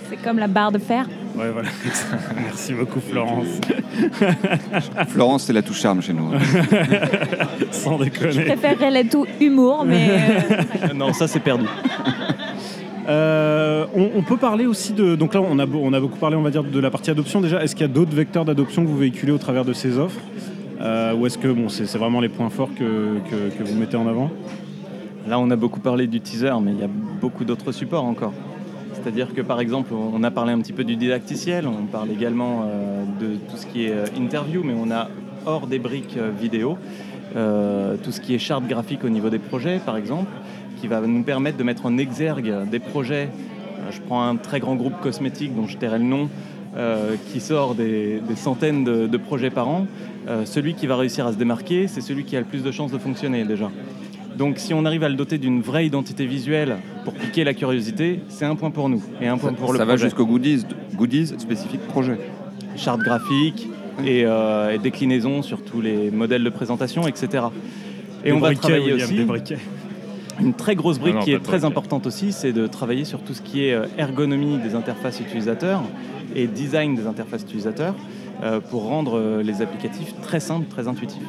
C'est 0.09 0.17
comme 0.17 0.39
la 0.39 0.47
barre 0.47 0.71
de 0.73 0.79
fer. 0.79 1.07
Ouais, 1.37 1.51
voilà. 1.51 1.69
Merci 2.35 2.73
beaucoup, 2.73 2.99
Florence. 3.01 3.47
Florence, 5.09 5.43
c'est 5.43 5.53
la 5.53 5.61
touche 5.61 5.79
charme 5.81 6.01
chez 6.01 6.13
nous. 6.13 6.29
Sans 7.71 7.97
Je 7.97 8.03
déconner. 8.05 8.45
préférerais 8.45 8.91
la 8.91 9.03
tout 9.03 9.25
humour, 9.41 9.83
mais 9.85 10.09
euh, 10.09 10.93
non, 10.93 11.11
ça 11.13 11.27
c'est 11.27 11.39
perdu. 11.41 11.65
Euh, 13.07 13.85
on, 13.95 14.09
on 14.15 14.21
peut 14.23 14.37
parler 14.37 14.65
aussi 14.65 14.93
de. 14.93 15.15
Donc 15.15 15.33
là, 15.33 15.41
on 15.41 15.59
a, 15.59 15.65
beau- 15.65 15.81
on 15.83 15.93
a 15.93 15.99
beaucoup 15.99 16.17
parlé, 16.17 16.35
on 16.35 16.41
va 16.41 16.49
dire, 16.49 16.63
de 16.63 16.79
la 16.79 16.89
partie 16.89 17.11
adoption 17.11 17.41
déjà. 17.41 17.61
Est-ce 17.63 17.75
qu'il 17.75 17.85
y 17.85 17.89
a 17.89 17.93
d'autres 17.93 18.15
vecteurs 18.15 18.45
d'adoption 18.45 18.83
que 18.83 18.87
vous 18.87 18.97
véhiculez 18.97 19.31
au 19.31 19.37
travers 19.37 19.65
de 19.65 19.73
ces 19.73 19.97
offres? 19.99 20.19
Euh, 20.81 21.13
Ou 21.15 21.25
est-ce 21.27 21.37
que 21.37 21.47
bon, 21.49 21.69
c'est 21.69 21.85
c'est 21.85 21.97
vraiment 21.97 22.19
les 22.19 22.29
points 22.29 22.49
forts 22.49 22.69
que, 22.77 23.17
que- 23.29 23.55
que 23.57 23.63
vous 23.63 23.75
mettez 23.77 23.97
en 23.97 24.07
avant? 24.07 24.31
Là, 25.27 25.37
on 25.39 25.49
a 25.51 25.55
beaucoup 25.55 25.79
parlé 25.79 26.07
du 26.07 26.19
teaser, 26.21 26.51
mais 26.63 26.71
il 26.71 26.79
y 26.79 26.83
a 26.83 26.89
beaucoup 27.21 27.45
d'autres 27.45 27.71
supports 27.71 28.05
encore. 28.05 28.33
C'est-à-dire 29.05 29.35
que 29.35 29.41
par 29.41 29.59
exemple, 29.59 29.93
on 29.93 30.23
a 30.23 30.31
parlé 30.31 30.51
un 30.51 30.59
petit 30.59 30.73
peu 30.73 30.83
du 30.83 30.95
didacticiel, 30.95 31.67
on 31.67 31.85
parle 31.85 32.09
également 32.09 32.63
euh, 32.65 33.03
de 33.19 33.35
tout 33.35 33.55
ce 33.55 33.67
qui 33.67 33.85
est 33.85 33.91
euh, 33.91 34.05
interview, 34.17 34.63
mais 34.63 34.73
on 34.75 34.89
a 34.89 35.09
hors 35.45 35.67
des 35.67 35.77
briques 35.77 36.17
euh, 36.17 36.31
vidéo, 36.31 36.79
tout 38.03 38.11
ce 38.11 38.19
qui 38.19 38.33
est 38.33 38.39
charte 38.39 38.65
graphique 38.65 39.03
au 39.03 39.09
niveau 39.09 39.29
des 39.29 39.37
projets, 39.37 39.77
par 39.77 39.95
exemple, 39.95 40.31
qui 40.81 40.87
va 40.87 41.01
nous 41.01 41.21
permettre 41.21 41.57
de 41.57 41.63
mettre 41.63 41.85
en 41.85 41.99
exergue 41.99 42.67
des 42.71 42.79
projets. 42.79 43.29
Je 43.91 44.01
prends 44.01 44.27
un 44.27 44.37
très 44.37 44.59
grand 44.59 44.75
groupe 44.75 44.99
cosmétique 45.01 45.55
dont 45.55 45.67
je 45.67 45.77
tairai 45.77 45.99
le 45.99 46.05
nom, 46.05 46.29
qui 47.31 47.41
sort 47.41 47.75
des, 47.75 48.21
centaines 48.35 48.85
de, 48.85 49.17
projets 49.17 49.49
par 49.49 49.67
an, 49.67 49.85
celui 50.45 50.75
qui 50.75 50.87
va 50.87 50.95
réussir 50.95 51.27
à 51.27 51.33
se 51.33 51.37
démarquer, 51.37 51.87
c'est 51.87 51.99
celui 51.99 52.23
qui 52.23 52.37
a 52.37 52.39
le 52.39 52.45
plus 52.45 52.63
de 52.63 52.71
chances 52.71 52.91
de 52.91 52.97
fonctionner 52.97 53.43
déjà. 53.43 53.69
Donc 54.37 54.59
si 54.59 54.73
on 54.73 54.85
arrive 54.85 55.03
à 55.03 55.09
le 55.09 55.15
doter 55.15 55.37
d'une 55.37 55.61
vraie 55.61 55.85
identité 55.85 56.25
visuelle 56.25 56.77
pour 57.03 57.13
piquer 57.13 57.43
la 57.43 57.53
curiosité, 57.53 58.19
c'est 58.27 58.45
un 58.45 58.55
point 58.55 58.71
pour 58.71 58.89
nous 58.89 59.03
et 59.21 59.27
un 59.27 59.37
point 59.37 59.51
Ça, 59.51 59.55
pour 59.55 59.71
le 59.73 59.79
ça 59.79 59.85
va 59.85 59.93
projet. 59.93 60.05
jusqu'au 60.05 60.25
goodies, 60.25 60.65
goodies 60.95 61.27
spécifique 61.37 61.81
projet. 61.87 62.17
Charte 62.75 63.01
graphique 63.01 63.67
et, 64.05 64.25
euh, 64.25 64.73
et 64.73 64.77
déclinaison 64.77 65.41
sur 65.41 65.63
tous 65.63 65.79
les 65.81 66.11
modèles 66.11 66.43
de 66.43 66.49
présentation, 66.49 67.07
etc. 67.07 67.45
Et 68.23 68.29
Des 68.29 68.31
on 68.33 68.39
va 68.39 68.53
travailler 68.53 68.93
William, 68.93 69.09
aussi 69.09 69.13
des 69.47 69.57
une 70.39 70.53
très 70.53 70.75
grosse 70.75 70.99
brique 70.99 71.13
Ah 71.15 71.19
non, 71.19 71.23
qui 71.23 71.31
est 71.31 71.39
très 71.39 71.59
briquet. 71.59 71.65
importante 71.65 72.07
aussi, 72.07 72.31
c'est 72.31 72.51
de 72.51 72.67
travailler 72.67 73.05
sur 73.05 73.21
tout 73.21 73.33
ce 73.33 73.41
qui 73.41 73.65
est 73.65 73.73
euh, 73.73 73.85
ergonomie 73.97 74.57
des 74.57 74.75
interfaces 74.75 75.19
utilisateurs 75.19 75.81
et 76.35 76.47
design 76.47 76.95
des 76.95 77.07
interfaces 77.07 77.43
utilisateurs 77.43 77.95
euh, 78.43 78.59
pour 78.59 78.83
rendre 78.83 79.17
euh, 79.17 79.43
les 79.43 79.61
applicatifs 79.61 80.13
très 80.21 80.41
simples, 80.41 80.67
très 80.67 80.87
intuitifs. 80.87 81.21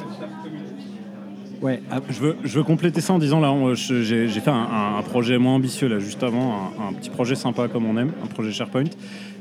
Ouais, 1.61 1.81
ah, 1.91 1.99
Je 2.09 2.19
veux, 2.19 2.35
je 2.43 2.57
veux 2.57 2.63
compléter 2.63 3.01
ça 3.01 3.13
en 3.13 3.19
disant 3.19 3.39
là, 3.39 3.51
je- 3.73 4.03
j'ai 4.03 4.27
fait 4.39 4.51
un, 4.51 5.01
projet 5.09 5.37
moins 5.37 5.55
ambitieux 5.55 5.87
là 5.87 5.97
juste 5.99 6.21
avant, 6.23 6.71
un, 6.79 6.89
un 6.89 6.93
petit 6.93 7.09
projet 7.09 7.35
sympa 7.35 7.67
comme 7.67 7.85
on 7.85 7.97
aime, 7.97 8.11
un 8.23 8.27
projet 8.27 8.51
SharePoint. 8.51 8.83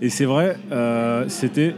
Et 0.00 0.08
c'est 0.08 0.24
vrai, 0.24 0.56
euh, 0.72 1.24
c'était. 1.28 1.74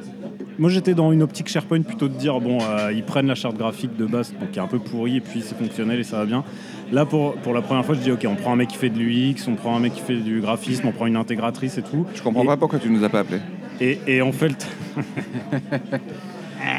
Moi 0.59 0.71
j'étais 0.71 0.95
dans 0.95 1.13
une 1.13 1.23
optique 1.23 1.49
SharePoint 1.49 1.83
plutôt 1.83 2.09
de 2.09 2.15
dire 2.15 2.41
bon, 2.41 2.59
euh, 2.63 2.93
ils 2.93 3.05
prennent 3.05 3.27
la 3.29 3.35
charte 3.37 3.57
graphique 3.57 3.97
de 3.97 4.07
base, 4.07 4.33
donc 4.41 4.51
qui 4.53 4.59
est 4.59 4.63
un 4.63 4.67
peu 4.67 4.79
pourrie 4.81 5.17
et 5.17 5.21
puis 5.21 5.41
c'est 5.45 5.57
fonctionnel 5.57 6.01
et 6.01 6.05
ça 6.05 6.19
va 6.19 6.25
bien. 6.27 6.45
Là 6.93 7.05
pour, 7.05 7.35
pour 7.37 7.55
la 7.55 7.63
première 7.63 7.85
fois, 7.85 7.95
je 7.95 8.01
dis 8.01 8.11
ok, 8.11 8.27
on 8.29 8.35
prend 8.35 8.53
un 8.53 8.57
mec 8.57 8.69
qui 8.69 8.77
fait 8.77 8.91
de 8.91 8.99
l'UX, 8.99 9.47
on 9.49 9.55
prend 9.55 9.77
un 9.77 9.81
mec 9.81 9.95
qui 9.95 10.01
fait 10.03 10.17
du 10.17 10.41
graphisme, 10.41 10.89
on 10.89 10.93
prend 10.93 11.07
une 11.07 11.17
intégratrice 11.17 11.79
et 11.79 11.83
tout. 11.83 12.07
Je 12.15 12.23
comprends 12.23 12.43
Et- 12.43 12.47
pas 12.47 12.57
pourquoi 12.57 12.79
tu 12.81 12.91
nous 12.91 13.03
as 13.05 13.09
pas 13.09 13.21
appelés. 13.21 13.41
Et, 13.81 13.99
et 14.09 14.23
on 14.23 14.33
fait 14.33 14.49
le. 14.49 14.55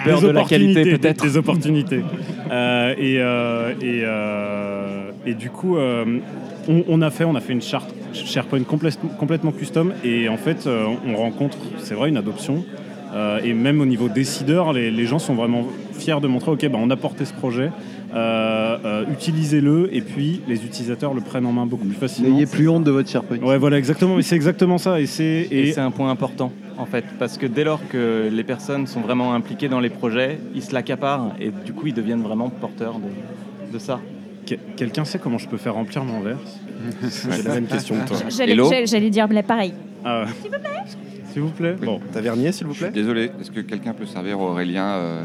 Peur 0.05 0.21
Des 0.21 0.27
de 0.27 0.31
la 0.31 0.43
qualité, 0.43 0.71
opportunités, 0.71 0.97
peut-être. 0.97 1.23
Des 1.23 1.37
opportunités. 1.37 2.01
Euh, 2.51 2.93
et, 2.97 3.17
euh, 3.19 3.71
et, 3.81 4.01
euh, 4.03 5.11
et 5.25 5.33
du 5.33 5.49
coup, 5.49 5.77
euh, 5.77 6.05
on, 6.67 6.83
on 6.87 7.01
a 7.01 7.09
fait, 7.09 7.23
on 7.25 7.35
a 7.35 7.41
fait 7.41 7.53
une 7.53 7.61
charte 7.61 7.93
SharePoint 8.13 8.61
complète- 8.63 8.99
complètement 9.17 9.51
custom. 9.51 9.93
Et 10.03 10.29
en 10.29 10.37
fait, 10.37 10.65
euh, 10.67 10.85
on 11.07 11.15
rencontre, 11.15 11.57
c'est 11.77 11.95
vrai, 11.95 12.09
une 12.09 12.17
adoption. 12.17 12.63
Euh, 13.13 13.39
et 13.43 13.53
même 13.53 13.81
au 13.81 13.85
niveau 13.85 14.07
décideur, 14.07 14.71
les, 14.73 14.91
les 14.91 15.05
gens 15.05 15.17
sont 15.19 15.33
vraiment 15.33 15.65
fiers 15.93 16.19
de 16.21 16.27
montrer, 16.27 16.51
ok, 16.51 16.67
bah, 16.69 16.77
on 16.79 16.89
a 16.91 16.95
porté 16.95 17.25
ce 17.25 17.33
projet, 17.33 17.71
euh, 18.13 18.77
euh, 18.85 19.03
utilisez-le, 19.11 19.89
et 19.91 20.01
puis 20.01 20.41
les 20.47 20.63
utilisateurs 20.63 21.13
le 21.15 21.21
prennent 21.21 21.45
en 21.47 21.51
main 21.51 21.65
beaucoup 21.65 21.85
plus 21.85 21.97
facilement. 21.97 22.31
N'ayez 22.35 22.45
plus 22.45 22.69
honte 22.69 22.83
de 22.83 22.91
votre 22.91 23.09
SharePoint. 23.09 23.37
Ouais, 23.39 23.57
voilà, 23.57 23.77
exactement. 23.79 24.15
Mais 24.15 24.21
c'est 24.21 24.35
exactement 24.35 24.77
ça. 24.77 25.01
Et 25.01 25.07
c'est 25.07 25.23
Et, 25.49 25.69
et, 25.69 25.71
c'est 25.73 25.81
un 25.81 25.89
point 25.91 26.09
important 26.11 26.51
en 26.79 26.85
fait, 26.85 27.05
parce 27.19 27.37
que 27.37 27.45
dès 27.45 27.63
lors 27.63 27.81
que 27.89 28.29
les 28.31 28.43
personnes 28.43 28.87
sont 28.87 29.01
vraiment 29.01 29.33
impliquées 29.33 29.67
dans 29.69 29.79
les 29.81 29.89
projets, 29.89 30.39
ils 30.55 30.63
se 30.63 30.73
l'accaparent 30.73 31.33
et 31.39 31.51
du 31.65 31.73
coup 31.73 31.87
ils 31.87 31.93
deviennent 31.93 32.23
vraiment 32.23 32.49
porteurs 32.49 32.95
de, 32.99 33.73
de 33.73 33.77
ça. 33.79 33.99
que- 34.47 34.55
quelqu'un 34.77 35.05
sait 35.05 35.19
comment 35.19 35.37
je 35.37 35.47
peux 35.47 35.57
faire 35.57 35.73
remplir 35.75 36.03
mon 36.05 36.21
verre 36.21 36.37
J'ai 37.35 37.43
la 37.43 37.53
même 37.55 37.65
question 37.67 37.95
que 37.95 38.07
toi. 38.07 38.17
J'allais 38.85 39.09
dire 39.09 39.27
mais 39.29 39.43
pareil. 39.43 39.73
Ah, 40.05 40.23
S'il 41.33 41.41
vous 41.41 41.49
plaît. 41.49 41.75
Bon. 41.83 41.99
Tavernier, 42.13 42.51
s'il 42.53 42.65
vous 42.65 42.73
Je 42.73 42.77
suis 42.79 42.85
plaît 42.85 42.93
désolé. 43.01 43.31
Est-ce 43.39 43.51
que 43.51 43.59
quelqu'un 43.59 43.93
peut 43.93 44.05
servir 44.05 44.39
Aurélien 44.39 44.85
euh, 44.87 45.23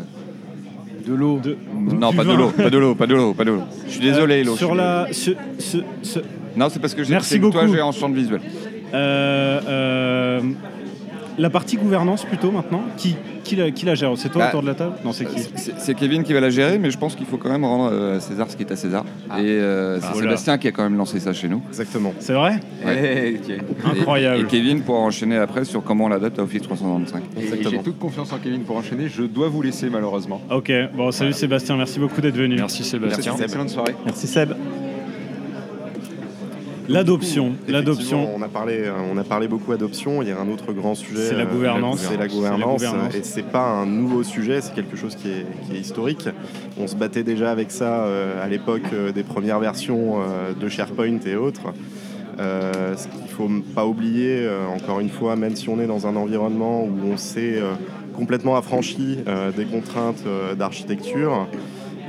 De 1.07 1.15
l'eau. 1.15 1.39
De- 1.39 1.57
Non, 1.73 2.13
pas 2.13 2.25
de 2.25 2.33
l'eau, 2.33 2.51
pas 2.51 2.69
de 2.71 2.79
l'eau, 2.79 2.95
pas 2.97 3.07
de 3.07 3.15
l'eau, 3.15 3.33
pas 3.35 3.45
de 3.45 3.51
l'eau. 3.53 3.63
Je 3.87 3.93
suis 3.93 4.01
désolé, 4.01 4.41
Euh, 4.43 4.45
l'eau. 4.47 4.57
Sur 4.57 4.75
la. 4.75 5.07
Non, 6.57 6.69
c'est 6.69 6.81
parce 6.81 6.95
que 6.95 7.05
j'ai 7.05 7.13
Merci 7.13 7.31
c'est 7.35 7.41
que 7.41 7.47
toi, 7.51 7.63
beaucoup. 7.63 7.75
j'ai 7.75 7.81
en 7.83 7.93
champ 7.93 8.09
de 8.09 8.15
visuel. 8.17 8.41
euh, 8.93 9.61
euh, 9.69 10.41
la 11.39 11.51
partie 11.51 11.77
gouvernance 11.77 12.25
plutôt 12.25 12.51
maintenant. 12.51 12.83
Qui, 12.97 13.17
qui, 13.43 13.57
la, 13.57 13.71
qui 13.71 13.85
la 13.85 13.95
gère? 13.95 14.13
C'est 14.17 14.29
toi 14.31 14.43
Bah, 14.43 14.49
autour 14.49 14.63
de 14.63 14.67
la 14.69 14.75
table? 14.75 14.95
Non, 15.05 15.13
c'est 15.13 15.25
qui? 15.27 15.41
C'est 15.57 15.95
Kevin 15.95 16.23
qui 16.23 16.33
va 16.33 16.41
la 16.41 16.51
gérer, 16.51 16.79
mais 16.79 16.91
je 16.91 16.99
pense 16.99 17.15
qu'il 17.15 17.27
faut 17.27 17.37
quand 17.37 17.51
même 17.51 17.65
rendre 17.65 17.91
euh, 17.93 18.17
à 18.17 18.21
César 18.21 18.51
ce 18.51 18.57
qui 18.57 18.63
est 18.63 18.73
à 18.73 18.77
César. 18.77 19.05
Et 19.39 19.43
euh, 19.43 19.99
c'est 20.01 20.07
Ah, 20.07 20.11
voilà. 20.13 20.29
Sébastien 20.29 20.59
qui 20.59 20.69
a 20.69 20.73
quand 20.73 20.83
même 20.85 20.97
lancé 20.97 21.21
ça 21.21 21.33
chez 21.33 21.49
nous. 21.49 21.61
Exactement. 21.69 22.13
C'est 22.21 22.33
vrai? 22.35 22.61
Ouais. 22.85 23.41
Incroyable. 23.85 24.39
Et, 24.39 24.43
et 24.43 24.47
Kevin 24.47 24.81
pourra 24.83 25.01
enchaîner 25.01 25.37
après 25.37 25.65
sur 25.65 25.83
comment 25.83 26.05
on 26.05 26.09
l'adapte 26.09 26.39
à 26.39 26.43
Office 26.43 26.63
365. 26.63 27.23
Et 27.37 27.41
Exactement. 27.41 27.71
J'ai 27.71 27.79
toute 27.79 27.99
confiance 27.99 28.33
en 28.33 28.39
Kevin 28.39 28.61
pour 28.63 28.77
enchaîner. 28.77 29.09
Je 29.09 29.23
dois 29.23 29.49
vous 29.49 29.63
laisser 29.63 29.91
malheureusement. 29.91 30.41
Ok, 30.51 30.73
bon, 30.95 31.11
salut 31.11 31.33
Sébastien, 31.33 31.77
merci 31.77 31.99
beaucoup 31.99 32.21
d'être 32.21 32.37
venu. 32.37 32.57
Merci 32.57 32.85
Sébastien. 32.85 33.35
Excellente 33.37 33.71
soirée. 33.71 33.95
Merci 34.05 34.27
Seb. 34.27 34.53
L'adoption. 36.89 37.55
On 38.35 38.43
a 38.43 38.49
parlé, 38.49 38.85
euh, 38.85 38.93
on 39.13 39.17
a 39.17 39.25
parlé 39.25 39.49
beaucoup 39.49 39.73
adoption. 39.73 40.23
Il 40.23 40.29
y 40.29 40.33
a 40.33 40.41
un 40.41 40.49
autre 40.49 40.73
grand 40.73 40.95
sujet. 40.95 41.29
C'est 41.29 41.35
la 41.35 41.45
euh, 41.45 41.53
gouvernance. 41.53 42.01
C'est 42.01 42.17
la 42.17 42.29
gouvernance. 42.29 42.83
Et 43.15 43.23
c'est 43.23 43.43
pas 43.43 43.67
un 43.67 43.87
nouveau 43.87 44.23
sujet. 44.23 44.61
C'est 44.61 44.75
quelque 44.75 44.97
chose 44.97 45.17
qui 45.17 45.29
est, 45.29 45.47
qui 45.67 45.77
est 45.77 45.81
historique. 45.81 46.29
On 46.79 46.87
se 46.87 46.97
battait 46.97 47.23
déjà 47.25 47.51
avec 47.51 47.71
ça 47.71 48.05
euh, 48.05 48.45
à 48.45 48.49
l'époque 48.49 48.95
des 49.15 49.23
premières 49.23 49.61
versions 49.61 50.19
de 50.59 50.69
SharePoint 50.69 51.21
et 51.27 51.37
autres. 51.37 51.73
Euh, 52.39 52.97
ce 52.97 53.07
qu'il 53.09 53.29
faut 53.29 53.49
pas 53.75 53.87
oublier, 53.87 54.41
euh, 54.41 54.67
encore 54.67 55.01
une 55.01 55.09
fois, 55.09 55.37
même 55.37 55.55
si 55.55 55.69
on 55.69 55.79
est 55.81 55.87
dans 55.87 56.07
un 56.07 56.17
environnement 56.17 56.85
où 56.85 57.13
on 57.13 57.17
s'est 57.17 57.59
euh, 57.59 57.75
complètement 58.15 58.57
affranchi 58.57 59.19
des 59.57 59.65
contraintes 59.65 60.23
d'architecture 60.57 61.49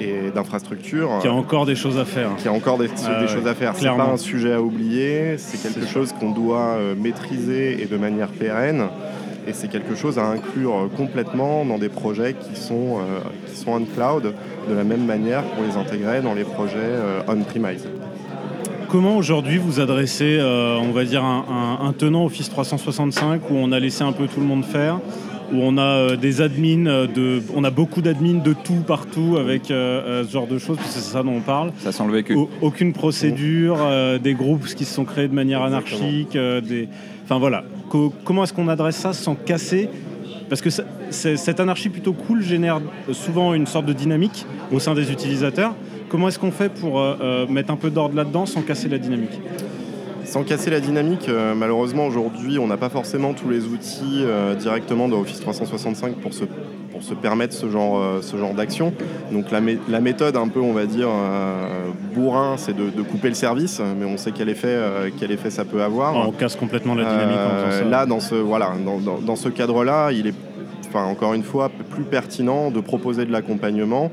et 0.01 0.31
d'infrastructure, 0.34 1.10
Qui 1.21 1.27
a 1.27 1.34
encore 1.34 1.65
des 1.65 1.75
choses 1.75 1.97
à 1.97 2.05
faire. 2.05 2.36
qu'il 2.38 2.45
y 2.45 2.49
a 2.49 2.53
encore 2.53 2.77
des, 2.77 2.88
Ah 3.08 3.19
des 3.19 3.25
ouais, 3.25 3.31
choses 3.34 3.47
à 3.47 3.53
faire. 3.55 3.73
C'est 3.75 3.86
pas 3.88 4.10
un 4.12 4.17
sujet 4.17 4.53
à 4.53 4.62
oublier, 4.62 5.36
c'est 5.38 5.62
quelque 5.62 5.88
chose 5.88 6.13
qu'on 6.19 6.31
doit 6.31 6.75
euh, 6.77 6.95
maîtriser 6.95 7.81
et 7.81 7.86
de 7.86 7.97
manière 7.97 8.27
pérenne. 8.29 8.86
Et 9.47 9.53
c'est 9.53 9.69
quelque 9.69 9.93
chose 9.95 10.17
à 10.17 10.25
inclure 10.25 10.73
euh, 10.75 10.88
complètement 10.97 11.65
dans 11.65 11.77
des 11.77 11.89
projets 11.89 12.34
qui 12.34 12.60
sont, 12.60 12.97
euh, 12.99 13.19
qui 13.47 13.55
sont 13.55 13.71
on 13.71 13.86
cloud, 13.86 14.34
de 14.69 14.73
la 14.73 14.84
même 14.84 15.05
manière 15.05 15.43
pour 15.43 15.63
les 15.63 15.77
intégrer 15.77 16.21
dans 16.21 16.34
les 16.34 16.43
projets 16.43 16.75
euh, 16.77 17.19
on-premise. 17.27 17.88
Comment 18.89 19.17
aujourd'hui 19.17 19.58
vous 19.58 19.79
adressez, 19.79 20.38
euh, 20.39 20.77
on 20.81 20.91
va 20.91 21.03
dire, 21.03 21.23
un, 21.23 21.45
un- 21.81 21.88
un 21.88 21.93
tenant 21.93 22.25
Office 22.25 22.49
365 22.49 23.49
où 23.49 23.55
on 23.55 23.71
a 23.71 23.79
laissé 23.79 24.03
un 24.03 24.12
peu 24.13 24.25
tout 24.27 24.39
le 24.39 24.45
monde 24.45 24.63
faire 24.65 24.99
où 25.53 25.58
on 25.62 25.77
a 25.77 25.81
euh, 25.81 26.15
des 26.15 26.41
admins, 26.41 26.88
euh, 26.88 27.08
de, 27.08 27.41
on 27.55 27.63
a 27.63 27.69
beaucoup 27.69 28.01
d'admins 28.01 28.41
de 28.43 28.53
tout 28.53 28.84
partout 28.86 29.38
avec 29.39 29.69
euh, 29.71 30.23
ce 30.25 30.31
genre 30.31 30.47
de 30.47 30.58
choses, 30.58 30.77
parce 30.77 30.89
que 30.89 30.99
c'est 30.99 31.12
ça 31.12 31.23
dont 31.23 31.34
on 31.38 31.41
parle. 31.41 31.71
Ça 31.79 31.91
sent 31.91 32.03
le 32.08 32.13
vécu. 32.13 32.34
Au- 32.36 32.49
aucune 32.62 32.93
procédure, 32.93 33.77
euh, 33.81 34.17
des 34.17 34.34
groupes 34.34 34.65
qui 34.65 34.86
se 34.86 34.93
sont 34.93 35.05
créés 35.05 35.27
de 35.27 35.34
manière 35.36 35.62
anarchique, 35.63 36.36
euh, 36.36 36.62
des... 36.62 36.88
enfin 37.23 37.38
voilà. 37.39 37.63
Co- 37.89 38.13
comment 38.23 38.43
est-ce 38.43 38.53
qu'on 38.53 38.67
adresse 38.67 38.95
ça 38.97 39.13
sans 39.13 39.36
casser? 39.36 39.89
Parce 40.49 40.62
que 40.62 40.69
ça- 40.69 40.84
cette 41.10 41.60
anarchie 41.60 41.89
plutôt 41.89 42.13
cool 42.13 42.41
génère 42.41 42.79
souvent 43.12 43.53
une 43.53 43.65
sorte 43.67 43.86
de 43.86 43.93
dynamique 43.93 44.45
au 44.71 44.79
sein 44.79 44.93
des 44.93 45.12
utilisateurs. 45.12 45.75
Comment 46.10 46.27
est-ce 46.27 46.38
qu'on 46.39 46.51
fait 46.51 46.69
pour 46.69 47.01
mettre 47.49 47.71
un 47.71 47.75
peu 47.75 47.89
d'ordre 47.89 48.15
là-dedans 48.15 48.45
sans 48.45 48.62
casser 48.62 48.88
la 48.89 48.97
dynamique? 48.99 49.39
Sans 50.25 50.43
casser 50.43 50.69
la 50.69 50.79
dynamique, 50.79 51.29
euh, 51.29 51.53
malheureusement 51.55 52.05
aujourd'hui 52.07 52.57
on 52.59 52.67
n'a 52.67 52.77
pas 52.77 52.89
forcément 52.89 53.33
tous 53.33 53.49
les 53.49 53.65
outils 53.65 54.21
euh, 54.23 54.55
directement 54.55 55.07
dans 55.07 55.19
Office 55.21 55.39
365 55.39 56.15
pour 56.15 56.33
se, 56.33 56.43
pour 56.91 57.03
se 57.03 57.13
permettre 57.13 57.53
ce 57.53 57.69
genre, 57.69 57.99
euh, 57.99 58.21
ce 58.21 58.35
genre 58.35 58.53
d'action. 58.53 58.91
Donc 59.31 59.51
la, 59.51 59.61
mé- 59.61 59.77
la 59.88 60.01
méthode 60.01 60.35
un 60.35 60.47
peu 60.47 60.59
on 60.59 60.73
va 60.73 60.85
dire 60.88 61.07
euh, 61.09 61.89
bourrin 62.13 62.55
c'est 62.57 62.75
de, 62.75 62.89
de 62.89 63.01
couper 63.03 63.29
le 63.29 63.35
service, 63.35 63.81
mais 63.99 64.05
on 64.05 64.17
sait 64.17 64.31
quel 64.31 64.49
effet, 64.49 64.67
euh, 64.69 65.09
quel 65.19 65.31
effet 65.31 65.49
ça 65.51 65.63
peut 65.63 65.81
avoir. 65.83 66.15
On 66.27 66.31
casse 66.31 66.55
complètement 66.55 66.95
la 66.95 67.03
dynamique 67.05 67.38
en 67.38 67.65
faisant 67.69 67.83
ça. 67.83 67.85
Là 67.85 68.05
dans 68.05 68.19
ce, 68.19 68.35
voilà, 68.35 68.71
dans, 68.83 68.97
dans- 68.99 69.19
dans 69.19 69.35
ce 69.35 69.49
cadre-là, 69.49 70.11
il 70.11 70.27
est 70.27 70.33
encore 70.93 71.33
une 71.33 71.43
fois 71.43 71.69
plus 71.89 72.03
pertinent 72.05 72.71
de 72.71 72.79
proposer 72.79 73.25
de 73.25 73.31
l'accompagnement 73.31 74.11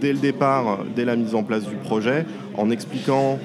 dès 0.00 0.12
le 0.14 0.18
départ, 0.18 0.78
dès 0.96 1.04
la 1.04 1.14
mise 1.14 1.34
en 1.34 1.42
place 1.42 1.64
du 1.68 1.76
projet, 1.76 2.24
en 2.56 2.70
expliquant 2.70 3.38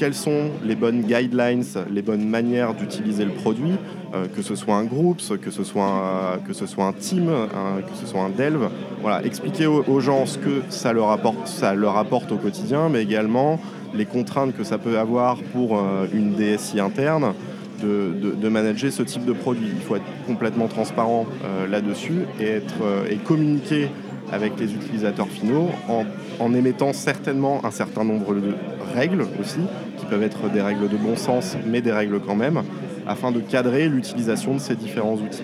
quelles 0.00 0.14
sont 0.14 0.48
les 0.64 0.76
bonnes 0.76 1.02
guidelines, 1.02 1.62
les 1.90 2.00
bonnes 2.00 2.26
manières 2.26 2.72
d'utiliser 2.72 3.26
le 3.26 3.32
produit, 3.32 3.74
euh, 4.14 4.24
que 4.34 4.40
ce 4.40 4.56
soit 4.56 4.74
un 4.74 4.84
groupe, 4.84 5.20
que 5.42 5.50
ce 5.50 5.62
soit 5.62 5.84
un, 5.84 6.38
que 6.38 6.54
ce 6.54 6.64
soit 6.64 6.86
un 6.86 6.94
team, 6.94 7.26
que 7.26 7.96
ce 8.00 8.06
soit 8.06 8.22
un 8.22 8.30
delve. 8.30 8.70
Voilà, 9.02 9.22
expliquer 9.26 9.66
aux, 9.66 10.00
gens 10.00 10.24
ce 10.24 10.38
que 10.38 10.62
ça 10.70 10.94
leur, 10.94 11.10
apporte, 11.10 11.46
ça 11.46 11.74
leur 11.74 11.98
apporte 11.98 12.32
au 12.32 12.38
quotidien, 12.38 12.88
mais 12.88 13.02
également 13.02 13.60
les 13.92 14.06
contraintes 14.06 14.56
que 14.56 14.64
ça 14.64 14.78
peut 14.78 14.98
avoir 14.98 15.36
pour 15.52 15.76
euh, 15.76 16.06
une 16.14 16.32
DSI 16.32 16.80
interne 16.80 17.34
de, 17.82 18.34
de- 18.40 18.48
manager 18.48 18.90
ce 18.90 19.02
type 19.02 19.26
de 19.26 19.34
produit. 19.34 19.68
Il 19.70 19.82
faut 19.82 19.96
être 19.96 20.04
complètement 20.26 20.68
transparent 20.68 21.26
euh, 21.44 21.66
là-dessus 21.66 22.22
et, 22.40 22.62
et 23.10 23.16
communiquer 23.16 23.88
avec 24.32 24.58
les 24.58 24.72
utilisateurs 24.72 25.28
finaux 25.28 25.68
en, 25.88 26.04
en 26.40 26.54
émettant 26.54 26.92
certainement 26.92 27.60
un 27.64 27.70
certain 27.70 28.02
nombre 28.04 28.34
de 28.34 28.54
règles 28.94 29.22
aussi, 29.40 29.60
qui 29.98 30.06
peuvent 30.06 30.22
être 30.22 30.48
des 30.50 30.60
règles 30.62 30.88
de 30.88 30.96
bon 30.96 31.14
sens, 31.16 31.56
mais 31.66 31.80
des 31.80 31.92
règles 31.92 32.18
quand 32.20 32.34
même, 32.34 32.62
afin 33.06 33.30
de 33.30 33.40
cadrer 33.40 33.88
l'utilisation 33.88 34.54
de 34.54 34.58
ces 34.60 34.74
différents 34.74 35.14
outils. 35.14 35.42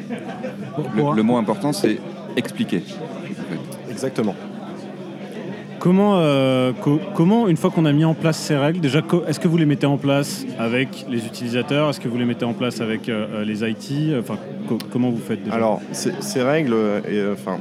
Le, 0.94 1.14
le 1.14 1.22
mot 1.22 1.36
important, 1.36 1.72
c'est 1.72 1.98
expliquer. 2.36 2.82
Exactement. 3.90 4.34
comment, 5.78 6.16
euh, 6.16 6.72
co- 6.80 7.00
comment, 7.14 7.46
une 7.48 7.56
fois 7.56 7.70
qu'on 7.70 7.84
a 7.84 7.92
mis 7.92 8.04
en 8.04 8.14
place 8.14 8.36
ces 8.38 8.56
règles, 8.56 8.80
déjà, 8.80 9.00
est-ce 9.28 9.38
que 9.40 9.48
vous 9.48 9.56
les 9.56 9.66
mettez 9.66 9.86
en 9.86 9.96
place 9.98 10.44
avec 10.58 11.06
les 11.08 11.24
utilisateurs? 11.26 11.90
Est-ce 11.90 12.00
que 12.00 12.08
vous 12.08 12.18
les 12.18 12.24
mettez 12.24 12.44
en 12.44 12.52
place 12.54 12.80
avec 12.80 13.08
euh, 13.08 13.26
euh, 13.36 13.44
les 13.44 13.62
IT 13.62 14.14
Enfin, 14.18 14.36
co- 14.68 14.78
comment 14.92 15.10
vous 15.10 15.20
faites 15.20 15.42
déjà? 15.44 15.54
Alors, 15.56 15.80
ces 15.92 16.42
règles, 16.42 16.72
euh, 16.74 17.34
enfin, 17.34 17.58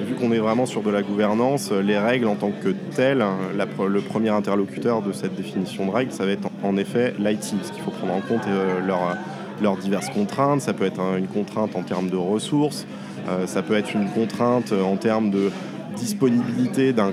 vu 0.00 0.14
qu'on 0.14 0.32
est 0.32 0.38
vraiment 0.38 0.66
sur 0.66 0.82
de 0.82 0.90
la 0.90 1.02
gouvernance, 1.02 1.70
euh, 1.72 1.80
les 1.80 1.98
règles 1.98 2.26
en 2.26 2.34
tant 2.34 2.50
que 2.50 2.70
telles, 2.94 3.22
hein, 3.22 3.36
le 3.54 4.00
premier 4.00 4.30
interlocuteur 4.30 5.02
de 5.02 5.12
cette 5.12 5.34
définition 5.34 5.86
de 5.86 5.90
règles, 5.90 6.12
ça 6.12 6.24
va 6.24 6.32
être 6.32 6.48
en, 6.62 6.76
effet 6.76 7.14
l'IT, 7.18 7.54
parce 7.56 7.70
qu'il 7.70 7.82
faut 7.82 7.90
prendre 7.90 8.14
en 8.14 8.20
compte 8.20 8.46
euh, 8.48 8.80
leurs 8.80 9.16
leurs 9.62 9.76
diverses 9.76 10.08
contraintes. 10.10 10.60
Ça 10.60 10.72
peut 10.72 10.84
être 10.84 11.00
une 11.16 11.26
contrainte 11.26 11.76
en 11.76 11.82
termes 11.82 12.10
de 12.10 12.16
ressources, 12.16 12.86
euh, 13.28 13.46
ça 13.46 13.62
peut 13.62 13.74
être 13.74 13.94
une 13.94 14.08
contrainte 14.10 14.72
euh, 14.72 14.82
en 14.82 14.96
termes 14.96 15.30
de 15.30 15.50
disponibilité 15.96 16.92
d'un 16.92 17.12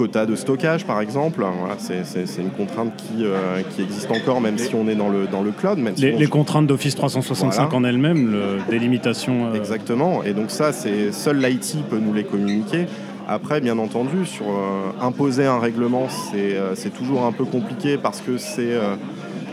quota 0.00 0.24
de 0.24 0.34
stockage, 0.34 0.86
par 0.86 1.02
exemple. 1.02 1.44
Voilà, 1.58 1.74
c'est- 1.78 2.40
une 2.40 2.48
contrainte 2.50 2.92
qui, 2.96 3.22
euh, 3.24 3.60
qui 3.70 3.82
existe 3.82 4.10
encore, 4.10 4.40
même 4.40 4.56
si 4.56 4.74
on 4.74 4.88
est 4.88 4.94
dans 4.94 5.10
le, 5.10 5.26
dans 5.26 5.42
le 5.42 5.50
cloud. 5.50 5.78
Même 5.78 5.94
si 5.94 6.02
les, 6.02 6.14
on- 6.14 6.18
les 6.18 6.26
contraintes 6.26 6.66
d'Office 6.66 6.94
365 6.94 7.64
Voilà. 7.70 7.76
en 7.76 7.84
elles-mêmes, 7.84 8.30
le- 8.32 8.58
des 8.70 8.78
limitations. 8.78 9.48
euh, 9.52 9.54
Exactement. 9.54 10.22
Et 10.24 10.32
donc 10.32 10.50
ça, 10.50 10.72
c'est 10.72 11.12
seul 11.12 11.36
l'IT 11.38 11.76
peut 11.90 11.98
nous 11.98 12.14
les 12.14 12.24
communiquer. 12.24 12.86
Après, 13.28 13.60
bien 13.60 13.76
entendu, 13.78 14.24
sur 14.24 14.46
euh, 14.46 14.90
imposer 15.02 15.44
un 15.44 15.58
règlement, 15.58 16.06
c'est 16.08 16.56
c'est 16.74 16.92
toujours 16.94 17.26
un 17.26 17.32
peu 17.32 17.44
compliqué 17.44 17.98
parce 17.98 18.20
que 18.22 18.38
c'est 18.38 18.72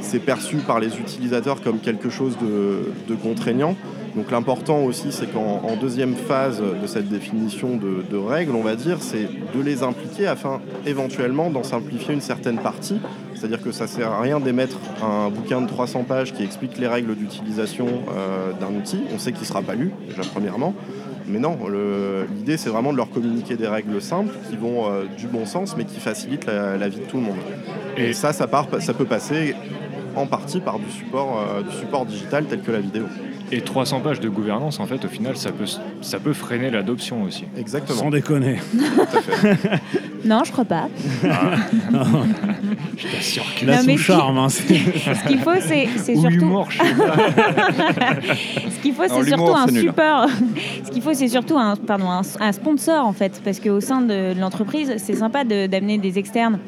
c'est 0.01 0.19
perçu 0.19 0.57
par 0.57 0.79
les 0.79 0.97
utilisateurs 0.97 1.61
comme 1.61 1.79
quelque 1.79 2.09
chose 2.09 2.37
de, 2.37 3.15
contraignant. 3.15 3.75
Donc 4.15 4.31
l'important 4.31 4.79
aussi, 4.79 5.11
c'est 5.11 5.31
qu'en 5.31 5.61
en 5.63 5.75
deuxième 5.75 6.15
phase 6.15 6.59
de 6.59 6.87
cette 6.87 7.07
définition 7.07 7.77
de, 7.77 8.17
règles, 8.17 8.55
on 8.55 8.63
va 8.63 8.75
dire, 8.75 8.97
c'est 9.01 9.27
de 9.55 9.61
les 9.61 9.83
impliquer 9.83 10.27
afin 10.27 10.59
éventuellement 10.85 11.49
d'en 11.49 11.63
simplifier 11.63 12.13
une 12.13 12.21
certaine 12.21 12.57
partie. 12.57 12.99
C'est-à-dire 13.35 13.61
que 13.61 13.71
ça 13.71 13.85
sert 13.85 14.11
à 14.11 14.21
rien 14.21 14.39
d'émettre 14.39 14.77
un 15.03 15.29
bouquin 15.29 15.61
de 15.61 15.67
300 15.67 16.03
pages 16.03 16.33
qui 16.33 16.43
explique 16.43 16.77
les 16.79 16.87
règles 16.87 17.15
d'utilisation 17.15 17.85
euh, 17.87 18.51
d'un 18.59 18.75
outil. 18.75 19.01
On 19.13 19.19
sait 19.19 19.31
qu'il 19.31 19.41
ne 19.41 19.47
sera 19.47 19.61
pas 19.61 19.75
lu, 19.75 19.91
déjà 20.07 20.23
premièrement. 20.23 20.73
Mais 21.27 21.39
non, 21.39 21.57
l'idée 22.35 22.57
c'est 22.57 22.69
vraiment 22.69 22.91
de 22.91 22.97
leur 22.97 23.09
communiquer 23.09 23.55
des 23.55 23.67
règles 23.67 24.01
simples 24.01 24.33
qui 24.49 24.55
vont 24.55 24.89
euh, 24.89 25.05
du 25.17 25.27
bon 25.27 25.45
sens 25.45 25.75
mais 25.77 25.83
qui 25.83 25.99
facilitent 25.99 26.45
la, 26.45 26.77
la 26.77 26.89
vie 26.89 26.99
de 26.99 27.05
tout 27.05 27.17
le 27.17 27.23
monde. 27.23 27.37
Et, 27.97 28.13
ça, 28.13 28.31
ça, 28.31 28.47
part, 28.47 28.67
ça 28.79 28.93
peut 28.93 29.05
passer 29.05 29.55
en 30.15 30.25
partie 30.25 30.59
par 30.59 30.79
du 30.79 30.89
support, 30.89 31.39
euh, 31.39 31.63
du 31.63 31.75
support 31.75 32.05
digital 32.05 32.45
tel 32.45 32.61
que 32.61 32.71
la 32.71 32.79
vidéo. 32.79 33.05
Et 33.51 33.61
300 33.61 34.01
pages 34.01 34.19
de 34.19 34.27
gouvernance, 34.27 34.79
en 34.81 34.85
fait, 34.85 35.03
au 35.05 35.07
final, 35.07 35.37
ça 35.37 35.51
peut, 35.51 35.65
ça 36.01 36.19
peut 36.19 36.33
freiner 36.33 36.69
l'adoption 36.69 37.23
aussi. 37.23 37.45
Exactement. 37.57 37.99
Sans 37.99 38.09
déconner. 38.09 38.57
Non, 40.25 40.41
je 40.43 40.51
crois 40.51 40.65
pas. 40.65 40.89
Je 42.97 43.07
t'assure 43.07 43.45
que 43.55 43.65
La 43.65 43.77
Non, 43.77 43.83
mais 43.85 43.93
sous-charme. 43.97 44.37
hein, 44.39 44.49
Ce 44.49 44.61
qu'il 45.27 45.39
faut, 45.39 45.51
c'est 45.61 45.87
c'est 45.97 46.15
Ou 46.15 46.21
surtout. 46.21 46.35
l'humour, 46.35 46.67
je 46.69 46.77
sais 46.79 46.93
pas. 46.95 47.15
Ce 48.71 48.79
qu'il 48.81 48.93
faut, 48.93 49.03
Non, 49.07 49.21
c'est 49.21 49.27
surtout 49.29 49.55
un 49.55 49.67
support. 49.67 50.25
Ce 50.85 50.91
qu'il 50.91 51.01
faut, 51.01 51.13
c'est 51.13 51.27
surtout 51.27 51.57
un, 51.57 51.75
pardon, 51.75 52.09
un, 52.09 52.21
un 52.39 52.51
sponsor 52.51 53.05
en 53.05 53.13
fait, 53.13 53.41
parce 53.45 53.59
qu'au 53.59 53.79
sein 53.79 54.01
de, 54.01 54.33
de 54.33 54.39
l'entreprise, 54.39 54.95
c'est 54.97 55.15
sympa 55.15 55.43
de- 55.43 55.67
d'amener 55.67 55.97
des 55.97 56.17
externes 56.17 56.59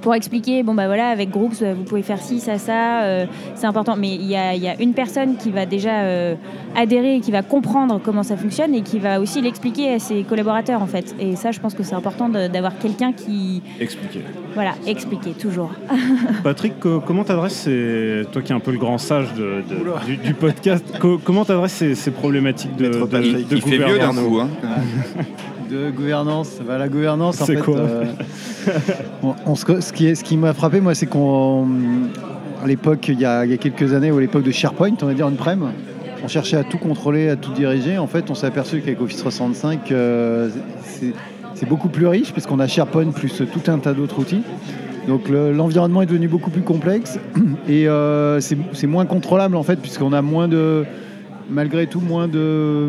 pour 0.00 0.14
expliquer. 0.14 0.62
Bon 0.62 0.74
bah 0.74 0.86
voilà, 0.86 1.08
avec 1.08 1.30
Groups, 1.30 1.62
euh, 1.62 1.74
vous 1.76 1.84
pouvez 1.84 2.02
faire 2.02 2.18
ci, 2.20 2.40
ça, 2.40 2.58
ça. 2.58 3.02
euh, 3.02 3.26
c'est 3.54 3.66
important. 3.66 3.96
Mais 3.96 4.14
il 4.14 4.26
y 4.26 4.36
a, 4.36 4.54
il 4.54 4.62
y 4.62 4.68
a 4.68 4.80
une 4.80 4.94
personne 4.94 5.36
qui 5.36 5.50
va 5.50 5.66
déjà 5.66 6.00
euh, 6.02 6.34
adhérer, 6.76 7.16
et 7.16 7.20
qui 7.20 7.30
va 7.30 7.42
comprendre 7.42 8.00
comment 8.02 8.22
ça 8.22 8.36
fonctionne 8.36 8.74
et 8.74 8.82
qui 8.82 8.98
va 8.98 9.20
aussi 9.20 9.40
l'expliquer 9.40 9.94
à 9.94 9.98
ses 9.98 10.22
collaborateurs 10.22 10.82
en 10.82 10.86
fait. 10.86 11.14
Et 11.20 11.36
ça, 11.36 11.50
je 11.50 11.60
pense 11.60 11.74
que 11.74 11.82
c'est 11.82 11.94
important 11.94 12.28
d'avoir 12.28 12.78
quelqu'un 12.78 13.12
qui, 13.12 13.62
Expliquez. 13.80 14.20
voilà, 14.54 14.72
expliquer 14.86 15.30
toujours. 15.30 15.70
Patrick, 16.44 16.78
co- 16.78 17.00
comment 17.00 17.24
t'adresses 17.24 17.54
ces... 17.54 18.22
toi 18.32 18.42
qui 18.42 18.52
es 18.52 18.54
un 18.54 18.60
peu 18.60 18.70
le 18.72 18.78
grand 18.78 18.98
sage 18.98 19.32
de- 19.34 19.62
de- 19.68 20.06
du, 20.06 20.16
du 20.16 20.34
podcast, 20.34 20.84
co- 21.00 21.18
comment 21.22 21.44
t'adresses 21.44 21.72
ces, 21.72 21.94
ces 21.94 22.10
problématiques 22.10 22.76
de, 22.76 22.88
de, 22.88 23.06
de 23.06 23.44
Il 23.54 23.62
fait 23.62 23.78
mieux 23.78 23.98
d'un 23.98 24.12
gouvernance 24.12 24.18
coup. 24.20 24.40
Hein. 24.40 24.48
De 25.70 25.90
gouvernance. 25.90 26.58
Bah, 26.66 26.78
la 26.78 26.88
gouvernance, 26.88 27.40
en 27.40 27.44
C'est 27.44 27.56
fait. 27.56 27.62
quoi 27.62 27.78
euh, 27.78 28.04
on- 29.22 29.34
on 29.46 29.54
se- 29.54 29.80
ce 29.80 29.92
qui, 29.92 30.06
est- 30.06 30.14
ce 30.14 30.24
qui 30.24 30.36
m'a 30.36 30.52
frappé, 30.54 30.80
moi, 30.80 30.94
c'est 30.94 31.06
qu'on. 31.06 31.66
À 32.62 32.66
l'époque, 32.66 33.06
il 33.08 33.20
y, 33.20 33.24
a, 33.24 33.44
il 33.44 33.50
y 33.50 33.54
a 33.54 33.56
quelques 33.56 33.92
années, 33.92 34.10
ou 34.10 34.18
à 34.18 34.20
l'époque 34.20 34.42
de 34.42 34.50
SharePoint, 34.50 34.90
on 35.02 35.06
va 35.06 35.14
dire 35.14 35.26
on-prem, 35.26 35.70
on 36.24 36.28
cherchait 36.28 36.56
à 36.56 36.64
tout 36.64 36.78
contrôler, 36.78 37.28
à 37.28 37.36
tout 37.36 37.52
diriger. 37.52 37.98
En 37.98 38.06
fait, 38.08 38.30
on 38.30 38.34
s'est 38.34 38.46
aperçu 38.46 38.80
qu'avec 38.80 39.00
Office 39.00 39.18
365, 39.18 39.92
euh, 39.92 40.48
c'est 41.54 41.68
beaucoup 41.68 41.88
plus 41.88 42.06
riche, 42.06 42.32
puisqu'on 42.32 42.58
a 42.58 42.66
SharePoint 42.66 43.10
plus 43.12 43.42
tout 43.52 43.70
un 43.70 43.78
tas 43.78 43.92
d'autres 43.92 44.18
outils. 44.18 44.42
Donc 45.06 45.28
le- 45.28 45.52
l'environnement 45.52 46.02
est 46.02 46.06
devenu 46.06 46.28
beaucoup 46.28 46.50
plus 46.50 46.62
complexe 46.62 47.18
et 47.68 47.88
euh, 47.88 48.40
c'est 48.40 48.58
c'est 48.74 48.86
moins 48.86 49.06
contrôlable 49.06 49.56
en 49.56 49.62
fait 49.62 49.76
puisqu'on 49.76 50.12
a 50.12 50.20
moins 50.20 50.48
de 50.48 50.84
malgré 51.48 51.86
tout 51.86 52.00
moins 52.00 52.28
de 52.28 52.88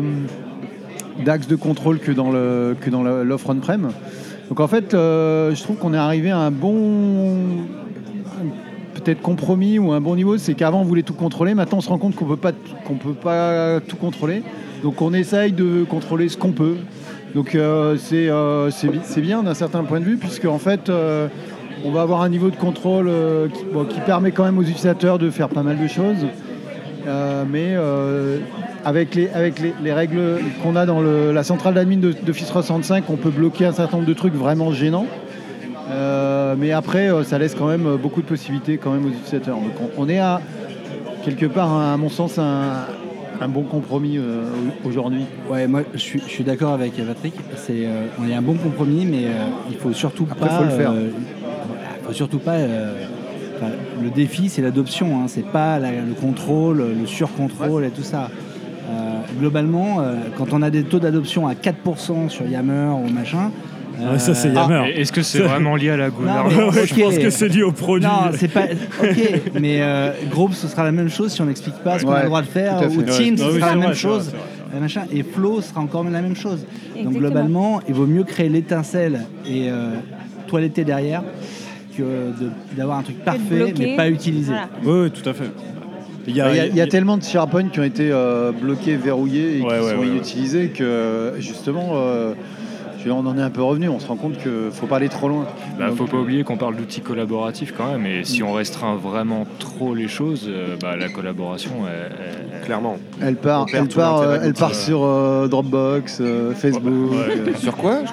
d'axes 1.24 1.46
de 1.48 1.56
contrôle 1.56 1.98
que 1.98 2.12
dans 2.12 2.30
le 2.30 2.74
que 2.80 2.90
dans 2.90 3.02
l'offre 3.02 3.50
on-prem. 3.50 3.90
Donc 4.48 4.60
en 4.60 4.66
fait, 4.68 4.94
euh, 4.94 5.54
je 5.54 5.62
trouve 5.62 5.76
qu'on 5.76 5.94
est 5.94 5.98
arrivé 5.98 6.30
à 6.30 6.38
un 6.38 6.50
bon 6.50 7.36
peut-être 8.94 9.22
compromis 9.22 9.78
ou 9.78 9.92
un 9.92 10.00
bon 10.00 10.16
niveau, 10.16 10.36
c'est 10.38 10.54
qu'avant 10.54 10.80
on 10.80 10.84
voulait 10.84 11.02
tout 11.02 11.14
contrôler, 11.14 11.54
maintenant 11.54 11.78
on 11.78 11.80
se 11.80 11.88
rend 11.88 11.98
compte 11.98 12.14
qu'on 12.16 12.24
peut 12.26 12.36
pas 12.36 12.52
qu'on 12.84 12.96
peut 12.96 13.14
pas 13.14 13.80
tout 13.80 13.96
contrôler. 13.96 14.42
Donc 14.82 15.00
on 15.02 15.12
essaye 15.12 15.52
de 15.52 15.84
contrôler 15.84 16.28
ce 16.28 16.36
qu'on 16.36 16.52
peut. 16.52 16.76
Donc 17.34 17.54
euh, 17.54 17.96
c'est 17.98 18.28
euh, 18.28 18.70
c'est 18.70 18.88
bi- 18.88 19.00
c'est 19.04 19.20
bien 19.20 19.42
d'un 19.42 19.54
certain 19.54 19.84
point 19.84 20.00
de 20.00 20.04
vue 20.04 20.16
puisque 20.16 20.46
en 20.46 20.58
fait 20.58 20.90
on 21.84 21.90
va 21.92 22.02
avoir 22.02 22.22
un 22.22 22.28
niveau 22.28 22.50
de 22.50 22.56
contrôle 22.56 23.10
qui 23.88 24.00
permet 24.00 24.32
quand 24.32 24.44
même 24.44 24.58
aux 24.58 24.62
utilisateurs 24.62 25.18
de 25.18 25.30
faire 25.30 25.48
pas 25.48 25.62
mal 25.62 25.78
de 25.78 25.86
choses. 25.86 26.26
Euh, 27.06 27.44
mais 27.50 27.74
euh, 27.76 28.38
avec, 28.84 29.14
les, 29.14 29.28
avec 29.30 29.58
les, 29.60 29.72
les 29.82 29.92
règles 29.92 30.20
qu'on 30.62 30.76
a 30.76 30.86
dans 30.86 31.00
le- 31.00 31.32
la 31.32 31.42
centrale 31.44 31.74
d'admin 31.74 31.96
de- 31.98 32.12
d'Office 32.12 32.48
365, 32.48 33.04
on 33.08 33.16
peut 33.16 33.30
bloquer 33.30 33.66
un 33.66 33.72
certain 33.72 33.96
nombre 33.98 34.08
de 34.08 34.14
trucs 34.14 34.34
vraiment 34.34 34.72
gênants. 34.72 35.06
Euh, 35.90 36.54
mais 36.58 36.72
après, 36.72 37.08
ça 37.24 37.38
laisse 37.38 37.54
quand 37.54 37.66
même 37.66 37.96
beaucoup 38.00 38.20
de 38.22 38.26
possibilités 38.26 38.76
quand 38.76 38.92
même 38.92 39.06
aux 39.06 39.10
utilisateurs. 39.10 39.56
Donc 39.56 39.72
on, 39.98 40.04
on 40.04 40.08
est 40.08 40.18
à 40.18 40.40
quelque 41.24 41.46
part, 41.46 41.72
à 41.74 41.96
mon 41.96 42.08
sens, 42.08 42.38
un, 42.38 42.86
un 43.40 43.48
bon 43.48 43.62
compromis 43.62 44.18
euh, 44.18 44.44
au- 44.84 44.88
aujourd'hui. 44.88 45.24
Ouais, 45.50 45.66
moi 45.66 45.82
je 45.94 45.98
suis, 45.98 46.20
je 46.20 46.28
suis 46.30 46.44
d'accord 46.44 46.72
avec 46.74 46.92
Patrick. 47.04 47.34
C'est, 47.56 47.86
euh, 47.86 48.06
on 48.22 48.28
est 48.28 48.34
un 48.34 48.42
bon 48.42 48.54
compromis, 48.54 49.04
mais 49.06 49.24
il 49.70 49.76
faut 49.76 49.92
surtout 49.92 50.26
Après, 50.30 50.48
pas. 50.48 50.54
faut 50.58 50.64
le 50.64 50.70
faire. 50.70 50.92
voilà, 50.92 51.88
faut 52.04 52.12
surtout 52.12 52.38
pas. 52.38 52.52
Enfin, 53.60 53.72
le 54.02 54.10
défi, 54.10 54.48
c'est 54.48 54.62
l'adoption. 54.62 55.20
Hein, 55.20 55.24
c'est 55.28 55.46
pas 55.46 55.78
la- 55.78 55.90
le 55.92 56.14
contrôle, 56.20 56.78
le 57.00 57.06
surcontrôle 57.06 57.84
et 57.84 57.90
tout 57.90 58.02
ça. 58.02 58.28
Euh, 58.90 58.92
globalement, 59.38 60.00
euh, 60.00 60.14
quand 60.36 60.52
on 60.52 60.62
a 60.62 60.70
des 60.70 60.82
taux 60.82 60.98
d'adoption 60.98 61.46
à 61.46 61.54
4% 61.54 62.28
sur 62.28 62.46
Yammer 62.46 62.90
ou 63.04 63.08
machin. 63.08 63.50
Ah, 64.02 64.18
ça, 64.18 64.34
c'est 64.34 64.48
euh, 64.48 64.54
Yammer. 64.54 64.90
Et 64.94 65.00
Est-ce 65.02 65.12
que 65.12 65.22
c'est 65.22 65.40
vraiment 65.40 65.76
lié 65.76 65.90
à 65.90 65.96
la 65.96 66.08
Non, 66.08 66.14
gouvernance 66.16 66.74
Je 66.86 66.94
pense 67.00 67.18
que 67.18 67.30
c'est 67.30 67.48
lié 67.48 67.62
au 67.62 67.70
produit. 67.72 68.08
Non, 68.08 68.30
c'est 68.34 68.48
pas. 68.48 68.64
Ok, 69.02 69.42
mais 69.60 69.80
euh, 69.82 70.12
Group, 70.30 70.54
ce 70.54 70.66
sera 70.68 70.84
la 70.84 70.92
même 70.92 71.10
chose 71.10 71.32
si 71.32 71.40
on 71.42 71.44
n'explique 71.46 71.76
pas 71.84 71.98
ce 71.98 72.04
qu'on 72.04 72.12
a 72.12 72.20
le 72.22 72.26
droit 72.26 72.40
de 72.42 72.46
faire. 72.46 72.80
Ou. 72.90 73.02
Teams, 73.02 73.36
Non, 73.36 73.50
ce 73.50 73.58
sera 73.60 73.70
la 73.70 73.76
même 73.76 73.94
chose. 73.94 74.32
Et, 74.74 74.80
machin. 74.80 75.02
et 75.12 75.22
Flow 75.22 75.60
sera 75.60 75.80
encore 75.80 76.04
la 76.04 76.22
même 76.22 76.36
chose. 76.36 76.64
Donc 77.04 77.12
globalement, 77.14 77.80
il 77.88 77.94
vaut 77.94 78.06
mieux 78.06 78.24
créer 78.24 78.48
l'étincelle 78.48 79.20
et 79.46 79.68
euh, 79.68 79.90
toiletter 80.46 80.84
derrière 80.84 81.22
que 81.96 82.02
d'avoir 82.76 82.98
un 82.98 83.02
truc 83.02 83.18
parfait 83.24 83.72
mais 83.78 83.96
pas 83.96 84.08
utilisé. 84.08 84.52
Voilà. 84.52 84.68
Oui, 84.84 85.02
oui, 85.04 85.10
tout 85.10 85.28
à 85.28 85.32
fait. 85.32 85.50
Il 86.26 86.32
y 86.34 86.36
Il 86.36 86.36
y, 86.36 86.40
a, 86.42 86.46
a, 86.46 86.66
il 86.66 86.76
y 86.76 86.80
a 86.80 86.86
tellement 86.86 87.16
de 87.16 87.22
SharePoint 87.22 87.68
qui 87.70 87.80
ont 87.80 87.84
été 87.84 88.10
euh, 88.12 88.52
bloqués, 88.52 88.96
verrouillés 88.96 89.58
et 89.58 89.62
Ouais, 89.62 89.68
qui 89.68 89.72
ouais, 89.74 89.80
sont 89.80 89.86
ouais, 89.86 89.96
ouais. 89.96 90.06
inutilisés 90.08 90.68
que 90.68 91.32
justement, 91.38 91.92
euh, 91.94 92.34
on 93.06 93.26
en 93.26 93.38
est 93.38 93.42
un 93.42 93.48
peu 93.50 93.62
revenu. 93.62 93.88
On 93.88 93.98
se 93.98 94.06
rend 94.06 94.16
compte 94.16 94.36
qu'il 94.36 94.52
ne 94.52 94.70
faut 94.70 94.86
pas 94.86 94.96
aller 94.96 95.08
trop 95.08 95.28
loin. 95.28 95.46
Bah, 95.78 95.88
Donc, 95.88 95.96
faut 95.96 96.04
pas 96.04 96.18
oublier 96.18 96.44
qu'on 96.44 96.58
parle 96.58 96.76
d'outils 96.76 97.00
collaboratifs 97.00 97.72
quand 97.76 97.90
même, 97.92 98.04
et 98.04 98.24
si 98.24 98.42
on 98.42 98.52
restreint 98.52 98.96
vraiment 98.96 99.46
trop 99.58 99.94
les 99.94 100.08
choses, 100.08 100.46
euh, 100.48 100.76
bah, 100.80 100.94
la 100.96 101.08
collaboration, 101.08 101.70
elle- 101.88 102.12
elle- 102.12 102.34
elle- 102.56 102.66
Clairement. 102.66 102.98
Elle 103.22 103.36
part, 103.36 103.66
elle 103.72 103.88
part, 103.88 104.20
euh, 104.20 104.38
elle 104.42 104.52
part 104.52 104.74
sur 104.74 105.02
euh, 105.02 105.48
Dropbox, 105.48 106.18
euh, 106.20 106.52
Facebook. 106.54 107.12
Ouais. 107.12 107.38
euh, 107.48 107.54
Sur 107.56 107.74
quoi? 107.76 108.00
Je 108.04 108.12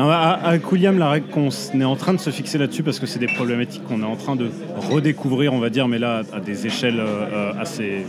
Non, 0.00 0.08
à, 0.08 0.38
à 0.42 0.56
William, 0.56 0.98
la 0.98 1.10
règle 1.10 1.26
qu'on 1.26 1.50
est 1.50 1.84
en 1.84 1.94
train 1.94 2.14
de 2.14 2.20
se 2.20 2.30
fixer 2.30 2.56
là-dessus 2.56 2.82
parce 2.82 2.98
que 2.98 3.04
c'est 3.04 3.18
des 3.18 3.26
problématiques 3.26 3.84
qu'on 3.84 4.00
est 4.00 4.06
en 4.06 4.16
train 4.16 4.34
de 4.34 4.48
redécouvrir, 4.90 5.52
on 5.52 5.58
va 5.58 5.68
dire, 5.68 5.88
mais 5.88 5.98
là 5.98 6.22
à 6.32 6.40
des 6.40 6.66
échelles 6.66 7.00
euh, 7.00 7.52
assez 7.60 8.06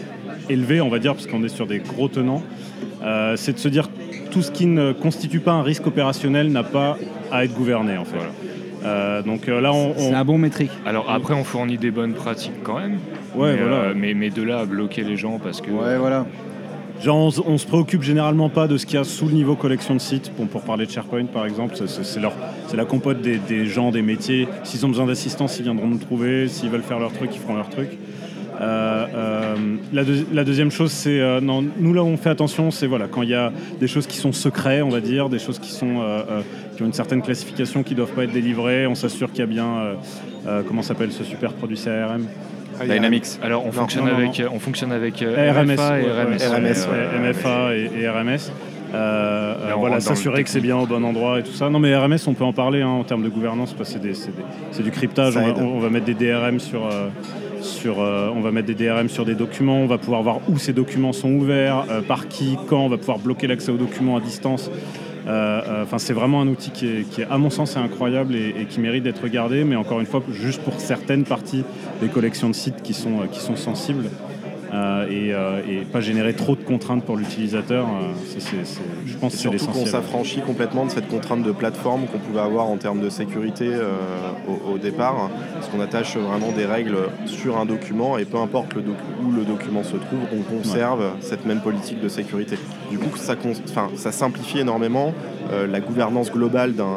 élevées, 0.50 0.80
on 0.80 0.88
va 0.88 1.00
dire, 1.00 1.14
parce 1.14 1.28
qu'on 1.28 1.44
est 1.44 1.50
sur 1.50 1.68
des 1.68 1.80
gros 1.80 2.08
tenants. 2.08 2.44
Euh, 3.04 3.36
c'est 3.36 3.52
de 3.52 3.58
se 3.58 3.68
dire 3.68 3.90
tout 4.32 4.42
ce 4.42 4.52
qui 4.52 4.68
ne 4.68 4.94
constitue 4.94 5.42
pas 5.42 5.52
un 5.52 5.64
risque 5.64 5.86
opérationnel 5.86 6.50
n'a 6.50 6.64
pas 6.64 6.98
à 7.30 7.44
être 7.44 7.54
gouverné, 7.54 7.98
en 7.98 8.06
fait. 8.06 8.20
Euh, 8.86 9.22
donc 9.22 9.50
euh, 9.50 9.60
là, 9.60 9.74
on, 9.74 9.94
C'est 9.98 10.14
un 10.14 10.24
bon 10.24 10.38
métrique. 10.38 10.72
Alors 10.86 11.10
après, 11.10 11.34
on 11.34 11.44
fournit 11.44 11.78
des 11.78 11.92
bonnes 11.92 12.14
pratiques 12.14 12.64
quand 12.64 12.80
même. 12.80 13.00
Ouais, 13.36 13.54
mais, 13.54 13.62
voilà. 13.62 13.76
euh, 13.76 13.94
mais, 13.96 14.14
mais 14.14 14.30
de 14.30 14.44
là 14.44 14.60
à 14.60 14.66
bloquer 14.66 15.04
les 15.04 15.18
gens 15.18 15.40
parce 15.40 15.60
que 15.60 15.72
ouais, 15.72 15.98
voilà. 15.98 16.26
On, 17.08 17.30
on 17.46 17.58
se 17.58 17.66
préoccupe 17.66 18.04
généralement 18.04 18.50
pas 18.50 18.68
de 18.68 18.78
ce 18.78 18.86
qu'il 18.86 18.96
y 18.96 18.98
a 19.00 19.04
sous 19.04 19.26
le 19.28 19.34
niveau 19.34 19.56
collection 19.56 19.96
de 19.96 20.00
sites. 20.00 20.32
Pour 20.52 20.62
parler 20.62 20.86
de 20.86 20.92
SharePoint, 20.92 21.26
par 21.26 21.46
exemple, 21.46 21.76
c'est- 21.76 22.20
la 22.78 22.86
compote 22.86 23.22
des, 23.22 23.66
gens, 23.66 23.92
des 23.92 24.02
métiers. 24.02 24.48
S'ils 24.64 24.86
ont 24.86 24.90
besoin 24.90 25.06
d'assistance, 25.08 25.58
ils 25.60 25.64
viendront 25.64 25.88
nous 25.88 25.98
trouver. 25.98 26.48
S'ils 26.48 26.70
veulent 26.70 26.84
faire 26.84 27.00
leur 27.00 27.12
truc, 27.12 27.32
ils 27.34 27.40
feront 27.40 27.56
leur 27.56 27.70
truc. 27.70 27.90
Euh, 28.60 29.06
euh, 29.16 29.56
la, 29.92 30.04
deux- 30.04 30.28
la 30.32 30.44
deuxième 30.44 30.70
chose, 30.70 30.92
c'est 30.92 31.20
euh, 31.20 31.40
nous 31.42 31.94
là 31.96 32.04
on 32.04 32.16
fait 32.16 32.30
attention, 32.30 32.70
c'est 32.70 32.86
voilà 32.86 33.08
quand 33.08 33.24
il 33.24 33.30
y 33.30 33.34
a 33.34 33.52
des 33.80 33.88
choses 33.88 34.06
qui 34.06 34.18
sont 34.18 34.32
secrets, 34.34 34.84
on 34.84 34.90
va 34.90 35.00
dire, 35.02 35.30
des 35.30 35.40
choses 35.40 35.58
qui 35.58 35.72
qui 35.72 35.84
ont 36.84 36.86
une 36.86 36.94
certaine 36.94 37.24
classification, 37.24 37.82
qui 37.82 37.96
doivent 37.96 38.12
pas 38.14 38.26
être 38.26 38.32
délivrées. 38.34 38.86
On 38.86 38.94
s'assure 38.94 39.32
qu'il 39.32 39.40
y 39.40 39.44
a 39.44 39.48
bien 39.48 39.96
comment 40.68 40.84
s'appelle 40.84 41.12
ce 41.12 41.24
super 41.24 41.54
produit 41.54 41.78
CRM. 41.78 42.28
Ah, 42.90 42.94
Dynamics. 42.94 43.26
Alors 43.42 43.64
on 43.64 43.68
Non, 43.68 43.72
fonctionne 43.72 44.06
non, 44.06 44.12
non, 44.12 44.18
avec, 44.18 44.42
on 44.52 44.60
fonctionne 44.60 44.92
avec 44.92 45.22
euh, 45.22 45.52
RMS, 45.54 45.74
MFA 45.74 46.00
et 46.00 46.04
RMS. 46.04 46.38
RMS, 46.38 46.90
ouais, 46.92 46.98
Euh, 46.98 47.30
MFA 47.30 47.76
et, 47.76 47.90
et 48.02 48.10
RMS. 48.10 48.52
Euh, 48.94 48.96
euh, 48.96 49.70
Là, 49.70 49.78
on 49.78 49.80
voilà, 49.80 50.00
s'assurer 50.02 50.44
que 50.44 50.50
c'est 50.50 50.60
bien 50.60 50.78
au 50.78 50.86
bon 50.86 51.04
endroit 51.06 51.40
et 51.40 51.44
tout 51.44 51.54
ça. 51.54 51.70
Non, 51.70 51.80
mais 51.80 51.96
RMS, 51.96 52.18
on 52.28 52.34
peut 52.34 52.44
en 52.44 52.52
parler 52.54 52.82
hein, 52.82 52.90
en 52.90 53.04
termes 53.06 53.24
de 53.24 53.30
gouvernance 53.30 53.74
parce 53.74 53.90
que 53.90 53.94
c'est 53.96 54.02
des- 54.02 54.14
c'est 54.14 54.36
des- 54.36 54.44
c'est 54.72 54.84
du 54.84 54.92
cryptage. 54.92 55.38
On 55.38 55.42
va, 55.54 55.54
on 55.88 55.90
mettre 55.90 56.06
des 56.06 56.14
DRM 56.14 56.60
sur, 56.60 56.86
euh, 56.88 57.08
sur, 57.62 58.02
euh, 58.02 58.30
on 58.36 58.42
va 58.42 58.52
mettre 58.52 58.68
des 58.68 58.74
DRM 58.76 59.08
sur 59.08 59.24
des 59.24 59.36
documents. 59.36 59.78
On 59.80 59.88
va 59.88 59.98
pouvoir 59.98 60.24
voir 60.24 60.40
où 60.50 60.58
ces 60.58 60.74
documents 60.74 61.14
sont 61.14 61.32
ouverts, 61.32 61.86
euh, 61.90 62.02
par 62.02 62.28
qui, 62.28 62.58
quand. 62.68 62.82
On 62.82 62.90
va 62.90 62.98
pouvoir 62.98 63.20
bloquer 63.20 63.48
l'accès 63.48 63.72
aux 63.72 63.78
documents 63.78 64.18
à 64.18 64.20
distance. 64.20 64.70
Euh, 65.28 65.62
euh, 65.68 65.84
Enfin, 65.84 65.98
c'est 65.98 66.14
vraiment 66.14 66.42
un 66.42 66.48
outil 66.48 66.72
qui 66.72 67.24
à 67.30 67.38
mon 67.38 67.50
sens, 67.50 67.76
est 67.76 67.80
incroyable 67.80 68.36
et, 68.36 68.66
qui 68.70 68.80
mérite 68.80 69.04
d'être 69.04 69.24
regardé. 69.24 69.64
Mais 69.64 69.76
encore 69.76 70.00
une 70.00 70.06
fois, 70.06 70.24
juste 70.32 70.62
pour 70.62 70.80
certaines 70.80 71.24
parties 71.24 71.64
des 72.02 72.08
collections 72.08 72.50
de 72.50 72.56
sites 72.56 72.82
qui 72.82 72.94
sont, 72.94 73.22
euh, 73.22 73.26
qui 73.32 73.40
sont 73.40 73.56
sensibles. 73.56 74.06
Euh, 74.74 75.06
et, 75.10 75.34
euh, 75.34 75.62
et 75.68 75.84
pas 75.84 76.00
générer 76.00 76.34
trop 76.34 76.56
de 76.56 76.62
contraintes 76.62 77.04
pour 77.04 77.18
l'utilisateur. 77.18 77.86
euh, 77.88 78.14
je 79.06 79.18
pense 79.18 79.34
Et 79.34 79.38
que 79.38 79.42
c'est 79.42 79.58
surtout 79.58 79.80
qu'on 79.80 79.86
s'affranchit 79.86 80.42
complètement 80.42 80.86
de 80.86 80.92
cette 80.92 81.10
contrainte 81.10 81.44
de 81.44 81.52
plateforme 81.52 82.06
qu'on 82.08 82.20
pouvait 82.20 82.40
avoir 82.40 82.68
en 82.68 82.78
termes 82.78 83.02
de 83.02 83.10
sécurité 83.10 83.70
au, 84.48 84.74
au 84.74 84.78
départ, 84.78 85.30
parce 85.54 85.68
qu'on 85.68 85.82
attache 85.82 86.16
vraiment 86.16 86.52
des 86.52 86.66
règles 86.66 86.98
sur 87.26 87.58
un 87.58 87.66
document 87.66 88.18
et 88.18 88.26
peu 88.26 88.38
importe 88.38 88.74
le 88.76 88.82
où 89.26 89.32
le 89.32 89.44
document 89.44 89.84
se 89.84 89.98
trouve, 89.98 90.20
on 90.34 90.42
conserve 90.42 91.04
cette 91.20 91.46
même 91.46 91.60
politique 91.60 92.00
de 92.02 92.08
sécurité. 92.08 92.58
Du 92.90 92.98
coup, 92.98 93.16
ça, 93.18 93.36
ça 93.96 94.12
simplifie 94.12 94.60
énormément 94.60 95.14
la 95.70 95.80
gouvernance 95.82 96.32
globale 96.32 96.74
d'un 96.74 96.88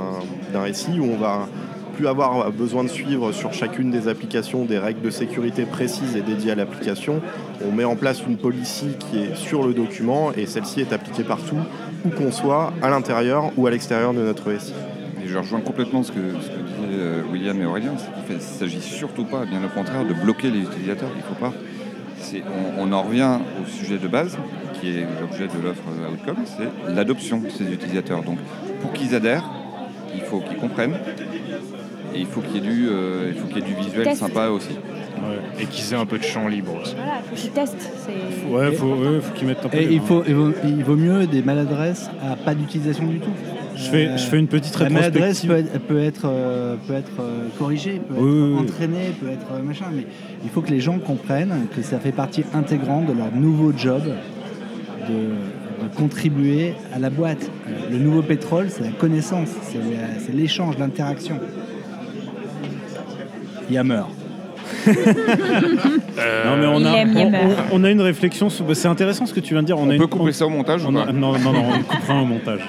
d'un 0.52 0.72
SI 0.72 1.00
où 1.00 1.04
on 1.12 1.16
va 1.16 1.48
plus 1.94 2.08
avoir 2.08 2.50
besoin 2.50 2.84
de 2.84 2.88
suivre 2.88 3.32
sur 3.32 3.52
chacune 3.52 3.90
des 3.90 4.08
applications 4.08 4.64
des 4.64 4.78
règles 4.78 5.00
de 5.00 5.10
sécurité 5.10 5.64
précises 5.64 6.16
et 6.16 6.20
dédiées 6.20 6.52
à 6.52 6.54
l'application. 6.54 7.20
On 7.66 7.72
met 7.72 7.84
en 7.84 7.96
place 7.96 8.22
une 8.26 8.36
policy 8.36 8.96
qui 8.98 9.18
est 9.18 9.34
sur 9.36 9.66
le 9.66 9.72
document 9.72 10.32
et 10.36 10.46
celle-ci 10.46 10.80
est 10.80 10.92
appliquée 10.92 11.24
partout, 11.24 11.58
où 12.04 12.10
qu'on 12.10 12.32
soit, 12.32 12.72
à 12.82 12.90
l'intérieur 12.90 13.50
ou 13.56 13.66
à 13.66 13.70
l'extérieur 13.70 14.12
de 14.12 14.20
notre 14.20 14.52
SI. 14.58 14.74
Et 15.24 15.28
je 15.28 15.38
rejoins 15.38 15.60
complètement 15.60 16.02
ce 16.02 16.12
que, 16.12 16.20
ce 16.40 16.48
disaient 16.48 17.00
euh, 17.00 17.22
William 17.32 17.60
et 17.60 17.64
Aurélien. 17.64 17.94
qu'il 18.26 18.36
ne 18.36 18.40
s'agit 18.40 18.82
surtout 18.82 19.24
pas, 19.24 19.44
bien 19.46 19.64
au 19.64 19.68
contraire, 19.68 20.04
de 20.04 20.12
bloquer 20.12 20.50
les 20.50 20.60
utilisateurs. 20.60 21.10
Il 21.16 21.22
faut 21.22 21.40
pas. 21.40 21.52
On, 22.78 22.88
on 22.88 22.92
en 22.92 23.02
revient 23.02 23.38
au 23.62 23.68
sujet 23.68 23.98
de 23.98 24.08
base, 24.08 24.36
qui 24.80 24.90
est 24.90 25.06
l'objet 25.20 25.46
de 25.46 25.62
l'offre 25.62 25.82
Outcome, 26.12 26.44
c'est 26.44 26.92
l'adoption 26.94 27.38
de 27.38 27.48
ces 27.50 27.72
utilisateurs. 27.72 28.22
Donc, 28.22 28.38
pour 28.80 28.92
qu'ils 28.92 29.14
adhèrent, 29.14 29.44
il 30.14 30.22
faut 30.22 30.40
qu'ils 30.40 30.56
comprennent. 30.56 30.96
Et 32.14 32.20
il 32.20 32.26
faut 32.26 32.40
qu'il 32.40 32.54
y 32.56 32.58
ait 32.58 32.70
du, 32.70 32.88
euh, 32.88 33.32
il 33.34 33.40
faut 33.40 33.46
qu'il 33.48 33.58
y 33.58 33.60
ait 33.60 33.68
du 33.68 33.74
visuel 33.74 34.04
Test. 34.04 34.20
sympa 34.20 34.48
aussi. 34.48 34.70
Ouais. 34.70 35.62
Et 35.62 35.66
qu'ils 35.66 35.92
aient 35.92 35.96
un 35.96 36.06
peu 36.06 36.18
de 36.18 36.22
champ 36.24 36.46
libre 36.48 36.72
aussi. 36.82 36.94
Voilà, 36.96 37.20
faut 37.28 37.34
qu'ils 37.34 37.50
testent. 37.50 37.90
c'est- 38.06 38.52
Ouais, 38.52 38.72
faut, 38.72 38.86
ouais, 38.94 39.20
faut 39.20 39.32
qu'ils 39.34 39.46
mettent 39.48 39.64
un 39.64 39.68
peu. 39.68 39.76
Et 39.78 39.86
les 39.86 39.94
il, 39.94 40.00
mains. 40.00 40.06
faut, 40.06 40.22
il, 40.26 40.34
vaut, 40.34 40.52
il 40.64 40.84
vaut 40.84 40.96
mieux 40.96 41.26
des 41.26 41.42
maladresses 41.42 42.08
à 42.22 42.36
pas 42.36 42.54
d'utilisation 42.54 43.06
du 43.06 43.18
tout. 43.20 43.30
Je 43.76 43.90
fais, 43.90 44.16
je 44.16 44.22
fais 44.24 44.38
une 44.38 44.46
petite 44.46 44.78
La 44.78 44.88
maladresse 44.90 45.40
rétrospective. 45.42 45.80
peut 45.88 45.98
être, 45.98 46.22
peut 46.22 46.26
être, 46.26 46.26
euh, 46.26 46.76
peut 46.86 46.94
être 46.94 47.20
euh, 47.20 47.48
corrigée, 47.58 48.00
peut 48.08 48.14
Oui, 48.16 48.28
être 48.28 48.44
oui, 48.46 48.52
oui. 48.54 48.58
entraînée, 48.60 49.12
peut 49.20 49.28
être 49.30 49.46
euh, 49.52 49.62
machin, 49.62 49.86
mais 49.92 50.06
il 50.44 50.50
faut 50.50 50.60
que 50.60 50.70
les 50.70 50.80
gens 50.80 50.98
comprennent 51.00 51.66
que 51.74 51.82
ça 51.82 51.98
fait 51.98 52.12
partie 52.12 52.44
intégrante 52.54 53.06
de 53.06 53.12
leur 53.12 53.32
nouveau 53.34 53.72
job 53.76 54.02
de, 55.08 55.14
de 55.84 55.94
contribuer 55.96 56.74
à 56.94 56.98
la 57.00 57.10
boîte. 57.10 57.50
Euh, 57.68 57.90
Le 57.90 57.98
nouveau 57.98 58.22
pétrole, 58.22 58.66
c'est 58.70 58.84
la 58.84 58.90
connaissance, 58.92 59.48
c'est 59.62 59.78
la- 59.78 60.20
c'est 60.24 60.32
l'échange, 60.34 60.78
l'interaction. 60.78 61.40
Yammer. 63.70 64.02
Non, 64.86 66.56
mais 66.58 66.66
on 66.66 66.78
Il 66.80 66.86
a, 66.86 66.96
aime 66.98 67.12
on, 67.16 67.18
Yammer. 67.18 67.38
on- 67.72 67.80
on 67.80 67.84
a 67.84 67.90
une 67.90 68.00
réflexion. 68.00 68.50
sur- 68.50 68.64
bah, 68.64 68.74
C'est 68.74 68.88
intéressant 68.88 69.26
ce 69.26 69.34
que 69.34 69.40
tu 69.40 69.54
viens 69.54 69.62
de 69.62 69.66
dire. 69.66 69.78
On, 69.78 69.82
On, 69.82 69.90
a 69.90 69.96
peut 69.96 70.02
une, 70.04 70.08
couper 70.08 70.32
ça 70.32 70.46
au 70.46 70.50
montage 70.50 70.84
ou 70.84 70.88
on 70.88 70.96
a- 70.96 71.06
pas 71.06 71.12
non, 71.12 71.32
non, 71.38 71.52
non, 71.52 71.64
on 71.72 71.78
le 71.78 71.84
coupera 71.84 72.14
au 72.22 72.24
montage. 72.24 72.60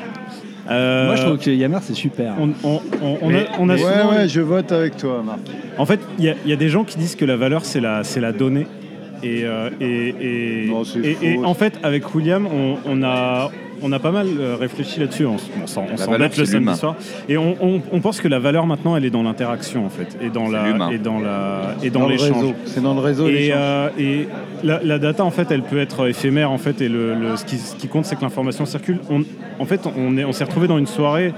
Euh, 0.69 1.05
Moi, 1.07 1.15
je 1.15 1.21
trouve 1.23 1.37
que 1.37 1.49
Yammer, 1.51 1.77
c'est 1.81 1.93
super. 1.93 2.33
on, 2.39 2.49
on- 2.67 2.81
on- 3.01 3.17
on 3.21 3.29
a, 3.29 3.31
Mais- 3.33 3.47
on 3.59 3.69
a 3.69 3.73
Ouais, 3.73 3.79
souvent- 3.79 4.11
ouais, 4.11 4.27
je 4.27 4.41
vote 4.41 4.71
avec 4.71 4.97
toi, 4.97 5.21
Marc. 5.25 5.39
En 5.77 5.85
fait, 5.85 5.99
il 6.17 6.25
y, 6.25 6.29
a- 6.29 6.35
il 6.43 6.49
y 6.49 6.53
a 6.53 6.57
des 6.57 6.69
gens 6.69 6.83
qui 6.83 6.97
disent 6.97 7.15
que 7.15 7.25
la 7.25 7.35
valeur, 7.37 7.63
c'est 7.65 7.81
la, 7.81 8.03
c'est 8.03 8.19
la 8.21 8.31
donnée. 8.31 8.65
Et, 9.23 9.43
euh, 9.43 9.69
et, 9.79 10.65
et, 10.65 10.67
Non, 10.69 10.83
c'est 10.83 10.99
et- 10.99 11.17
et 11.21 11.35
faux. 11.35 11.45
en 11.45 11.53
fait, 11.53 11.79
avec 11.83 12.13
William, 12.15 12.47
on, 12.47 12.77
on 12.85 13.03
a, 13.03 13.49
on 13.81 13.91
a 13.91 13.99
pas 13.99 14.11
mal 14.11 14.27
euh, 14.39 14.55
réfléchi 14.59 14.99
là-dessus. 14.99 15.25
On, 15.25 15.35
on 15.35 15.67
s'embête 15.97 16.37
le 16.37 16.45
samedi 16.45 16.75
soir. 16.77 16.95
Et 17.29 17.37
on, 17.37 17.55
on- 17.61 17.81
on 17.91 17.99
pense 17.99 18.21
que 18.21 18.27
la 18.27 18.39
valeur 18.39 18.65
maintenant, 18.67 18.95
elle 18.95 19.05
est 19.05 19.09
dans 19.09 19.23
l'interaction 19.23 19.85
en 19.85 19.89
fait, 19.89 20.17
et 20.21 20.29
dans 20.29 20.47
la, 20.49 20.91
et 20.91 20.97
dans 20.97 21.19
la, 21.19 21.75
et 21.83 21.89
dans, 21.89 22.07
l'échange. 22.07 22.31
réseau. 22.37 22.53
C'est 22.65 22.81
dans 22.83 22.93
le 22.93 23.01
réseau. 23.01 23.27
Et, 23.27 23.51
euh, 23.53 23.89
et 23.99 24.27
la, 24.63 24.81
la 24.83 24.99
data, 24.99 25.23
en 25.23 25.31
fait, 25.31 25.51
elle 25.51 25.61
peut 25.63 25.79
être 25.79 26.07
éphémère, 26.07 26.51
en 26.51 26.57
fait, 26.57 26.81
et 26.81 26.89
le, 26.89 27.13
le- 27.15 27.35
ce, 27.35 27.45
qui, 27.45 27.57
ce 27.57 27.75
qui 27.75 27.87
compte, 27.87 28.05
c'est 28.05 28.15
que 28.15 28.21
l'information 28.21 28.65
circule. 28.65 28.99
On, 29.09 29.23
en 29.59 29.65
fait, 29.65 29.81
on 29.97 30.17
est- 30.17 30.25
on 30.25 30.31
s'est 30.31 30.43
retrouvé 30.45 30.67
dans 30.67 30.77
une 30.77 30.87
soirée 30.87 31.33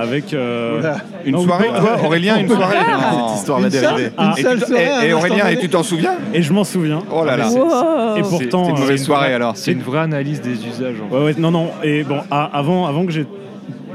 avec. 0.00 0.32
euh. 0.34 0.94
Une 1.24 1.32
Non, 1.32 1.44
soirée, 1.44 1.66
on 1.70 1.74
peut- 1.74 1.80
quoi 1.80 2.04
Aurélien, 2.06 2.38
une 2.38 2.48
soirée 2.48 2.76
Non. 2.78 3.28
Cette 3.28 3.38
histoire 3.38 3.58
va 3.60 3.66
Une 3.66 3.72
seule- 3.72 3.80
dériver. 3.82 4.10
Ah. 4.16 4.24
une 4.32 4.38
Et, 4.38 4.42
seule 4.42 4.58
tu- 4.60 4.66
soirée, 4.66 4.82
et- 4.84 4.88
un 4.88 5.00
et 5.02 5.10
instant 5.12 5.18
Aurélien, 5.18 5.48
et 5.48 5.56
tu 5.58 5.68
t'en 5.68 5.82
souviens 5.82 6.14
Et 6.34 6.42
je 6.42 6.52
m'en 6.52 6.64
souviens. 6.64 7.00
Oh 7.12 7.24
là 7.24 7.36
là. 7.36 7.48
Wow. 7.50 8.16
Et 8.16 8.22
C'est- 8.22 8.28
pourtant, 8.30 8.64
c'est 8.64 8.70
une 8.70 8.76
euh, 8.76 8.80
vraie 8.86 8.96
soirée, 8.96 9.34
alors. 9.34 9.56
C'est 9.56 9.72
une 9.72 9.82
vraie 9.82 10.00
analyse 10.00 10.40
des 10.40 10.52
usages. 10.66 10.96
en 11.04 11.08
fait. 11.10 11.16
Ouais, 11.16 11.24
ouais, 11.26 11.34
non, 11.38 11.50
non. 11.50 11.70
Et 11.82 12.02
bon, 12.04 12.20
à- 12.30 12.50
avant, 12.56 12.86
avant 12.86 13.04
que 13.06 13.12
j'ai 13.12 13.26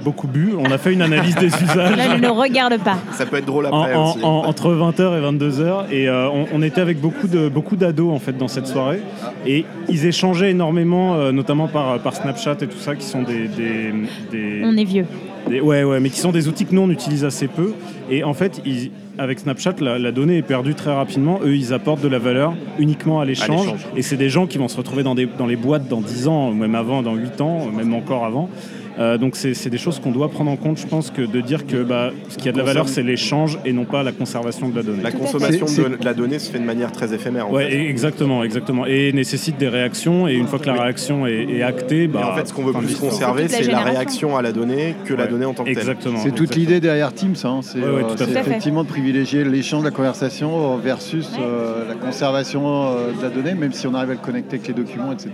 beaucoup 0.06 0.28
bu, 0.28 0.54
on 0.58 0.72
a 0.72 0.78
fait 0.78 0.94
une 0.94 1.02
analyse 1.02 1.36
des 1.36 1.48
usages. 1.63 1.98
Là, 1.98 2.15
ne 2.15 2.26
nous 2.26 2.34
regarde 2.34 2.78
pas. 2.82 2.98
Ça 3.12 3.26
peut 3.26 3.38
être 3.38 3.46
drôle 3.46 3.65
après 3.65 3.94
en- 3.96 4.12
aussi. 4.12 4.24
en- 4.24 4.44
entre 4.46 4.72
20h 4.72 5.02
et 5.18 5.22
22h 5.22 5.91
et 5.91 6.08
euh, 6.08 6.30
on, 6.30 6.46
on 6.54 6.62
était 6.62 6.80
avec 6.80 7.02
beaucoup 7.02 7.28
de 7.28 7.50
beaucoup 7.50 7.76
d'ados 7.76 8.13
en 8.13 8.20
fait 8.20 8.38
dans 8.38 8.48
cette 8.48 8.68
soirée 8.68 9.02
et 9.46 9.65
ils 9.89 10.06
échangeaient 10.06 10.52
énormément 10.52 11.15
euh, 11.15 11.32
notamment 11.34 11.68
par, 11.68 12.00
par 12.00 12.15
Snapchat 12.15 12.58
et 12.62 12.68
tout 12.68 12.78
ça 12.78 12.96
qui 12.96 13.06
sont 13.06 13.24
des, 13.24 13.48
des, 13.48 13.91
des- 14.32 14.62
On 14.63 14.78
est 14.78 14.84
vieux. 14.86 15.06
des- 15.50 15.60
ouais 15.62 15.84
ouais 15.84 16.00
mais 16.00 16.10
qui 16.10 16.20
sont 16.20 16.32
des 16.32 16.48
outils 16.48 16.65
que 16.65 16.74
nous 16.76 16.82
on 16.84 16.89
utilise 16.89 17.26
assez 17.26 17.48
peu 17.48 17.74
et 18.10 18.24
en 18.24 18.34
fait 18.34 18.62
ils- 18.65 18.91
avec 19.18 19.39
Snapchat 19.39 19.76
la, 19.80 19.98
la 19.98 20.12
donnée 20.12 20.38
est 20.38 20.41
perdue 20.41 20.76
très 20.76 20.94
rapidement 20.94 21.39
eux 21.44 21.56
ils 21.56 21.74
apportent 21.74 22.02
de 22.02 22.10
la 22.10 22.20
valeur 22.20 22.54
uniquement 22.80 23.20
à 23.22 23.26
l'échange 23.26 23.65
l'échange. 23.65 23.86
et 23.96 24.02
c'est 24.02 24.18
des 24.18 24.30
gens 24.30 24.46
qui 24.46 24.58
vont 24.58 24.68
se 24.68 24.78
retrouver 24.78 25.04
dans, 25.04 25.15
des, 25.15 25.26
dans 25.38 25.46
les 25.48 25.56
boîtes 25.56 25.88
dans 25.88 26.02
10 26.02 26.28
ans 26.28 26.52
même 26.52 26.76
avant 26.76 27.02
dans 27.02 27.15
8 27.15 27.39
ans 27.41 27.65
même 27.76 27.94
encore 27.94 28.26
avant 28.26 28.50
Euh, 28.97 29.17
donc 29.17 29.36
c'est 29.36 29.53
c'est 29.53 29.69
des 29.69 29.77
choses 29.77 29.99
qu'on 29.99 30.12
doit 30.12 30.29
prendre 30.29 30.49
en 30.51 30.55
compte, 30.55 30.77
je 30.77 30.88
pense, 30.88 31.12
que 31.12 31.21
de 31.21 31.41
dire 31.41 31.65
que 31.67 31.84
bah, 31.84 32.12
ce 32.29 32.38
qui 32.38 32.47
a 32.47 32.51
de 32.51 32.58
la 32.58 32.63
valeur, 32.63 32.88
c'est 32.88 33.03
l'échange 33.03 33.60
et 33.65 33.73
non 33.73 33.84
pas 33.86 34.03
la 34.03 34.12
conservation 34.12 34.69
de 34.69 34.75
la 34.75 34.84
donnée. 34.84 35.03
La 35.03 35.12
consommation 35.12 35.65
de, 35.65 35.97
de 35.97 36.05
la 36.05 36.13
donnée 36.13 36.39
se 36.39 36.51
fait 36.51 36.60
de 36.60 36.63
manière 36.65 36.91
très 36.91 37.13
éphémère. 37.13 37.47
et- 37.60 37.89
exactement, 37.89 38.43
exactement. 38.43 38.86
Et 38.86 39.12
nécessite 39.12 39.58
des 39.58 39.67
réactions. 39.67 40.27
Et 40.27 40.34
une 40.36 40.47
fois 40.47 40.60
que 40.60 40.67
la 40.67 40.73
Oui. 40.73 40.79
réaction 40.79 41.27
est, 41.27 41.43
est 41.49 41.62
actée, 41.63 42.03
Et 42.03 42.08
bah, 42.08 42.31
en 42.34 42.36
fait, 42.38 42.47
ce 42.47 42.53
qu'on 42.53 42.63
veut 42.63 42.73
plus 42.73 42.95
conserver, 42.95 43.43
la 43.43 43.49
c'est 43.49 43.63
la 43.63 43.79
réaction 43.79 44.38
à 44.38 44.41
la 44.41 44.51
donnée 44.51 44.95
que 45.05 45.13
la 45.13 45.27
donnée 45.27 45.45
en 45.45 45.53
tant 45.53 45.63
que 45.63 45.69
telle. 45.69 45.77
Exactement. 45.79 46.19
C'est 46.23 46.34
toute 46.34 46.55
l'idée 46.55 46.79
derrière 46.79 47.13
Teams. 47.13 47.36
hein. 47.43 47.60
C'est 47.62 47.79
Ouais, 47.79 47.86
ouais, 47.86 48.03
euh, 48.21 48.39
effectivement 48.39 48.84
de 48.84 48.89
privilégier 48.89 49.43
l'échange, 49.43 49.84
la 49.84 49.91
conversation 49.91 50.77
versus 50.77 51.29
euh, 51.39 51.88
la 51.88 51.95
conservation 51.95 52.63
euh, 52.88 53.12
de 53.17 53.21
la 53.23 53.29
donnée, 53.29 53.53
même 53.55 53.73
si 53.73 53.88
on 53.88 53.93
arrive 53.93 54.12
à 54.12 54.13
le 54.13 54.19
connecter 54.19 54.55
avec 54.55 54.67
les 54.67 54.73
documents, 54.73 55.12
etc. 55.12 55.31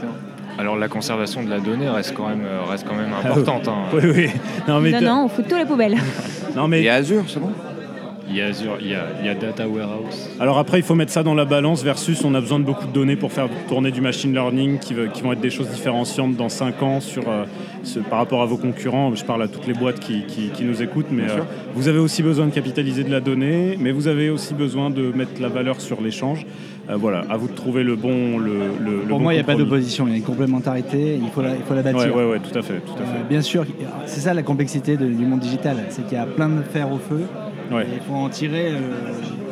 Alors 0.58 0.78
la 0.78 0.88
conservation 0.88 1.44
de 1.44 1.50
la 1.50 1.60
donnée 1.60 1.90
reste 1.90 2.14
quand 2.16 2.28
même, 2.30 2.44
euh, 2.46 2.62
reste 2.70 2.86
quand 2.88 2.96
même 2.96 3.12
Ah, 3.24 3.28
importante. 3.28 3.68
hein. 3.68 3.86
Oui, 3.94 4.02
oui. 4.16 4.28
Non, 4.68 4.80
mais, 4.80 4.92
Non, 4.92 5.02
non, 5.02 5.24
on 5.26 5.28
fout 5.30 5.48
tout 5.48 5.56
à 5.56 5.60
la 5.60 5.66
poubelle. 5.66 5.96
non, 6.56 6.68
mais 6.68 6.84
Et 6.84 6.90
Azure, 6.90 7.24
c'est 7.28 7.40
bon 7.40 7.52
Il 8.30 8.36
y 8.36 8.42
a 8.42 8.48
Azure, 8.48 8.78
il 8.80 8.90
y 8.90 8.94
a, 8.96 9.06
il 9.22 9.26
y 9.26 9.30
a 9.30 9.34
Data 9.36 9.68
Warehouse. 9.68 10.30
Alors 10.40 10.58
après, 10.60 10.80
il 10.80 10.84
faut 10.84 10.94
mettre 10.96 11.12
ça 11.12 11.24
dans 11.24 11.34
la 11.34 11.46
balance 11.46 11.84
versus 11.84 12.24
on 12.24 12.34
a 12.36 12.42
besoin 12.42 12.60
de 12.60 12.64
beaucoup 12.66 12.86
de 12.88 12.92
données 12.92 13.16
pour 13.16 13.32
faire 13.32 13.48
tourner 13.68 13.92
du 13.92 14.02
machine 14.02 14.34
learning 14.34 14.78
qui, 14.80 14.94
vont 14.94 15.34
être 15.34 15.42
des 15.42 15.50
choses 15.50 15.70
différenciantes 15.70 16.36
dans 16.36 16.50
5 16.50 16.82
ans 16.84 17.00
sur, 17.00 17.28
euh, 17.28 17.46
ce- 17.84 18.00
par 18.00 18.20
rapport 18.20 18.42
à 18.42 18.46
vos 18.46 18.58
concurrents. 18.58 19.14
Je 19.16 19.26
parle 19.26 19.42
à 19.44 19.48
toutes 19.48 19.68
les 19.68 19.74
boîtes 19.74 20.00
qui, 20.00 20.24
qui- 20.28 20.50
qui 20.50 20.64
nous 20.64 20.82
écoutent, 20.84 21.12
mais 21.12 21.24
euh, 21.24 21.40
vous 21.76 21.88
avez 21.88 22.00
aussi 22.00 22.22
besoin 22.24 22.46
de 22.46 22.52
capitaliser 22.54 23.04
de 23.04 23.12
la 23.12 23.20
donnée, 23.22 23.78
mais 23.80 23.92
vous 23.92 24.08
avez 24.08 24.30
aussi 24.30 24.54
besoin 24.54 24.90
de 24.92 25.12
mettre 25.16 25.42
la 25.42 25.48
valeur 25.50 25.82
sur 25.82 26.02
l'échange. 26.02 26.46
Euh, 26.90 26.96
voilà, 26.98 27.24
à 27.30 27.38
vous 27.38 27.48
de 27.48 27.54
trouver 27.54 27.84
le 27.84 27.96
bon. 27.96 28.38
Le, 28.40 28.54
le- 28.84 28.92
le 28.92 29.08
Pour 29.08 29.18
bon 29.20 29.24
moi, 29.24 29.34
il 29.34 29.38
n'y 29.38 29.42
a 29.42 29.46
pas 29.46 29.56
d'opposition, 29.56 30.08
il 30.08 30.12
y 30.12 30.14
a 30.14 30.18
une 30.18 30.24
complémentarité, 30.24 31.20
il 31.22 31.30
faut 31.30 31.42
la, 31.42 31.56
il 31.56 31.62
faut 31.64 31.74
la 31.76 31.84
bâtir. 31.84 32.16
Ouais, 32.16 32.24
ouais, 32.24 32.32
ouais, 32.32 32.40
tout 32.40 32.58
à 32.58 32.62
fait. 32.62 32.80
Tout 32.80 32.94
à 32.98 33.02
Euh, 33.02 33.06
fait. 33.06 33.30
bien 33.30 33.42
sûr, 33.42 33.66
c'est 34.08 34.20
ça 34.22 34.34
la 34.34 34.44
complexité 34.44 34.98
de- 34.98 35.06
du 35.06 35.26
monde 35.26 35.40
digital, 35.40 35.78
c'est 35.90 36.04
qu'il 36.08 36.18
y 36.18 36.22
a 36.22 36.26
plein 36.26 36.50
de 36.50 36.62
fer 36.64 36.92
au 36.92 36.98
feu, 36.98 37.22
Ouais. 37.72 37.84
et 37.84 37.96
il 37.98 38.02
faut 38.02 38.16
en 38.16 38.30
tirer 38.30 38.72
euh, 38.72 38.78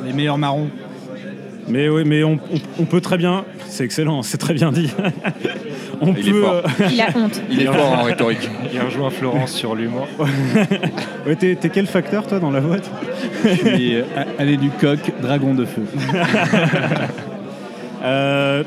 les 0.06 0.12
meilleurs 0.14 0.38
marrons. 0.40 0.70
Mais 1.70 1.88
oui, 1.88 2.02
mais 2.04 2.24
on, 2.24 2.34
on- 2.52 2.82
on 2.82 2.86
peut 2.86 3.00
très 3.00 3.18
bien, 3.18 3.46
c'est 3.68 3.84
excellent, 3.86 4.22
c'est 4.24 4.40
très 4.40 4.56
bien 4.56 4.72
dit. 4.72 4.90
On 6.02 6.14
Il 6.14 6.30
est 6.30 6.32
fort. 6.32 6.54
euh, 6.54 6.88
Il 6.92 7.02
a 7.02 7.08
honte. 7.16 7.42
Il 7.52 7.62
est 7.62 7.66
fort 7.66 7.92
en 8.00 8.04
rhétorique. 8.04 8.50
Il 8.74 8.80
rejoint 8.80 9.10
Florence 9.10 9.52
sur 9.52 9.76
l'humour. 9.76 10.08
ouais, 11.28 11.36
t'es, 11.36 11.56
t'es 11.56 11.70
quel 11.70 11.88
facteur 11.88 12.26
toi 12.28 12.40
dans 12.40 12.52
la 12.52 12.62
boîte 12.62 12.90
Je 13.44 13.50
suis 13.50 13.96
euh, 13.96 14.04
allé 14.40 14.58
du 14.58 14.70
coq, 14.70 15.00
dragon 15.22 15.54
de 15.54 15.66
feu. 15.66 15.84
Euh, 18.02 18.64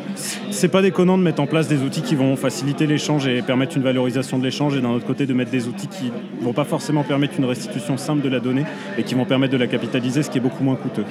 c'est 0.50 0.68
pas 0.68 0.82
déconnant 0.82 1.16
de 1.16 1.22
mettre 1.22 1.40
en 1.40 1.46
place 1.46 1.66
des 1.66 1.80
outils 1.82 2.02
qui 2.02 2.14
vont 2.14 2.36
faciliter 2.36 2.86
l'échange 2.86 3.26
et 3.26 3.40
permettre 3.40 3.78
une 3.78 3.82
valorisation 3.82 4.38
de 4.38 4.44
l'échange, 4.44 4.76
et 4.76 4.82
d'un 4.82 4.90
autre 4.90 5.06
côté 5.06 5.24
de 5.24 5.32
mettre 5.32 5.50
des 5.50 5.68
outils 5.68 5.88
qui 5.88 6.12
vont 6.42 6.52
pas 6.52 6.64
forcément 6.64 7.02
permettre 7.02 7.34
une 7.38 7.46
restitution 7.46 7.96
simple 7.96 8.20
de 8.22 8.28
la 8.28 8.40
donnée, 8.40 8.64
et 8.98 9.04
qui 9.04 9.14
vont 9.14 9.24
permettre 9.24 9.54
de 9.54 9.58
la 9.58 9.68
capitaliser, 9.68 10.22
ce 10.22 10.28
qui 10.28 10.36
est 10.36 10.42
beaucoup 10.42 10.62
moins 10.62 10.76
coûteux. 10.76 11.06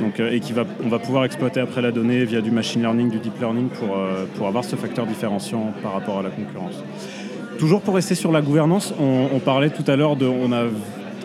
Donc, 0.00 0.20
euh, 0.20 0.32
et 0.32 0.40
qui 0.40 0.52
va, 0.52 0.64
on 0.84 0.88
va 0.88 0.98
pouvoir 0.98 1.24
exploiter 1.24 1.60
après 1.60 1.80
la 1.80 1.92
donnée 1.92 2.24
via 2.24 2.40
du 2.40 2.50
machine 2.50 2.82
learning, 2.82 3.10
du 3.10 3.18
deep 3.18 3.38
learning 3.38 3.68
pour, 3.68 3.96
euh, 3.96 4.24
pour 4.36 4.46
avoir 4.48 4.64
ce 4.64 4.76
facteur 4.76 5.06
différenciant 5.06 5.72
par 5.82 5.92
rapport 5.92 6.18
à 6.18 6.22
la 6.22 6.30
concurrence. 6.30 6.82
Toujours 7.58 7.80
pour 7.80 7.94
rester 7.94 8.14
sur 8.14 8.32
la 8.32 8.42
gouvernance, 8.42 8.92
on, 8.98 9.28
on 9.32 9.38
parlait 9.38 9.70
tout 9.70 9.84
à 9.86 9.96
l'heure 9.96 10.16
de, 10.16 10.26
on 10.26 10.52
a 10.52 10.64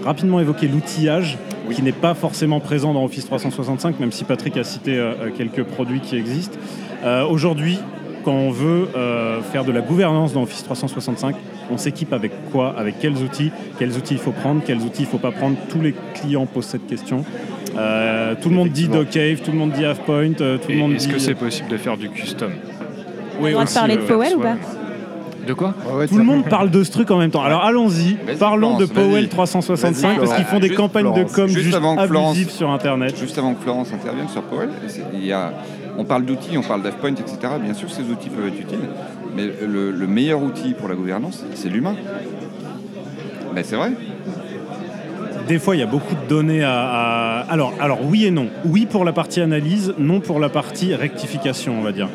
rapidement 0.05 0.39
évoqué 0.39 0.67
l'outillage 0.67 1.37
qui 1.73 1.83
n'est 1.83 1.91
pas 1.91 2.13
forcément 2.13 2.59
présent 2.59 2.93
dans 2.93 3.03
Office 3.03 3.25
365, 3.25 3.99
même 3.99 4.11
si 4.11 4.23
Patrick 4.23 4.57
a 4.57 4.63
cité 4.63 4.97
euh, 4.97 5.29
quelques 5.35 5.63
produits 5.63 5.99
qui 5.99 6.15
existent. 6.15 6.57
Euh, 7.03 7.25
Aujourd'hui, 7.25 7.79
quand 8.23 8.31
on 8.33 8.51
veut 8.51 8.87
euh, 8.95 9.41
faire 9.41 9.63
de 9.65 9.71
la 9.71 9.81
gouvernance 9.81 10.33
dans 10.33 10.43
Office 10.43 10.63
365, 10.63 11.35
on 11.71 11.77
s'équipe 11.77 12.13
avec 12.13 12.31
quoi? 12.51 12.73
Avec 12.77 12.99
quels 12.99 13.17
outils? 13.17 13.51
Quels 13.77 13.95
outils 13.97 14.15
il 14.15 14.19
faut 14.19 14.31
prendre? 14.31 14.61
Quels 14.65 14.79
outils 14.79 15.03
il 15.03 15.05
ne 15.05 15.09
faut 15.09 15.17
pas 15.17 15.31
prendre? 15.31 15.55
Tous 15.69 15.81
les 15.81 15.93
clients 16.13 16.45
posent 16.45 16.65
cette 16.65 16.87
question. 16.87 17.23
Euh, 17.77 18.35
tout 18.41 18.49
le 18.49 18.55
monde 18.55 18.69
dit 18.69 18.87
Docave, 18.87 19.41
tout 19.41 19.51
le 19.51 19.57
monde 19.57 19.71
dit 19.71 19.85
Halfpoint, 19.85 20.33
euh, 20.41 20.57
tout 20.57 20.71
le 20.71 20.77
monde 20.77 20.93
Est-ce 20.93 21.07
dit... 21.07 21.13
que 21.13 21.19
c'est 21.19 21.35
possible 21.35 21.69
de 21.69 21.77
faire 21.77 21.97
du 21.97 22.09
custom? 22.09 22.51
On 23.39 23.45
a 23.45 23.47
le 23.47 23.51
droit 23.51 23.63
de 23.63 23.67
aussi, 23.69 23.77
parler 23.77 23.95
de. 23.97 24.01
Powell 24.01 24.35
ou 24.35 24.41
pas? 24.41 24.55
De 25.47 25.53
quoi? 25.53 25.73
Tout 26.07 26.17
le 26.17 26.23
monde 26.23 26.45
parle 26.47 26.69
de 26.69 26.83
ce 26.83 26.91
truc 26.91 27.09
en 27.11 27.17
même 27.17 27.31
temps. 27.31 27.41
Alors 27.41 27.63
allons-y, 27.63 28.17
parlons 28.37 28.77
de 28.77 28.85
Powell 28.85 29.11
vas-y. 29.23 29.29
365 29.29 30.07
Vas-y, 30.07 30.19
parce 30.19 30.35
qu'ils 30.35 30.45
font 30.45 30.59
des 30.59 30.67
Juste 30.67 30.77
campagnes 30.79 31.13
de 31.13 31.23
com 31.23 31.47
Juste 31.47 31.63
juste, 31.63 31.75
avant 31.75 31.95
que 31.95 32.05
Florence- 32.07 32.31
abusives 32.35 32.51
sur 32.51 32.69
Internet. 32.69 33.17
Juste 33.17 33.37
avant 33.37 33.53
que 33.53 33.61
Florence 33.63 33.91
intervienne 33.93 34.27
sur 34.29 34.43
Powell, 34.43 34.69
il 35.13 35.25
y 35.25 35.31
a, 35.31 35.53
on 35.99 36.05
parle 36.05 36.23
d'outils, 36.25 36.57
on 36.57 36.61
parle 36.63 36.81
d'AFPoint, 36.81 37.11
etc. 37.11 37.37
Bien 37.61 37.73
sûr, 37.73 37.91
ces 37.91 38.03
outils 38.03 38.29
peuvent 38.29 38.47
être 38.47 38.59
utiles, 38.59 38.87
mais 39.35 39.43
le, 39.67 39.91
le 39.91 40.07
meilleur 40.07 40.41
outil 40.41 40.73
pour 40.73 40.87
la 40.87 40.95
gouvernance, 40.95 41.43
c'est 41.55 41.69
l'humain. 41.69 41.95
Ben, 43.53 43.63
c'est 43.63 43.75
vrai. 43.75 43.91
Des 45.47 45.57
fois, 45.59 45.75
il 45.75 45.79
y 45.79 45.83
a 45.83 45.87
beaucoup 45.87 46.13
de 46.15 46.27
données 46.29 46.63
à, 46.63 46.71
à- 46.79 47.39
Alors, 47.51 47.73
alors, 47.79 47.99
oui 48.05 48.25
et 48.25 48.31
non. 48.31 48.47
Oui 48.65 48.85
pour 48.85 49.03
la 49.03 49.13
partie 49.13 49.41
analyse, 49.41 49.93
non 49.97 50.19
pour 50.19 50.39
la 50.39 50.49
partie 50.49 50.93
rectification, 50.95 51.73
on 51.79 51.81
va 51.81 51.91
dire. 51.91 52.07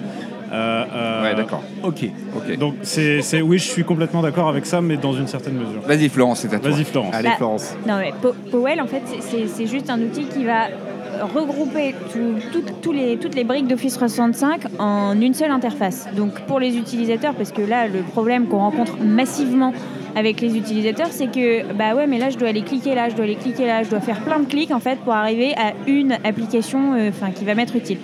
Euh, 0.53 0.85
euh, 0.95 1.22
Ouais, 1.24 1.35
d'accord. 1.35 1.62
Ok. 1.82 2.05
Ok. 2.37 2.59
Donc, 2.59 2.74
c'est, 2.82 3.20
oui, 3.43 3.59
je 3.59 3.64
suis 3.64 3.82
complètement 3.82 4.22
d'accord 4.22 4.49
avec 4.49 4.66
ça, 4.66 4.80
mais 4.80 4.97
dans 4.97 5.12
une 5.12 5.26
certaine 5.26 5.55
mesure. 5.55 5.80
Vas-y, 5.87 6.09
Florence, 6.09 6.41
c'est 6.41 6.55
à 6.55 6.59
toi. 6.61 6.70
Vas-y, 6.70 6.85
Florence. 6.85 7.14
Allez, 7.14 7.28
Bah, 7.30 7.35
Florence. 7.37 7.76
Non, 7.89 7.99
mais 7.99 8.12
Po- 8.22 8.35
Powell, 8.53 8.80
en 8.80 8.87
fait, 8.87 9.03
c'est 9.20 9.66
juste 9.66 9.91
un 9.91 10.01
outil 10.01 10.26
qui 10.26 10.45
va 10.45 10.68
regrouper 11.23 11.95
toutes 12.83 13.35
les 13.35 13.45
briques 13.45 13.67
d'Office 13.67 13.95
365 13.95 14.62
en 14.79 15.21
une 15.21 15.35
seule 15.35 15.51
interface. 15.51 16.07
Donc 16.17 16.41
pour 16.43 16.61
les 16.61 16.77
utilisateurs, 16.77 17.35
parce 17.35 17.53
que 17.53 17.62
là, 17.62 17.87
le 17.89 18.03
problème 18.03 18.47
qu'on 18.47 18.59
rencontre 18.59 18.99
massivement 19.01 19.73
avec 20.17 20.41
les 20.41 20.57
utilisateurs, 20.57 21.09
c'est 21.11 21.27
que 21.27 21.73
bah 21.73 21.95
ouais, 21.95 22.07
mais 22.07 22.19
là, 22.19 22.31
je 22.31 22.39
dois 22.39 22.49
aller 22.49 22.62
cliquer 22.62 22.95
là, 22.95 23.09
je 23.09 23.15
dois 23.15 23.25
aller 23.25 23.37
cliquer 23.37 23.67
là, 23.67 23.83
je 23.83 23.91
dois 23.91 24.01
faire 24.01 24.21
plein 24.21 24.39
de 24.39 24.47
clics 24.47 24.71
en 24.71 24.81
fait 24.81 24.99
pour 25.01 25.12
arriver 25.12 25.55
à 25.57 25.73
une 25.87 26.12
application, 26.25 26.95
euh, 26.95 27.11
qui 27.35 27.45
va 27.45 27.55
m'être 27.55 27.77
utile. 27.77 27.99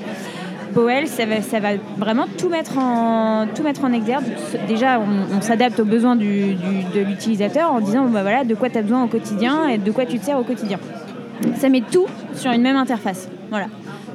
Powell, 0.75 1.09
ça 1.09 1.25
va, 1.25 1.71
vraiment 1.97 2.27
tout 2.39 2.49
mettre 2.49 2.79
en, 2.79 3.47
tout 3.53 3.63
mettre 3.65 3.85
en 3.85 3.93
exergue. 3.93 4.25
Déjà, 4.69 5.01
on, 5.01 5.41
s'adapte 5.41 5.81
aux 5.81 5.85
besoins 5.85 6.15
de 6.15 7.05
l'utilisateur 7.05 7.73
en 7.73 7.81
disant 7.81 8.05
bah 8.05 8.23
voilà, 8.23 8.45
de 8.45 8.55
quoi 8.55 8.71
tu 8.71 8.79
as 8.79 8.83
besoin 8.83 9.03
au 9.03 9.09
quotidien 9.09 9.69
et 9.69 9.79
de 9.79 9.91
quoi 9.91 10.07
tu 10.07 10.19
te 10.19 10.25
sers 10.25 10.39
au 10.39 10.45
quotidien. 10.45 10.79
Ça 11.57 11.69
met 11.69 11.83
tout 11.83 12.07
sur 12.35 12.51
une 12.53 12.63
même 12.63 12.77
interface. 12.77 13.29
Voilà. 13.51 13.67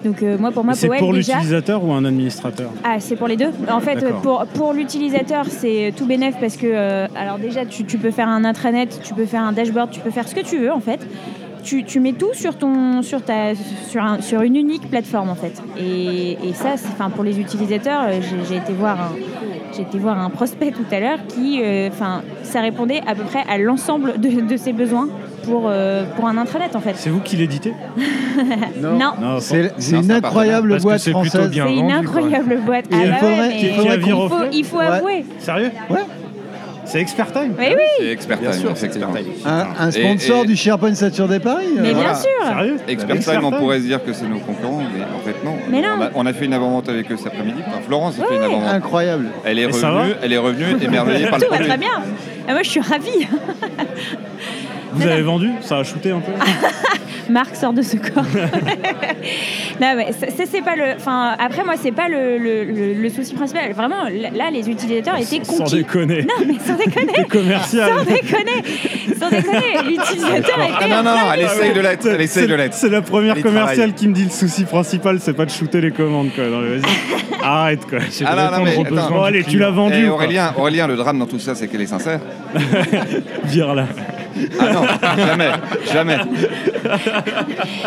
Donc 0.03 0.21
euh, 0.21 0.37
moi, 0.37 0.51
pour 0.51 0.63
moi, 0.63 0.75
c'est 0.75 0.87
pour 0.87 1.13
déjà... 1.13 1.33
l'utilisateur 1.33 1.83
ou 1.83 1.91
un 1.91 2.05
administrateur? 2.05 2.69
Ah, 2.83 2.99
c'est 2.99 3.15
pour 3.15 3.27
les 3.27 3.35
deux. 3.37 3.49
En 3.71 3.79
fait, 3.79 4.05
pour, 4.21 4.45
pour 4.53 4.73
l'utilisateur, 4.73 5.45
c'est 5.49 5.93
tout 5.97 6.05
bénef 6.05 6.35
parce 6.39 6.57
que, 6.57 6.67
euh, 6.67 7.07
alors 7.19 7.39
déjà, 7.39 7.65
tu, 7.65 7.85
tu 7.85 7.97
peux 7.97 8.11
faire 8.11 8.27
un 8.27 8.45
intranet, 8.45 8.87
tu 9.03 9.13
peux 9.15 9.25
faire 9.25 9.41
un 9.41 9.51
dashboard, 9.51 9.89
tu 9.89 10.01
peux 10.01 10.11
faire 10.11 10.27
ce 10.27 10.35
que 10.35 10.41
tu 10.41 10.57
veux 10.59 10.71
en 10.71 10.79
fait. 10.79 10.99
Tu, 11.63 11.83
tu 11.83 11.99
mets 11.99 12.13
tout 12.13 12.33
sur, 12.33 12.55
ton, 12.55 13.01
sur, 13.01 13.23
ta, 13.23 13.55
sur, 13.87 14.03
un- 14.03 14.21
sur 14.21 14.41
une 14.43 14.55
unique 14.55 14.87
plateforme 14.87 15.29
en 15.31 15.35
fait. 15.35 15.59
Et, 15.79 16.33
et 16.47 16.53
ça, 16.53 16.73
enfin, 16.75 17.09
pour 17.09 17.23
les 17.23 17.39
utilisateurs, 17.39 18.03
euh, 18.03 18.19
j'ai 18.47 18.57
été 18.57 18.71
voir 18.73 19.01
un, 19.01 19.11
j'ai 19.75 19.81
été 19.81 19.97
voir 19.97 20.19
un 20.19 20.29
prospect 20.29 20.69
tout 20.69 20.85
à 20.91 20.99
l'heure 20.99 21.17
qui, 21.27 21.61
euh, 21.63 21.89
enfin, 21.91 22.21
ça 22.43 22.61
répondait 22.61 23.01
à 23.07 23.15
peu 23.15 23.23
près 23.23 23.43
à 23.49 23.57
l'ensemble 23.57 24.19
de, 24.19 24.41
de 24.41 24.57
ses 24.57 24.73
besoins 24.73 25.09
pour, 25.45 25.63
euh, 25.67 26.03
pour 26.15 26.27
un 26.27 26.37
intranet 26.37 26.75
en 26.75 26.79
fait. 26.81 26.93
C'est 26.95 27.09
vous 27.09 27.19
qui 27.21 27.35
l'éditez 27.37 27.73
Non. 28.81 28.93
Non, 28.97 29.39
C'est 29.39 29.71
une 29.91 30.11
incroyable 30.11 30.79
boîte 30.81 31.09
française. 31.09 31.49
bien. 31.49 31.65
C'est 31.67 31.73
une 31.75 31.91
incroyable 31.91 32.57
boîte. 32.65 32.85
Ah 32.91 32.95
il 33.03 33.09
bah 33.09 33.15
faudrait- 33.19 33.39
ouais, 33.39 33.55
il 33.61 33.73
faudrait 33.73 33.97
il 33.97 34.03
faut, 34.11 34.29
il 34.51 34.65
faut 34.65 34.77
Ouais. 34.77 34.85
avouer. 34.85 35.25
Sérieux 35.39 35.71
Ouais. 35.89 35.99
C'est 36.87 36.99
Expert 37.01 37.31
Time 37.31 37.53
Mais 37.57 37.69
oui, 37.75 37.81
C'est 37.97 38.07
expert 38.11 38.37
Bien 38.37 38.51
time, 38.51 38.59
sûr, 38.61 38.71
c'est 38.75 38.85
effectivement. 38.85 39.15
Expert 39.15 39.33
Time. 39.41 39.51
Un, 39.79 39.85
un 39.87 39.91
sponsor 39.91 40.37
Et- 40.37 40.41
et- 40.43 40.45
du 40.45 40.55
SharePoint 40.55 40.93
Saturday 40.93 41.39
Paris 41.39 41.65
euh, 41.75 41.81
mais 41.81 41.93
voilà. 41.93 42.09
bien 42.11 42.19
sûr. 42.21 42.29
Sérieux 42.47 42.77
Expert 42.87 43.15
Expert 43.15 43.39
Time, 43.39 43.45
on 43.45 43.51
pourrait 43.57 43.79
se 43.79 43.85
dire 43.85 44.05
que 44.05 44.13
c'est 44.13 44.27
nos 44.27 44.37
concurrents, 44.37 44.83
mais 44.95 45.01
en 45.03 45.19
fait 45.25 45.43
non. 45.43 45.55
Mais 45.67 45.81
non. 45.81 45.87
On, 45.97 46.01
a, 46.03 46.09
on 46.13 46.25
a 46.27 46.33
fait 46.33 46.45
une 46.45 46.53
avant-vente 46.53 46.87
avec 46.87 47.11
eux 47.11 47.17
cet 47.17 47.25
après-midi. 47.27 47.59
Enfin, 47.67 47.77
Florence 47.87 48.19
a 48.19 48.25
fait 48.27 48.35
une 48.35 48.43
avant-vente. 48.43 48.69
Incroyable. 48.71 49.25
Elle 49.45 49.57
est 49.57 49.65
revenue, 49.65 50.13
elle 50.21 50.33
est 50.33 50.37
revenue 50.37 50.65
émerveillée 50.83 51.25
par 51.25 51.39
le 51.39 51.45
Tout 51.45 51.51
va 51.51 51.57
très 51.57 51.77
bien. 51.77 51.89
Ah, 52.47 52.51
moi, 52.53 52.61
je 52.61 52.69
suis 52.69 52.79
ravie. 52.81 53.27
Vous 54.95 55.07
avez 55.07 55.21
vendu? 55.21 55.49
Ça 55.61 55.77
a 55.79 55.83
shooté 55.83 56.11
un 56.11 56.19
peu? 56.19 56.31
Marc 57.29 57.55
sort 57.55 57.73
de 57.73 57.81
ce 57.81 57.97
corps. 57.97 58.23
non, 59.81 59.93
mais 59.97 60.11
ça, 60.13 60.43
c'est 60.49 60.61
pas 60.63 60.75
le. 60.75 60.93
Enfin, 60.95 61.35
après, 61.39 61.63
moi, 61.63 61.73
c'est 61.81 61.91
pas 61.91 62.07
le, 62.07 62.37
le- 62.37 62.63
le- 62.65 62.93
le 62.93 63.09
souci 63.09 63.33
principal. 63.33 63.71
Vraiment, 63.73 64.03
là, 64.35 64.51
les 64.51 64.69
utilisateurs 64.69 65.17
étaient 65.17 65.43
Sans 65.43 65.57
conquis. 65.57 65.77
déconner. 65.77 66.21
Non, 66.21 66.45
mais 66.45 66.53
sans 66.63 66.75
déconner. 66.75 67.23
Commercial. 67.29 67.89
Sans 67.89 68.03
déconner. 68.05 68.63
Sans 69.19 69.29
déconner. 69.31 69.73
L'utilisateur 69.89 70.55
Ah 70.59 70.67
était. 70.85 70.87
non, 70.87 70.97
en 70.97 71.03
non, 71.03 71.11
plein 71.13 71.33
elle 71.33 71.41
essaye 71.45 71.73
de 71.73 71.81
l'être. 71.81 72.05
Elle 72.05 72.21
essaye 72.21 72.43
C'est- 72.43 72.47
de 72.49 72.53
l'être. 72.55 72.73
C'est 72.75 72.89
la 72.89 73.01
première 73.01 73.41
commerciale 73.41 73.93
qui 73.95 74.07
me 74.07 74.13
dit 74.13 74.25
le 74.25 74.29
souci 74.29 74.65
principal, 74.65 75.19
c'est 75.19 75.33
pas 75.33 75.45
de 75.45 75.51
shooter 75.51 75.81
les 75.81 75.91
commandes, 75.91 76.29
quoi. 76.35 76.43
Non, 76.45 76.59
mais 76.61 76.77
vas-y. 76.77 77.43
Arrête, 77.43 77.85
quoi. 77.89 77.99
Ah 78.23 78.35
non, 78.51 78.57
non, 78.59 78.63
mais 78.63 78.77
attends. 78.99 79.19
du 79.21 79.25
allez, 79.25 79.43
tu 79.43 79.57
l'as 79.57 79.71
vendu. 79.71 80.05
Ou 80.05 80.09
pas 80.09 80.13
Aurélien, 80.13 80.53
Aurélien, 80.57 80.85
le 80.87 80.95
drame 80.95 81.17
dans 81.17 81.25
tout 81.25 81.39
ça, 81.39 81.55
c'est 81.55 81.67
qu'elle 81.67 81.81
est 81.81 81.87
sincère. 81.87 82.19
Vire 83.45 83.73
là. 83.73 83.85
Ah 84.59 84.73
non, 84.73 84.81
jamais, 85.17 85.49
jamais. 85.91 86.17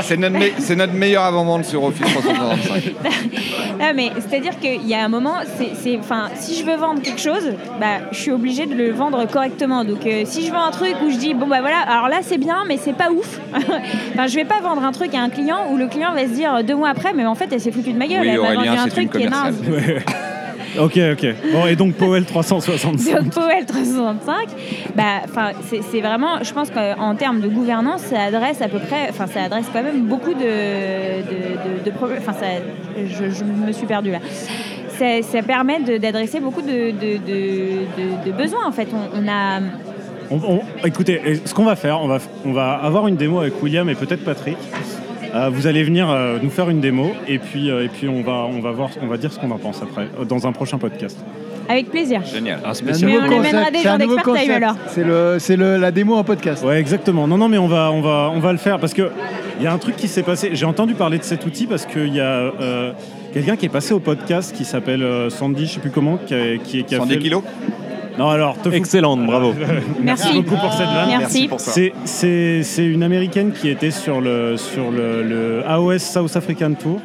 C'est 0.02 0.16
notre, 0.16 0.38
me- 0.38 0.52
c'est 0.58 0.76
notre 0.76 0.94
meilleur 0.94 1.24
avant-vente 1.24 1.64
sur 1.64 1.84
Office 1.84 2.06
365. 2.06 2.94
Ah, 3.80 3.92
mais 3.94 4.10
c'est-à-dire 4.18 4.58
qu'il 4.58 4.86
y 4.86 4.94
a 4.94 5.04
un 5.04 5.08
moment, 5.08 5.34
c'est, 5.56 5.70
c'est- 5.74 5.98
enfin, 5.98 6.28
si 6.34 6.58
je 6.58 6.64
veux 6.64 6.76
vendre 6.76 7.00
quelque 7.02 7.20
chose, 7.20 7.52
bah, 7.80 7.98
je 8.12 8.18
suis 8.18 8.30
obligée 8.32 8.66
de 8.66 8.74
le 8.74 8.90
vendre 8.92 9.26
correctement. 9.26 9.84
Donc, 9.84 10.06
euh, 10.06 10.22
si 10.24 10.46
je 10.46 10.52
vends 10.52 10.64
un 10.64 10.70
truc 10.70 10.94
où 11.04 11.10
je 11.10 11.16
dis, 11.16 11.34
bon, 11.34 11.46
bah 11.46 11.60
voilà, 11.60 11.78
alors 11.80 12.08
là, 12.08 12.18
c'est 12.22 12.38
bien, 12.38 12.64
mais 12.66 12.78
c'est 12.82 12.94
pas 12.96 13.10
ouf. 13.10 13.38
enfin, 13.54 14.26
je 14.26 14.34
vais 14.34 14.44
pas 14.44 14.60
vendre 14.60 14.82
un 14.84 14.92
truc 14.92 15.14
à 15.14 15.20
un 15.20 15.28
client 15.28 15.58
où 15.70 15.76
le 15.76 15.86
client 15.86 16.12
va 16.14 16.22
se 16.22 16.32
dire 16.32 16.54
euh, 16.56 16.62
deux 16.62 16.74
mois 16.74 16.88
après, 16.88 17.12
mais 17.14 17.26
en 17.26 17.34
fait, 17.34 17.48
elle 17.52 17.60
s'est 17.60 17.72
foutue 17.72 17.92
de 17.92 17.98
ma 17.98 18.06
gueule. 18.06 18.20
Oui, 18.22 18.28
elle 18.28 18.40
m'a 18.40 18.46
Aurélien, 18.54 18.64
vendu 18.64 18.68
un 18.78 18.84
c'est 18.94 19.00
une 19.02 19.08
truc 19.08 19.20
qui 19.20 19.26
est 19.26 19.30
naze. 19.30 19.56
Ok, 20.78 20.98
ok. 21.12 21.26
Bon, 21.52 21.66
et 21.66 21.76
donc 21.76 21.94
Powell 21.94 22.24
365. 22.26 23.14
Donc 23.22 23.32
Powell 23.34 23.64
365, 23.66 24.48
bah, 24.94 25.04
enfin, 25.24 25.50
c'est 25.90 26.00
vraiment, 26.00 26.42
je 26.42 26.52
pense 26.52 26.70
qu'en 26.70 27.14
termes 27.14 27.40
de 27.40 27.48
gouvernance, 27.48 28.02
ça 28.02 28.22
adresse 28.22 28.62
à 28.62 28.68
peu 28.68 28.78
près, 28.78 29.08
enfin, 29.10 29.26
ça 29.26 29.42
adresse 29.44 29.66
quand 29.72 29.82
même 29.82 30.02
beaucoup 30.06 30.34
de, 30.34 30.38
de, 30.40 31.80
de- 31.80 31.84
de 31.84 31.90
problèmes. 31.90 32.20
Enfin, 32.26 32.46
je, 33.06 33.30
je 33.30 33.44
me 33.44 33.72
suis 33.72 33.86
perdue 33.86 34.10
là. 34.10 34.18
Ça, 34.98 35.22
ça 35.22 35.42
permet 35.42 35.80
d'adresser 35.98 36.40
beaucoup 36.40 36.62
de, 36.62 36.90
de, 36.90 37.18
de- 38.26 38.32
besoins 38.32 38.66
en 38.66 38.72
fait. 38.72 38.88
On, 38.92 39.20
on 39.24 39.28
a, 39.28 39.60
On- 40.30 40.54
on- 40.56 40.86
écoutez, 40.86 41.40
ce 41.44 41.54
qu'on 41.54 41.64
va 41.64 41.76
faire, 41.76 42.00
on 42.02 42.08
va, 42.08 42.18
on 42.44 42.52
va 42.52 42.72
avoir 42.72 43.06
une 43.08 43.16
démo 43.16 43.40
avec 43.40 43.62
William 43.62 43.88
et 43.88 43.94
peut-être 43.94 44.24
Patrick. 44.24 44.56
Euh, 45.34 45.50
vous 45.52 45.66
allez 45.66 45.82
venir 45.82 46.10
euh, 46.10 46.38
nous 46.42 46.50
faire 46.50 46.70
une 46.70 46.80
démo 46.80 47.12
et 47.26 47.38
puis, 47.38 47.70
euh, 47.70 47.84
et 47.84 47.88
puis 47.88 48.08
on, 48.08 48.22
va, 48.22 48.46
on, 48.48 48.60
va 48.60 48.70
voir, 48.70 48.90
on 49.02 49.06
va 49.06 49.16
dire 49.16 49.32
ce 49.32 49.38
qu'on 49.38 49.50
en 49.50 49.58
pense 49.58 49.82
après, 49.82 50.08
euh, 50.18 50.24
dans 50.24 50.46
un 50.46 50.52
prochain 50.52 50.78
podcast. 50.78 51.18
avec 51.68 51.90
plaisir. 51.90 52.22
Génial. 52.24 52.60
Un 52.64 52.74
spécial. 52.74 53.10
Mais 53.10 53.16
nouveau 53.16 53.34
on 53.36 53.70
des 53.70 53.82
gens 53.82 53.98
d'Expert 53.98 54.34
Time, 54.34 54.50
alors. 54.52 54.76
C'est 54.88 55.04
le, 55.04 55.36
c'est 55.38 55.56
le, 55.56 55.76
la 55.76 55.90
démo 55.90 56.14
en 56.14 56.24
podcast. 56.24 56.64
Ouais, 56.64 56.78
exactement. 56.80 57.26
Non, 57.26 57.36
non, 57.36 57.48
mais 57.48 57.58
on 57.58 57.68
va, 57.68 57.90
on 57.92 58.00
va, 58.00 58.32
on 58.34 58.40
va 58.40 58.52
le 58.52 58.58
faire 58.58 58.78
parce 58.78 58.94
que 58.94 59.10
il 59.58 59.64
y 59.64 59.66
a 59.66 59.72
un 59.72 59.78
truc 59.78 59.96
qui 59.96 60.08
s'est 60.08 60.22
passé. 60.22 60.50
J'ai 60.52 60.66
entendu 60.66 60.94
parler 60.94 61.18
de 61.18 61.24
cet 61.24 61.44
outil 61.44 61.66
parce 61.66 61.84
qu'il 61.84 62.14
y 62.14 62.20
a 62.20 62.52
euh, 62.60 62.92
quelqu'un 63.32 63.56
qui 63.56 63.66
est 63.66 63.70
passé 63.70 63.92
au 63.92 63.98
podcast 63.98 64.54
qui 64.54 64.64
s'appelle 64.64 65.02
euh, 65.02 65.30
Sandy, 65.30 65.66
je 65.66 65.74
sais 65.74 65.80
plus 65.80 65.90
comment, 65.90 66.16
qui 66.16 66.34
a, 66.34 66.56
qui, 66.58 66.84
qui 66.84 66.94
a 66.94 66.98
110 66.98 67.14
fait. 67.14 67.18
kilos 67.18 67.42
Non, 68.18 68.28
alors, 68.30 68.56
Excellente, 68.72 69.24
bravo. 69.24 69.54
Merci. 70.02 70.32
beaucoup 70.34 70.56
pour 70.56 70.72
cette 70.72 70.86
vanne. 70.86 71.08
Merci. 71.08 71.48
pour 71.48 71.60
ça. 71.60 71.70
C'est- 71.70 71.92
C'est 72.04 72.62
c'est 72.64 72.84
une 72.86 73.02
américaine 73.02 73.52
qui 73.52 73.68
était 73.68 73.90
sur 73.92 74.20
le, 74.20 74.56
sur 74.56 74.90
le, 74.90 75.22
le 75.22 75.62
AOS 75.66 75.98
South 76.00 76.34
African 76.36 76.72
Tour 76.74 77.00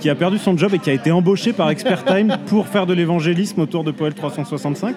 qui 0.00 0.10
a 0.10 0.14
perdu 0.14 0.38
son 0.38 0.56
job 0.56 0.72
et 0.74 0.78
qui 0.78 0.90
a 0.90 0.92
été 0.92 1.10
embauché 1.10 1.52
par 1.52 1.70
Expert 1.70 2.04
Time 2.04 2.36
pour 2.46 2.68
faire 2.68 2.86
de 2.86 2.92
l'évangélisme 2.94 3.60
autour 3.60 3.82
de 3.84 3.90
Poel 3.90 4.14
365. 4.14 4.94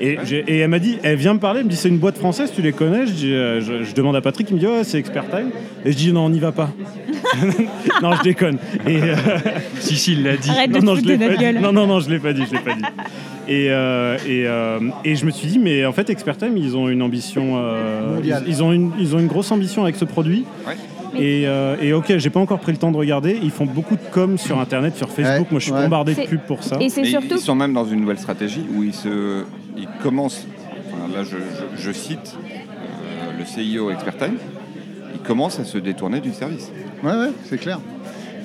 Et, 0.00 0.16
j'ai- 0.24 0.44
et 0.46 0.58
elle 0.58 0.68
m'a 0.70 0.78
dit, 0.78 0.98
elle 1.02 1.16
vient 1.16 1.34
me 1.34 1.38
parler, 1.40 1.60
elle 1.60 1.66
me 1.66 1.70
dit 1.70 1.76
c'est 1.76 1.88
une 1.88 1.98
boîte 1.98 2.18
française, 2.18 2.52
tu 2.54 2.62
les 2.62 2.72
connais? 2.72 3.06
Je, 3.06 3.12
dis, 3.12 3.32
euh, 3.34 3.60
je- 3.60 3.82
je 3.84 3.94
demande 3.94 4.14
à 4.16 4.20
Patrick, 4.20 4.48
il 4.50 4.54
me 4.54 4.60
dit 4.60 4.66
ouais 4.66 4.84
c'est 4.84 4.98
Expert 4.98 5.28
Time. 5.28 5.50
Et 5.84 5.92
je 5.92 5.96
dis 5.96 6.12
non 6.12 6.26
on 6.26 6.30
n'y 6.30 6.38
va 6.38 6.52
pas. 6.52 6.70
non 8.02 8.12
je 8.12 8.22
déconne. 8.22 8.58
Et, 8.86 9.02
euh, 9.02 9.16
Si, 9.80 9.96
si, 9.96 10.12
il 10.12 10.22
l'a 10.24 10.36
dit. 10.36 10.50
Arrête 10.50 10.70
de 10.70 10.74
non, 10.76 10.80
te 10.80 10.86
non, 10.86 10.94
foutre 10.96 11.04
je 11.04 11.08
l'ai 11.12 11.16
de 11.18 11.22
pas 11.24 11.26
notre 11.30 11.38
dit. 11.38 11.44
gueule. 11.44 11.60
Non, 11.60 11.72
non, 11.72 11.86
non, 11.86 12.00
je 12.00 12.10
l'ai 12.10 12.18
pas 12.18 12.32
dit, 12.32 12.42
je 12.46 12.52
l'ai 12.56 12.62
pas 12.62 12.74
dit. 12.74 12.82
Et, 13.48 13.70
euh, 13.70 14.16
et, 14.26 14.46
euh, 14.46 14.78
et 15.04 15.16
je 15.16 15.24
me 15.24 15.30
suis 15.30 15.48
dit, 15.48 15.58
mais 15.58 15.86
en 15.86 15.92
fait, 15.92 16.10
Expert 16.10 16.36
Time, 16.36 16.56
ils 16.56 16.76
ont 16.76 16.88
une 16.88 17.00
ambition. 17.02 17.54
euh, 17.56 18.14
Mondiale. 18.16 18.42
Ils, 18.46 18.52
ils 18.52 18.62
ont 18.62 18.72
une, 18.72 18.92
ils 18.98 19.16
ont 19.16 19.18
une 19.18 19.26
grosse 19.26 19.50
ambition 19.50 19.82
avec 19.84 19.96
ce 19.96 20.04
produit. 20.04 20.44
Ouais. 20.66 20.74
Et, 21.18 21.44
euh, 21.46 21.76
et 21.80 21.94
ok, 21.94 22.18
j'ai 22.18 22.28
pas 22.30 22.38
encore 22.40 22.60
pris 22.60 22.72
le 22.72 22.78
temps 22.78 22.92
de 22.92 22.96
regarder. 22.98 23.38
Ils 23.42 23.50
font 23.50 23.64
beaucoup 23.64 23.96
de 23.96 24.00
com 24.12 24.36
sur 24.36 24.60
Internet, 24.60 24.96
sur 24.96 25.08
Facebook. 25.08 25.46
Ouais, 25.46 25.46
Moi, 25.50 25.60
je 25.60 25.64
suis 25.64 25.72
ouais. 25.72 25.82
bombardé 25.82 26.14
de 26.14 26.20
pubs 26.26 26.40
pour 26.46 26.62
ça. 26.62 26.76
Et 26.80 26.90
c'est 26.90 27.04
surtout. 27.04 27.36
Ils 27.36 27.38
sont 27.40 27.54
même 27.54 27.72
dans 27.72 27.86
une 27.86 28.00
nouvelle 28.02 28.18
stratégie 28.18 28.62
où 28.76 28.82
ils, 28.84 28.92
se, 28.94 29.44
ils 29.76 29.88
commencent, 30.02 30.46
enfin, 30.92 31.10
là 31.16 31.24
je, 31.24 31.36
je- 31.38 31.82
je 31.82 31.92
cite 31.92 32.36
euh, 32.36 33.38
le 33.38 33.44
CIO 33.46 33.90
Expertime, 33.90 34.34
ils 35.14 35.20
commencent 35.20 35.58
à 35.58 35.64
se 35.64 35.78
détourner 35.78 36.20
du 36.20 36.32
service. 36.32 36.70
Ouais, 37.02 37.12
ouais, 37.12 37.30
c'est 37.44 37.58
clair. 37.58 37.80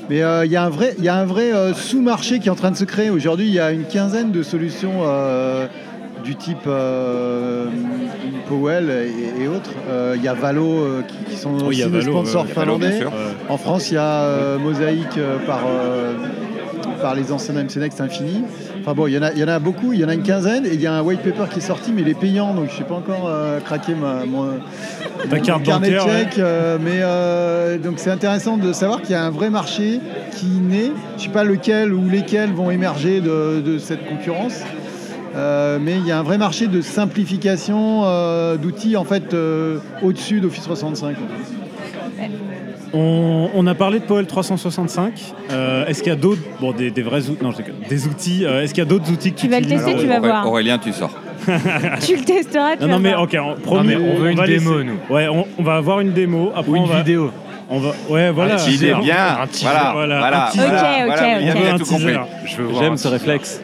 Mais 0.09 0.21
euh, 0.21 0.45
il 0.45 0.51
y 0.51 0.55
a 0.55 0.63
un 0.63 0.69
vrai, 0.69 0.95
il 0.97 1.03
y 1.03 1.09
a 1.09 1.15
un 1.15 1.25
vrai 1.25 1.53
euh, 1.53 1.73
sous-marché 1.73 2.39
qui 2.39 2.47
est 2.47 2.51
en 2.51 2.55
train 2.55 2.71
de 2.71 2.77
se 2.77 2.83
créer. 2.83 3.09
Aujourd'hui, 3.09 3.47
il 3.47 3.53
y 3.53 3.59
a 3.59 3.71
une 3.71 3.85
quinzaine 3.85 4.31
de 4.31 4.43
solutions 4.43 5.01
euh, 5.03 5.67
du 6.23 6.35
type 6.35 6.67
Powell 8.47 8.89
et, 8.89 9.43
et 9.43 9.47
autres. 9.47 9.71
Il 10.15 10.21
y 10.21 10.27
a 10.27 10.33
Valo 10.33 11.01
qui, 11.07 11.31
qui 11.31 11.37
sont 11.37 11.53
Oui, 11.65 11.83
aussi 11.83 11.91
des 11.91 12.01
sponsors 12.01 12.45
Valo, 12.45 12.77
finlandais. 12.77 13.05
En 13.49 13.57
France, 13.57 13.91
il 13.91 13.95
y 13.95 13.97
a 13.97 14.57
Mosaïque 14.57 15.17
euh, 15.17 15.37
par, 15.45 15.61
par 17.01 17.15
les 17.15 17.31
anciens 17.31 17.53
MC 17.53 17.77
Next 17.77 17.99
Infini. 17.99 18.43
Enfin 18.85 18.95
bon, 18.95 19.07
il 19.07 19.13
y, 19.13 19.17
en 19.17 19.21
a, 19.21 19.31
il 19.31 19.39
y 19.39 19.43
en 19.45 19.47
a 19.47 19.59
beaucoup, 19.59 19.93
il 19.93 20.01
y 20.01 20.03
en 20.03 20.09
a 20.09 20.13
une 20.13 20.23
quinzaine, 20.23 20.65
et 20.65 20.73
il 20.73 20.81
y 20.81 20.87
a 20.87 20.93
un 20.93 21.01
white 21.01 21.21
paper 21.21 21.45
qui 21.49 21.59
est 21.59 21.61
sorti, 21.61 21.93
mais 21.93 22.01
il 22.01 22.09
est 22.09 22.19
payant, 22.19 22.53
donc 22.53 22.69
je 22.69 22.75
sais 22.75 22.83
pas 22.83 22.95
encore 22.95 23.29
euh, 23.29 23.61
craqué 23.61 23.95
ma, 23.95 24.25
mon, 24.25 24.59
Ta 25.29 25.37
mon 25.37 25.41
carte 25.41 25.63
carnet 25.63 25.91
de 25.91 25.97
euh, 26.39 26.77
mais 26.81 26.99
euh, 27.01 27.77
donc 27.77 27.93
c'est 27.97 28.09
intéressant 28.09 28.57
de 28.57 28.73
savoir 28.73 29.01
qu'il 29.01 29.11
y 29.11 29.15
a 29.15 29.23
un 29.23 29.29
vrai 29.29 29.49
marché 29.49 30.01
qui 30.35 30.47
naît. 30.47 30.91
Je 31.17 31.23
sais 31.23 31.29
pas 31.29 31.45
lequel 31.45 31.93
ou 31.93 32.09
lesquels 32.09 32.51
vont 32.51 32.71
émerger 32.71 33.21
de, 33.21 33.61
de 33.61 33.77
cette 33.77 34.05
concurrence. 34.05 34.59
Euh, 35.35 35.79
mais 35.81 35.95
il 35.97 36.05
y 36.05 36.11
a 36.11 36.19
un 36.19 36.23
vrai 36.23 36.37
marché 36.37 36.67
de 36.67 36.81
simplification 36.81 38.01
d'outils 38.57 38.97
en 38.97 39.05
fait 39.05 39.33
au-dessus 40.01 40.41
d'Office 40.41 40.67
65. 42.31 42.93
on, 42.93 43.49
on 43.55 43.67
a 43.67 43.75
parlé 43.75 43.99
de 43.99 44.03
Powell 44.05 44.25
365. 44.25 45.13
Euh, 45.51 45.85
Est-ce 45.87 46.03
qu'il 46.03 46.09
y 46.11 46.15
a 46.15 46.17
d'autres, 46.17 46.41
bon, 46.59 46.71
des, 46.71 46.91
des 46.91 47.01
vrais 47.01 47.29
outils, 47.29 47.43
non, 47.43 47.51
je 47.51 47.57
déconne. 47.57 47.75
des 47.89 48.07
outils. 48.07 48.45
euh, 48.45 48.61
Est-ce 48.63 48.73
qu'il 48.73 48.83
y 48.83 48.87
a 48.87 48.89
d'autres 48.89 49.11
outils 49.11 49.31
que 49.31 49.39
tu 49.39 49.45
Tu 49.47 49.51
vas 49.51 49.59
le 49.59 49.65
utilises 49.65 49.85
tester, 49.85 50.01
tu 50.01 50.07
vas 50.07 50.19
voir. 50.19 50.47
Aurélien, 50.47 50.77
tu 50.77 50.91
sors. 50.93 51.11
Tu 52.05 52.15
le 52.15 52.23
testeras, 52.23 52.77
tu 52.77 52.83
Non, 52.83 52.87
vas 52.87 52.93
non, 52.93 52.99
mais 52.99 53.09
voir. 53.09 53.23
ok, 53.23 53.37
on, 53.41 53.61
promis, 53.61 53.87
mais 53.89 53.95
on 53.97 54.15
veut 54.17 54.31
une 54.31 54.37
va 54.37 54.47
démo, 54.47 54.77
laisser- 54.77 54.83
nous. 55.09 55.13
Ouais, 55.15 55.27
on, 55.27 55.45
on 55.59 55.63
va 55.63 55.75
avoir 55.75 55.99
une 55.99 56.13
démo. 56.13 56.51
Après, 56.55 56.71
Ou 56.71 56.77
on 56.77 56.83
une 56.85 56.89
va, 56.91 56.97
vidéo. 56.99 57.31
On 57.69 57.79
va, 57.79 57.89
ouais, 58.09 58.31
voilà. 58.31 58.55
Il 58.67 58.85
est 58.85 58.91
Un- 58.93 58.99
bien. 58.99 59.37
un 59.41 59.47
teaser, 59.47 59.65
Voilà, 59.65 59.91
voilà, 59.93 60.19
voilà, 60.19 60.47
un 60.47 60.51
teaser. 60.51 60.65
Ok, 60.65 60.73
ok, 60.73 60.79
voilà, 61.07 61.75
ok. 61.75 62.69
On 62.71 62.79
J'aime 62.79 62.97
ce 62.97 63.07
réflexe. 63.07 63.61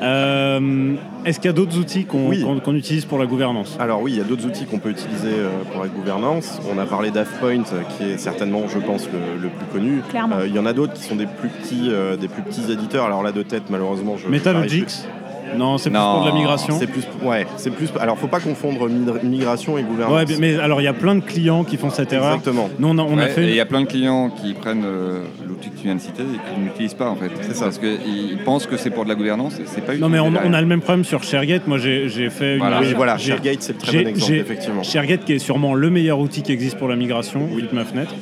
Euh, 0.00 0.94
Est-ce 1.24 1.38
qu'il 1.40 1.46
y 1.48 1.50
a 1.50 1.54
d'autres 1.54 1.76
outils 1.78 2.04
qu'on 2.04 2.28
Oui. 2.28 2.44
utilise 2.74 3.04
pour 3.04 3.18
la 3.18 3.26
gouvernance 3.26 3.76
Alors 3.80 4.00
oui, 4.02 4.12
il 4.12 4.18
y 4.18 4.20
a 4.20 4.24
d'autres 4.24 4.46
outils 4.46 4.64
qu'on 4.66 4.78
peut 4.78 4.90
utiliser 4.90 5.30
euh, 5.32 5.48
pour 5.72 5.82
la 5.82 5.88
gouvernance. 5.88 6.60
On 6.72 6.78
a 6.78 6.86
parlé 6.86 7.10
d'AffPoint, 7.10 7.62
euh, 7.72 7.82
qui 7.96 8.04
est 8.04 8.18
certainement, 8.18 8.62
je 8.68 8.78
pense, 8.78 9.08
le, 9.12 9.40
le 9.42 9.48
plus 9.48 9.66
connu. 9.72 10.02
Clairement. 10.08 10.36
Euh, 10.36 10.46
il 10.46 10.54
y 10.54 10.58
en 10.58 10.66
a 10.66 10.72
d'autres 10.72 10.92
qui 10.94 11.02
sont 11.02 11.16
des 11.16 11.26
plus 11.26 11.48
petits, 11.48 11.88
euh, 11.90 12.16
des 12.16 12.28
plus 12.28 12.42
petits 12.42 12.70
éditeurs. 12.72 13.04
Alors 13.06 13.22
là, 13.22 13.32
de 13.32 13.42
tête, 13.42 13.64
malheureusement, 13.70 14.16
je. 14.16 14.28
Metalogics 14.28 14.88
j'arrive 14.88 15.14
Non, 15.56 15.78
c'est 15.78 15.90
plus 15.90 15.98
Non, 15.98 16.14
pour 16.14 16.24
de 16.24 16.28
la 16.28 16.34
migration. 16.34 16.76
C'est 16.78 16.86
plus, 16.86 17.02
ouais, 17.22 17.46
c'est 17.56 17.70
plus. 17.70 17.88
Alors, 18.00 18.18
faut 18.18 18.26
pas 18.26 18.40
confondre 18.40 18.88
mi- 18.88 19.06
migration 19.22 19.78
et 19.78 19.82
gouvernance. 19.82 20.14
Ouais, 20.28 20.36
mais 20.38 20.58
alors 20.58 20.80
il 20.80 20.84
y 20.84 20.88
a 20.88 20.92
plein 20.92 21.14
de 21.14 21.20
clients 21.20 21.64
qui 21.64 21.76
font 21.76 21.90
cette 21.90 22.12
erreur. 22.12 22.34
Exactement. 22.34 22.68
Nous, 22.78 22.88
on 22.88 22.98
a, 22.98 23.02
on 23.02 23.18
a 23.18 23.22
Ouais, 23.24 23.28
fait. 23.28 23.44
Il 23.48 23.54
y 23.54 23.60
a 23.60 23.66
plein 23.66 23.80
de 23.82 23.86
clients 23.86 24.30
qui 24.30 24.54
prennent 24.54 24.84
euh, 24.84 25.22
l'outil 25.46 25.70
que 25.70 25.76
tu 25.76 25.84
viens 25.84 25.94
de 25.94 26.00
citer 26.00 26.22
et 26.22 26.52
qui 26.54 26.60
ne 26.60 26.66
l'utilisent 26.66 26.94
pas 26.94 27.08
en 27.08 27.16
fait. 27.16 27.30
C'est 27.42 27.54
ça. 27.54 27.64
Parce 27.64 27.78
qu'ils 27.78 28.38
pensent 28.44 28.66
que 28.66 28.76
c'est 28.76 28.90
pour 28.90 29.04
de 29.04 29.08
la 29.08 29.14
gouvernance 29.14 29.58
et 29.58 29.64
c'est 29.66 29.80
pas 29.84 29.94
Non, 29.96 30.08
mais 30.08 30.20
on, 30.20 30.34
a 30.34 30.60
le 30.60 30.66
même 30.66 30.80
problème 30.80 31.04
sur 31.04 31.22
ShareGate. 31.22 31.66
Moi, 31.66 31.78
j'ai 31.78 32.30
fait 32.30 32.54
une. 32.54 32.58
Voilà. 32.60 32.80
Oui, 32.80 32.92
voilà. 32.94 33.18
ShareGate, 33.18 33.62
c'est 33.62 33.72
le 33.72 33.78
très 33.78 34.02
bon 34.04 34.08
exemple, 34.10 34.34
effectivement. 34.34 34.82
ShareGate 34.82 35.24
qui 35.24 35.32
est 35.34 35.38
sûrement 35.38 35.74
le 35.74 35.90
meilleur 35.90 36.18
outil 36.18 36.42
qui 36.42 36.52
existe 36.52 36.78
pour 36.78 36.88
la 36.88 36.96
migration, 36.96 37.48
oui. 37.52 37.64
ma 37.72 37.84
fenêtre. 37.84 38.14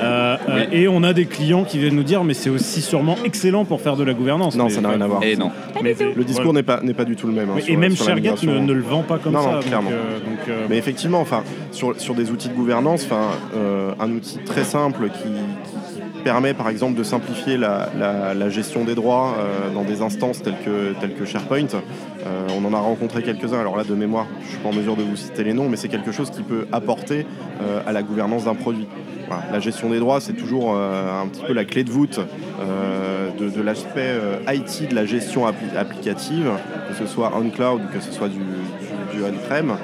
Euh, 0.00 0.36
euh, 0.48 0.64
et 0.72 0.88
on 0.88 1.02
a 1.02 1.12
des 1.12 1.26
clients 1.26 1.64
qui 1.64 1.78
viennent 1.78 1.94
nous 1.96 2.02
dire, 2.02 2.24
mais 2.24 2.34
c'est 2.34 2.50
aussi 2.50 2.80
sûrement 2.82 3.16
excellent 3.24 3.64
pour 3.64 3.80
faire 3.80 3.96
de 3.96 4.04
la 4.04 4.14
gouvernance. 4.14 4.56
Non, 4.56 4.64
Mais- 4.64 4.70
ça 4.70 4.80
n'a 4.80 4.90
rien 4.90 5.00
à 5.00 5.06
voir. 5.06 5.22
Et 5.22 5.36
non. 5.36 5.50
mais- 5.82 5.94
Le 6.14 6.24
discours 6.24 6.44
voilà. 6.46 6.58
n'est 6.60 6.62
pas, 6.62 6.80
n'est 6.82 6.94
pas 6.94 7.04
du 7.04 7.16
tout 7.16 7.26
le 7.26 7.32
même. 7.32 7.50
hein, 7.50 7.54
Oui, 7.56 7.62
sur- 7.62 7.72
et 7.74 7.76
même 7.76 7.94
sur 7.96 8.06
la 8.08 8.14
ne, 8.14 8.20
migration. 8.20 8.62
ne 8.62 8.72
le 8.72 8.82
vend 8.82 9.02
pas 9.02 9.18
comme 9.18 9.32
Non, 9.32 9.40
ça. 9.42 9.46
non, 9.48 9.54
donc, 9.56 9.64
clairement. 9.64 9.90
euh, 9.92 10.18
donc, 10.20 10.48
euh, 10.48 10.66
Mais 10.68 10.78
effectivement, 10.78 11.20
enfin, 11.20 11.42
sur, 11.72 11.98
sur 12.00 12.14
des 12.14 12.30
outils 12.30 12.48
de 12.48 12.54
gouvernance, 12.54 13.04
enfin, 13.04 13.28
euh, 13.56 13.92
un 14.00 14.10
outil 14.12 14.38
très 14.38 14.64
simple 14.64 15.08
qui 15.10 15.28
permet 16.28 16.52
par 16.52 16.68
exemple 16.68 16.92
de 16.94 17.02
simplifier 17.02 17.56
la, 17.56 18.50
gestion 18.50 18.84
des 18.84 18.94
droits 18.94 19.34
euh, 19.38 19.72
dans 19.72 19.82
des 19.82 20.02
instances 20.02 20.42
telles 20.42 20.58
que, 20.62 21.24
SharePoint. 21.24 21.72
Euh, 21.72 22.46
on 22.54 22.62
en 22.66 22.74
a 22.74 22.78
rencontré 22.78 23.22
quelques-uns, 23.22 23.58
alors 23.60 23.78
là 23.78 23.84
de 23.84 23.94
mémoire, 23.94 24.26
je 24.40 24.44
ne 24.44 24.50
suis 24.50 24.58
pas 24.58 24.68
en 24.68 24.74
mesure 24.74 24.94
de 24.94 25.02
vous 25.02 25.16
citer 25.16 25.42
les 25.42 25.54
noms, 25.54 25.70
mais 25.70 25.78
c'est 25.78 25.88
quelque 25.88 26.12
chose 26.12 26.30
qui 26.30 26.42
peut 26.42 26.66
apporter 26.70 27.24
euh, 27.62 27.80
à 27.86 27.92
la 27.92 28.02
gouvernance 28.02 28.44
d'un 28.44 28.54
produit. 28.54 28.86
La 29.50 29.58
gestion 29.60 29.88
des 29.88 30.00
droits, 30.00 30.20
c'est 30.20 30.34
toujours 30.34 30.74
un 30.74 31.26
petit 31.28 31.42
peu 31.46 31.52
la 31.52 31.66
clé 31.66 31.84
de 31.84 31.90
voûte 31.90 32.18
de, 33.38 33.62
l'aspect 33.62 34.14
IT 34.48 34.88
de 34.88 34.94
la 34.94 35.04
gestion 35.04 35.46
appli- 35.46 35.76
applicative, 35.76 36.50
que 36.88 36.94
ce 36.94 37.06
soit 37.06 37.32
on-cloud 37.36 37.82
ou 37.84 37.92
que 37.94 38.00
ce 38.02 38.10
soit 38.10 38.28
du, 38.28 38.38
du- 38.38 39.16
du 39.18 39.22
on-prem. 39.24 39.76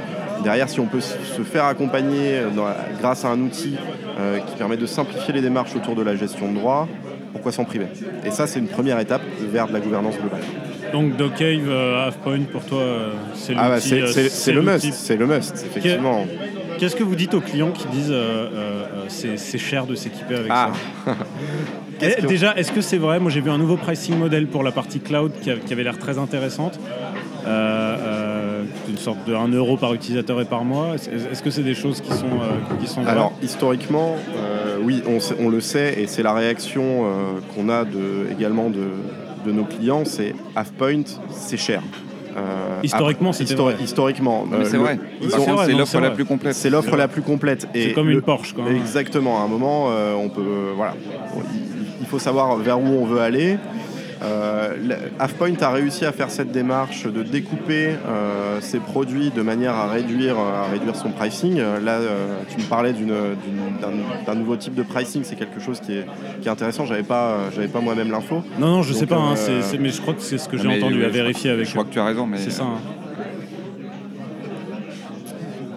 Derrière, 0.43 0.69
si 0.69 0.81
on 0.81 0.87
peut 0.87 1.01
se 1.01 1.43
faire 1.43 1.65
accompagner 1.65 2.41
dans 2.55 2.65
la- 2.65 2.77
grâce 3.01 3.25
à 3.25 3.29
un 3.29 3.41
outil 3.41 3.77
euh, 4.19 4.39
qui 4.41 4.57
permet 4.57 4.77
de 4.77 4.87
simplifier 4.87 5.33
les 5.35 5.41
démarches 5.41 5.75
autour 5.77 5.95
de 5.95 6.03
la 6.03 6.17
gestion 6.17 6.51
de 6.51 6.57
droits, 6.59 6.89
pourquoi 7.33 7.53
s'en 7.53 7.65
priver? 7.65 7.87
Et 8.25 8.31
ça, 8.31 8.47
c'est 8.47 8.59
une 8.59 8.69
première 8.69 8.99
étape 9.01 9.23
vers 9.53 9.67
de 9.69 9.73
la 9.73 9.81
gouvernance 9.81 10.17
globale. 10.19 10.43
donc 10.93 11.17
Docave, 11.17 11.69
euh, 11.69 12.07
Halfpoint, 12.07 12.43
pour 12.53 12.65
toi, 12.65 12.79
euh, 12.79 13.11
c'est 13.35 13.55
Ah 13.57 13.69
bah, 13.71 13.81
c'est 13.81 14.03
euh, 14.03 14.07
c'est- 14.07 14.29
c'est 14.29 14.53
le 14.53 14.63
must, 14.63 14.93
c'est 14.93 15.17
le 15.17 15.27
must, 15.27 15.65
effectivement. 15.67 16.27
Qu'est-ce 16.79 16.97
que 16.97 17.05
vous 17.05 17.15
dites 17.15 17.35
aux 17.35 17.41
clients 17.41 17.71
qui 17.71 17.87
disent 17.89 18.11
euh, 18.11 18.49
euh, 18.53 18.85
euh, 19.09 19.35
c'est 19.37 19.59
cher 19.59 19.87
de 19.87 19.95
s'équiper 19.95 20.35
avec 20.37 20.51
Ah. 20.51 20.71
ça? 21.07 21.15
Eh, 22.03 22.21
que- 22.21 22.27
Déjà, 22.27 22.55
est-ce 22.57 22.73
que 22.73 22.81
c'est 22.81 22.97
vrai? 22.99 23.21
Moi, 23.21 23.31
j'ai 23.31 23.41
vu 23.41 23.49
un 23.51 23.57
nouveau 23.57 23.77
pricing 23.77 24.19
model 24.19 24.49
pour 24.49 24.65
la 24.65 24.73
partie 24.73 24.99
cloud 24.99 25.31
qui, 25.41 25.51
a- 25.53 25.57
qui 25.57 25.73
avait 25.73 25.85
l'air 25.85 25.97
très 25.97 26.19
intéressante. 26.19 26.79
Euh, 27.47 27.49
euh, 27.49 28.24
une 28.89 28.97
sorte 28.99 29.19
de 29.27 29.35
1 29.35 29.49
euro 29.49 29.77
par 29.77 29.95
utilisateur 29.95 30.41
et 30.41 30.45
par 30.45 30.65
mois. 30.65 30.95
Est-ce 30.95 31.43
que 31.43 31.51
c'est 31.51 31.63
des 31.63 31.75
choses 31.75 32.01
qui 32.01 32.13
sont, 32.13 32.27
euh, 32.27 32.77
qui 32.81 32.87
sont 32.87 33.05
Alors 33.07 33.33
historiquement, 33.43 34.17
euh, 34.37 34.77
oui, 34.83 35.03
on, 35.07 35.49
le 35.49 35.61
sait 35.61 36.01
et 36.01 36.07
c'est 36.07 36.23
la 36.23 36.33
réaction 36.35 36.83
euh, 37.05 37.41
qu'on 37.55 37.69
a 37.69 37.85
de, 37.85 38.27
également 38.37 38.71
de, 38.71 38.85
de 39.47 39.53
nos 39.53 39.65
clients, 39.65 40.05
c'est 40.05 40.35
Halfpoint, 40.57 41.03
c'est 41.31 41.57
cher. 41.57 41.83
Euh, 42.37 42.81
Historiquement, 42.83 43.33
c'était 43.33 43.55
histori-. 43.55 43.75
Historiquement, 43.83 44.45
euh, 44.53 44.65
c'est 44.65 44.77
vrai. 44.77 44.99
c'est 45.23 45.31
c'est 45.31 45.73
l'offre 45.73 45.93
c'est 45.93 46.01
la 46.01 46.11
plus 46.11 46.25
complète. 46.25 46.55
c'est 46.55 46.71
l'offre 46.71 46.97
la 46.97 47.07
plus 47.07 47.23
complète. 47.23 47.69
C'est 47.73 47.81
Et 47.91 47.93
comme 47.93 48.09
le- 48.09 48.15
une 48.15 48.23
Porsche. 48.23 48.53
Quoi, 48.55 48.65
hein. 48.69 48.75
Exactement. 48.75 49.41
À 49.41 49.45
un 49.45 49.49
moment, 49.49 49.87
euh, 49.91 50.15
on 50.15 50.29
peut, 50.29 50.41
euh, 50.41 50.73
voilà, 50.75 50.95
il, 51.37 51.61
il 52.01 52.07
faut 52.07 52.19
savoir 52.19 52.57
vers 52.57 52.81
où 52.81 52.87
on 52.87 53.05
veut 53.07 53.21
aller. 53.21 53.57
Euh, 54.25 54.75
Halfpoint 55.19 55.53
a 55.61 55.71
réussi 55.71 56.07
à 56.07 56.13
faire 56.13 56.31
cette 56.31 56.51
démarche 56.51 57.05
de 57.07 57.23
découper 57.23 57.91
euh, 58.09 58.59
ses 58.61 58.79
produits 58.79 59.31
de 59.31 59.43
manière 59.43 59.75
à 59.75 59.89
réduire, 59.89 60.39
à 60.39 60.67
réduire 60.71 60.97
son 60.97 61.11
pricing. 61.11 61.59
Euh, 61.59 61.79
Là, 61.81 61.99
euh, 61.99 62.37
tu 62.49 62.57
me 62.59 62.69
parlais 62.69 62.93
d'un 64.27 64.35
nouveau 64.35 64.57
type 64.57 64.75
de 64.75 64.83
pricing, 64.83 65.23
c'est 65.25 65.37
quelque 65.37 65.61
chose 65.61 65.81
qui 65.81 65.93
est, 65.99 66.07
qui 66.41 66.49
est 66.49 66.51
intéressant. 66.51 66.87
J'avais 66.87 67.03
pas, 67.03 67.29
euh, 67.33 67.37
j'avais 67.55 67.69
pas 67.69 67.81
moi-même 67.81 68.11
l'info. 68.11 68.43
Non, 68.59 68.69
non, 68.69 68.83
je 68.83 68.93
sais 68.93 69.01
Donc, 69.01 69.11
pas, 69.11 69.17
hein, 69.17 69.35
euh, 69.49 69.63
mais 69.79 69.91
je 69.91 70.01
crois 70.01 70.15
que 70.15 70.23
c'est 70.23 70.39
ce 70.39 70.49
que 70.49 70.57
Non, 70.57 70.63
j'ai 70.63 70.79
entendu 70.79 71.03
euh, 71.03 71.07
à 71.07 71.09
je 71.09 71.15
vérifier 71.15 71.51
crois- 71.51 71.53
avec 71.53 71.67
Je 71.67 71.71
crois 71.73 71.83
eux. 71.83 71.87
que 71.87 71.93
tu 71.93 71.99
as 72.01 72.05
raison, 72.05 72.27
mais 72.27 72.39
C'est 72.39 72.51
ça. 72.51 72.63
hein. 72.65 72.79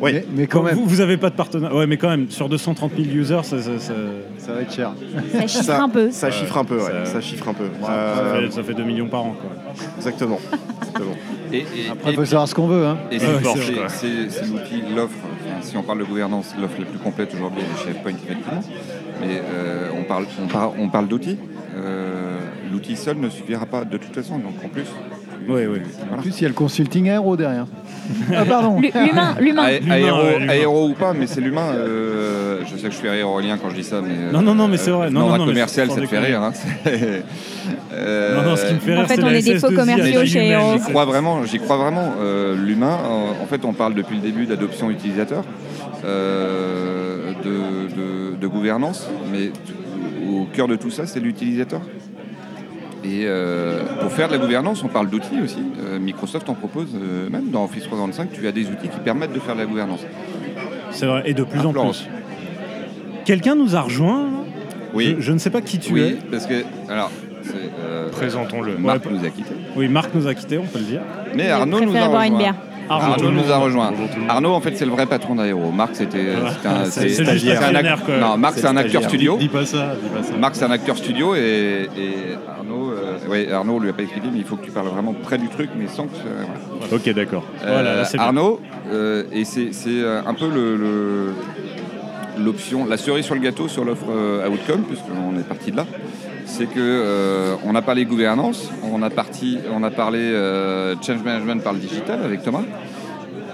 Oui. 0.01 0.11
Mais, 0.13 0.25
mais 0.35 0.47
quand 0.47 0.61
même, 0.63 0.75
Vous, 0.75 0.85
vous 0.85 1.01
avez 1.01 1.17
pas 1.17 1.29
de 1.29 1.35
partenaire. 1.35 1.73
Ouais, 1.75 1.87
mais 1.87 1.97
quand 1.97 2.09
même, 2.09 2.29
sur 2.29 2.49
230 2.49 2.91
000 2.95 3.07
users, 3.15 3.41
ça, 3.43 3.61
ça- 3.61 3.79
ça- 3.79 3.93
ça 4.37 4.53
va 4.53 4.61
être 4.61 4.73
cher. 4.73 4.91
Ça 5.31 5.47
chiffre 5.47 5.71
un 5.81 5.89
peu. 5.89 6.11
ça 6.11 6.31
chiffre 6.31 6.57
un 6.57 6.65
peu, 6.65 6.75
ouais, 6.77 6.81
ça- 7.05 7.05
ça 7.05 7.21
chiffre 7.21 7.47
un 7.49 7.53
peu. 7.53 7.65
ça 7.81 7.91
Euh, 7.91 8.41
fait, 8.47 8.51
ça 8.53 8.63
fait 8.63 8.73
2 8.73 8.83
millions 8.83 9.07
par 9.07 9.21
an. 9.25 9.35
Quoi. 9.39 9.51
exactement. 9.97 10.39
exactement. 10.81 11.15
Et, 11.51 11.57
et- 11.59 11.63
Après, 11.91 12.11
il 12.11 12.15
faut 12.15 12.25
savoir 12.25 12.47
ce 12.47 12.53
qu'on 12.55 12.67
veut. 12.67 12.85
Hein. 12.85 12.97
Et 13.11 13.19
c'est 13.19 13.27
l'outil, 14.11 14.83
l'offre, 14.95 15.15
si 15.61 15.77
on 15.77 15.83
parle 15.83 15.99
de 15.99 16.03
gouvernance, 16.05 16.53
l'offre 16.59 16.75
la 16.79 16.85
plus 16.85 16.99
complète 16.99 17.33
aujourd'hui 17.33 17.61
est 17.61 17.79
chez 17.85 17.93
SharePoint, 17.93 18.11
effectivement. 18.11 18.61
Mais 19.21 19.41
euh, 19.53 19.89
on 19.99 20.03
parle, 20.03 20.25
on 20.43 20.47
parle, 20.47 20.71
on 20.79 20.89
parle 20.89 21.07
d'outils. 21.07 21.37
Euh, 21.75 22.37
L'outil 22.71 22.95
seul 22.97 23.17
ne 23.17 23.29
suffira 23.29 23.65
pas 23.65 23.85
de 23.85 23.97
toute 23.97 24.13
façon. 24.13 24.37
Donc 24.39 24.53
en 24.63 24.67
plus, 24.67 24.85
Oui, 25.47 25.61
oui. 25.65 25.79
En 26.13 26.21
plus, 26.21 26.39
il 26.39 26.43
y 26.43 26.45
a 26.45 26.49
le 26.49 26.53
consulting 26.53 27.09
aéro 27.09 27.35
derrière. 27.37 27.65
ah, 28.35 28.45
pardon. 28.45 28.79
L'hu- 28.79 28.91
L'humain, 28.93 29.35
l'humain. 29.39 29.63
Aéro, 29.89 30.17
ouais, 30.23 30.39
l'humain. 30.39 30.53
aéro 30.53 30.87
ou 30.89 30.93
pas, 30.93 31.13
mais 31.13 31.27
c'est 31.27 31.41
l'humain. 31.41 31.71
euh, 31.73 32.59
je 32.65 32.77
sais 32.77 32.87
que 32.87 32.93
je 32.93 32.97
suis 32.97 33.09
aérolien 33.09 33.57
quand 33.61 33.69
je 33.69 33.75
dis 33.75 33.83
ça, 33.83 34.01
mais. 34.01 34.13
euh, 34.13 34.31
Non, 34.31 34.41
non, 34.41 34.55
non, 34.55 34.67
mais 34.67 34.77
c'est 34.77 34.91
vrai. 34.91 35.09
Non, 35.09 35.21
dans 35.21 35.27
non, 35.29 35.33
un 35.33 35.37
non, 35.39 35.45
mais 35.45 35.51
commercial, 35.53 35.87
ça 35.89 35.95
te 35.95 35.99
fait 36.01 36.05
déconner. 36.07 36.27
rire. 36.27 36.41
hein. 36.41 36.51
C'est- 36.53 37.23
Euh, 37.93 38.35
Non, 38.41 38.49
non, 38.51 38.55
ce 38.55 38.65
qui 38.65 38.73
me 38.75 38.79
fait 38.79 38.93
En 38.93 38.99
rire, 38.99 39.07
fait, 39.07 39.15
c'est 39.15 39.23
on 39.23 39.25
la 39.25 39.37
est 39.37 39.41
des 39.41 39.59
faux 39.59 39.67
SS2I 39.71 39.75
commerciaux 39.75 40.25
chez. 40.25 40.57
J'y 40.77 40.79
crois 40.89 41.03
vraiment, 41.05 41.43
j'y 41.43 41.59
crois 41.59 41.75
vraiment. 41.77 42.13
Euh, 42.21 42.55
L'humain, 42.55 42.97
en, 43.05 43.43
en 43.43 43.45
fait, 43.47 43.65
on 43.65 43.73
parle 43.73 43.93
depuis 43.93 44.15
le 44.15 44.21
début 44.21 44.45
d'adoption 44.45 44.89
utilisateur, 44.89 45.43
euh, 46.05 47.31
de, 47.43 48.31
de- 48.31 48.35
de 48.39 48.47
gouvernance, 48.47 49.09
mais 49.31 49.47
t- 49.47 49.53
au 50.29 50.45
cœur 50.53 50.67
de 50.69 50.75
tout 50.75 50.91
ça, 50.91 51.05
c'est 51.05 51.19
l'utilisateur. 51.19 51.81
Et 53.03 53.23
euh, 53.25 53.83
pour 54.01 54.11
faire 54.11 54.27
de 54.27 54.33
la 54.33 54.39
gouvernance, 54.39 54.83
on 54.83 54.87
parle 54.87 55.09
d'outils 55.09 55.39
aussi. 55.43 55.59
Euh, 55.85 55.99
Microsoft 55.99 56.49
en 56.49 56.53
propose, 56.55 56.87
euh, 56.95 57.29
même 57.29 57.49
dans 57.51 57.63
Office 57.63 57.83
365, 57.83 58.31
tu 58.33 58.47
as 58.47 58.51
des 58.51 58.65
outils 58.67 58.89
qui 58.89 58.99
permettent 58.99 59.33
de 59.33 59.39
faire 59.39 59.55
de 59.55 59.59
la 59.61 59.65
gouvernance. 59.65 60.01
C'est 60.91 61.05
vrai, 61.05 61.23
et 61.25 61.33
de 61.33 61.43
plus 61.43 61.59
en 61.65 61.73
plus. 61.73 62.07
Quelqu'un 63.25 63.55
nous 63.55 63.75
a 63.75 63.81
rejoint. 63.81 64.25
Oui. 64.93 65.15
Je, 65.17 65.21
je 65.21 65.31
ne 65.33 65.37
sais 65.37 65.49
pas 65.49 65.61
qui 65.61 65.79
tu 65.79 65.93
Oui, 65.93 66.01
es. 66.01 66.17
parce 66.31 66.45
que, 66.47 66.63
alors, 66.89 67.11
c'est, 67.43 67.51
euh, 67.79 68.09
Présentons-le. 68.09 68.77
Marc 68.77 69.05
nous 69.09 69.23
a 69.25 69.29
quittés. 69.29 69.53
Oui, 69.75 69.87
Marc 69.87 70.13
nous 70.15 70.27
a 70.27 70.33
quittés, 70.33 70.57
on 70.57 70.65
peut 70.65 70.79
le 70.79 70.85
dire. 70.85 71.01
Mais 71.35 71.49
Arnaud 71.49 71.81
nous 71.81 71.95
a 71.95 72.07
boire 72.07 72.23
une 72.23 72.33
rejoint. 72.33 72.37
bière. 72.39 72.55
Arnaud. 72.89 73.13
Arnaud 73.13 73.31
nous 73.31 73.51
a 73.51 73.57
rejoint. 73.57 73.91
Arnaud, 74.29 74.53
en 74.53 74.61
fait, 74.61 74.75
c'est 74.77 74.85
le 74.85 74.91
vrai 74.91 75.05
patron 75.05 75.35
d'Aéro. 75.35 75.71
Marc, 75.71 75.95
c'était 75.95 76.25
un. 76.65 76.83
Non, 78.19 78.38
Marc, 78.38 78.57
c'est 78.57 78.67
un 78.67 78.77
acteur 78.77 79.03
studio. 79.03 79.38
Dis 79.38 79.47
pas 79.49 79.65
ça. 79.65 79.93
Marc, 80.39 80.55
c'est 80.55 80.65
un 80.65 80.71
acteur 80.71 80.97
studio 80.97 81.35
et, 81.35 81.89
Arnaud, 82.57 82.91
euh, 82.91 83.27
ouais, 83.29 83.51
Arnaud 83.51 83.79
lui 83.79 83.89
a 83.89 83.93
pas 83.93 84.03
expliqué, 84.03 84.27
mais 84.31 84.39
il 84.39 84.45
faut 84.45 84.55
que 84.55 84.65
tu 84.65 84.71
parles 84.71 84.88
vraiment 84.88 85.13
près 85.13 85.38
du 85.38 85.47
truc, 85.47 85.69
mais 85.77 85.88
sans 85.88 86.05
que. 86.05 86.95
Ok, 86.95 87.13
d'accord. 87.13 87.43
Euh. 87.65 88.03
Arnaud, 88.17 88.59
euh, 88.91 89.23
et 89.31 89.45
c'est 89.45 89.69
un 90.25 90.33
peu 90.33 90.47
le- 90.49 91.33
l'option, 92.39 92.85
la 92.85 92.97
cerise 92.97 93.25
sur 93.25 93.35
le 93.35 93.41
gâteau 93.41 93.67
sur 93.67 93.83
l'offre 93.83 94.05
euh, 94.11 94.47
Outcome, 94.47 94.83
puisqu'on 94.83 95.38
est 95.39 95.43
parti 95.47 95.71
de 95.71 95.77
là. 95.77 95.85
C'est 96.47 96.65
que 96.65 96.79
euh, 96.79 97.55
on 97.65 97.75
a 97.75 97.81
parlé 97.81 98.05
gouvernance, 98.05 98.71
on 98.91 99.03
a, 99.03 99.09
on 99.71 99.83
a 99.83 99.91
parlé 99.91 100.19
euh, 100.19 100.95
change 101.01 101.21
management 101.21 101.61
par 101.61 101.73
le 101.73 101.79
digital 101.79 102.23
avec 102.23 102.41
Thomas. 102.41 102.63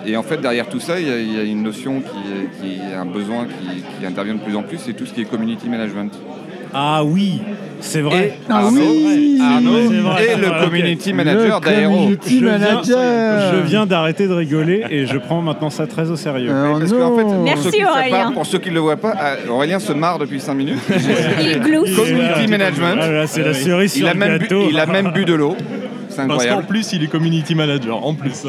Et 0.06 0.16
en 0.16 0.24
fait, 0.24 0.38
derrière 0.38 0.70
tout 0.70 0.80
ça, 0.80 1.00
il 1.00 1.08
y 1.08 1.38
a, 1.40 1.44
une 1.44 1.64
notion 1.64 2.02
qui, 2.02 2.08
est- 2.08 2.62
qui 2.62 2.94
un 2.94 3.06
besoin 3.06 3.46
qui, 3.46 3.82
qui 4.00 4.06
intervient 4.06 4.36
de 4.36 4.40
plus 4.42 4.56
en 4.56 4.64
plus, 4.64 4.78
c'est 4.78 4.94
tout 4.94 5.06
ce 5.06 5.14
qui 5.14 5.22
est 5.22 5.26
community 5.26 5.68
management. 5.70 6.14
Ah 6.74 7.04
oui, 7.04 7.40
c'est 7.82 8.02
vrai. 8.02 8.38
Et 8.50 8.52
Arnaud, 8.52 8.80
oui, 8.80 9.40
Arnaud 9.42 9.72
c'est 9.90 9.98
vrai, 9.98 10.24
est 10.24 10.28
c'est 10.30 10.38
le 10.38 10.48
vrai, 10.48 10.66
community 10.66 11.14
manager 11.14 11.60
Le 11.60 11.66
d'Aéro. 11.66 11.94
community 11.96 12.40
Je 12.40 12.46
viens- 12.46 12.58
manager. 12.58 13.54
Je 13.54 13.60
viens 13.68 13.86
d'arrêter 13.86 14.28
de 14.28 14.34
rigoler 14.34 14.84
et 14.90 15.06
je 15.06 15.18
prends 15.18 15.42
maintenant 15.42 15.70
ça 15.70 15.86
très 15.86 16.10
au 16.10 16.16
sérieux. 16.16 16.52
Parce 16.80 16.92
fait, 16.92 16.98
pour 17.24 17.44
Merci, 17.44 17.68
Aurélien. 17.84 18.26
pas, 18.28 18.32
pour 18.34 18.46
ceux 18.46 18.58
qui 18.60 18.70
ne 18.70 18.74
le 18.76 18.80
voient 18.80 18.98
pas, 18.98 19.14
euh, 19.22 19.52
Aurélien 19.52 19.80
se 19.80 19.94
marre 19.94 20.18
depuis 20.20 20.40
5 20.40 20.54
minutes. 20.56 20.80
Il 21.42 21.60
glousse. 21.60 21.96
Community 21.96 22.48
management. 22.48 22.98
Ah 23.02 23.12
là, 23.12 23.28
c'est 23.28 23.44
la 23.44 23.54
cerise 23.54 23.96
Il 23.96 24.00
sur 24.00 24.08
a, 24.10 24.14
le 24.14 24.20
même 24.20 24.34
bu, 24.38 24.44
gâteau. 24.46 24.64
il 24.70 24.80
a 24.80 24.86
même 24.86 25.12
bu 25.12 25.26
de 25.26 25.34
l'eau. 25.34 25.56
C'est 26.10 26.28
Parce 26.28 26.46
qu'en 26.46 26.62
plus, 26.62 26.94
il 26.94 27.04
est 27.04 27.08
community 27.08 27.56
manager. 27.56 28.06
En 28.06 28.14
plus. 28.14 28.46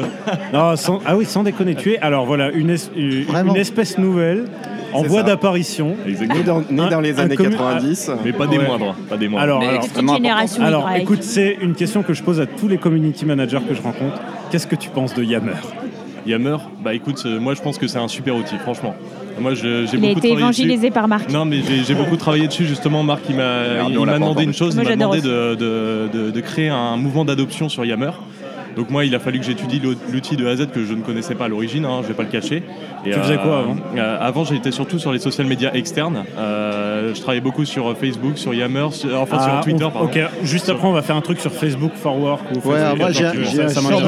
Non, 0.53 0.75
sans- 0.75 0.99
ah 1.05 1.17
oui, 1.17 1.25
sans 1.25 1.41
déconner, 1.41 1.73
tu 1.75 1.93
es. 1.93 1.99
Alors 1.99 2.25
voilà, 2.27 2.51
une, 2.51 2.69
es- 2.69 2.89
une- 2.95 3.23
Vraiment. 3.23 3.53
une 3.55 3.59
espèce 3.59 3.97
nouvelle 3.97 4.45
en 4.93 5.03
voie 5.03 5.23
d'apparition. 5.23 5.95
Né 6.05 6.15
dans, 6.45 6.59
né 6.69 6.81
Un- 6.81 6.89
dans 6.89 7.01
les 7.01 7.19
années 7.19 7.35
commu- 7.35 7.51
90. 7.51 8.11
Mais 8.23 8.31
pas 8.33 8.47
des 8.47 8.57
Ouais. 8.57 8.65
moindres. 8.67 8.95
Pas 9.09 9.17
des 9.17 9.27
moindres. 9.27 9.43
Alors, 9.43 9.59
Mais 9.59 9.65
alors, 9.67 9.79
Petite 9.79 9.91
extrêmement 9.91 10.15
génération 10.15 10.63
alors, 10.63 10.89
Y. 10.91 11.01
écoute, 11.01 11.23
c'est 11.23 11.57
une 11.61 11.73
question 11.75 12.03
que 12.03 12.13
je 12.13 12.23
pose 12.23 12.39
à 12.39 12.45
tous 12.45 12.67
les 12.67 12.77
community 12.77 13.25
managers 13.25 13.59
que 13.67 13.73
je 13.75 13.81
rencontre. 13.81 14.19
Qu'est-ce 14.51 14.67
que 14.67 14.75
tu 14.75 14.89
penses 14.89 15.13
de 15.13 15.23
Yammer? 15.23 15.53
Yammer, 16.25 16.57
bah 16.83 16.93
écoute, 16.95 17.21
euh, 17.27 17.39
moi 17.39 17.53
je 17.53 17.61
pense 17.61 17.77
que 17.77 17.85
c'est 17.87 17.99
un 17.99 18.07
super 18.07 18.35
outil, 18.35 18.55
franchement. 18.57 18.95
Moi 19.39 19.53
je- 19.53 19.85
j'ai 19.85 19.97
Il 19.97 20.05
a 20.05 20.07
beaucoup 20.07 20.19
été 20.19 20.29
travaillé 20.29 20.31
dessus. 20.49 20.61
évangélisé 20.63 20.89
par 20.91 21.07
Marc. 21.07 21.29
Non, 21.31 21.45
mais 21.45 21.57
j'ai 21.61 21.83
j'ai 21.83 21.93
beaucoup 21.93 22.15
travaillé 22.17 22.47
dessus 22.47 22.65
justement. 22.65 23.03
Marc, 23.03 23.21
il 23.29 23.35
m'a 23.35 23.83
demandé 24.13 24.43
une 24.43 24.53
chose, 24.53 24.73
Moi, 24.75 24.85
il 24.85 24.89
m'a 24.89 24.95
demandé 24.95 25.21
de, 25.21 25.53
de- 25.55 26.09
de- 26.11 26.31
de 26.31 26.39
créer 26.41 26.69
un 26.69 26.97
mouvement 26.97 27.25
d'adoption 27.25 27.69
sur 27.69 27.85
Yammer. 27.85 28.09
Donc 28.75 28.89
moi, 28.89 29.05
il 29.05 29.13
a 29.15 29.19
fallu 29.19 29.39
que 29.39 29.45
j'étudie 29.45 29.79
l'ou- 29.79 29.95
l'outil 30.11 30.35
de 30.35 30.45
A 30.47 30.51
à 30.51 30.55
Z 30.55 30.67
que 30.73 30.83
je 30.85 30.93
ne 30.93 31.01
connaissais 31.01 31.35
pas 31.35 31.45
à 31.45 31.47
l'origine, 31.47 31.85
hein, 31.85 31.99
je 32.03 32.07
vais 32.07 32.13
pas 32.13 32.23
le 32.23 32.29
cacher. 32.29 32.63
Et, 33.05 33.11
Tu 33.11 33.19
faisais 33.19 33.37
quoi 33.37 33.59
avant? 33.59 33.75
euh, 33.97 34.17
Avant, 34.19 34.43
j'étais 34.43 34.71
surtout 34.71 34.99
sur 34.99 35.11
les 35.13 35.19
social 35.19 35.47
media 35.47 35.75
externes. 35.75 36.23
Euh, 36.37 37.13
je 37.13 37.19
travaillais 37.21 37.41
beaucoup 37.41 37.65
sur 37.65 37.95
Facebook, 37.97 38.37
sur 38.37 38.53
Yammer, 38.53 38.87
sur- 38.91 39.19
enfin 39.19 39.37
Ah, 39.39 39.43
sur 39.43 39.61
Twitter, 39.61 39.85
on- 39.85 39.91
pardon. 39.91 40.07
Ok, 40.09 40.19
juste 40.43 40.69
après, 40.69 40.87
on 40.87 40.91
va 40.93 41.01
faire 41.01 41.15
un 41.15 41.21
truc 41.21 41.39
sur 41.39 41.51
Facebook 41.51 41.91
for 41.95 42.19
Work. 42.19 42.41
Ou 42.51 42.55
Ouais, 42.69 42.77
Facebook, 42.79 42.97
moi 42.99 43.11
j'ai 43.11 43.25
un 43.25 43.31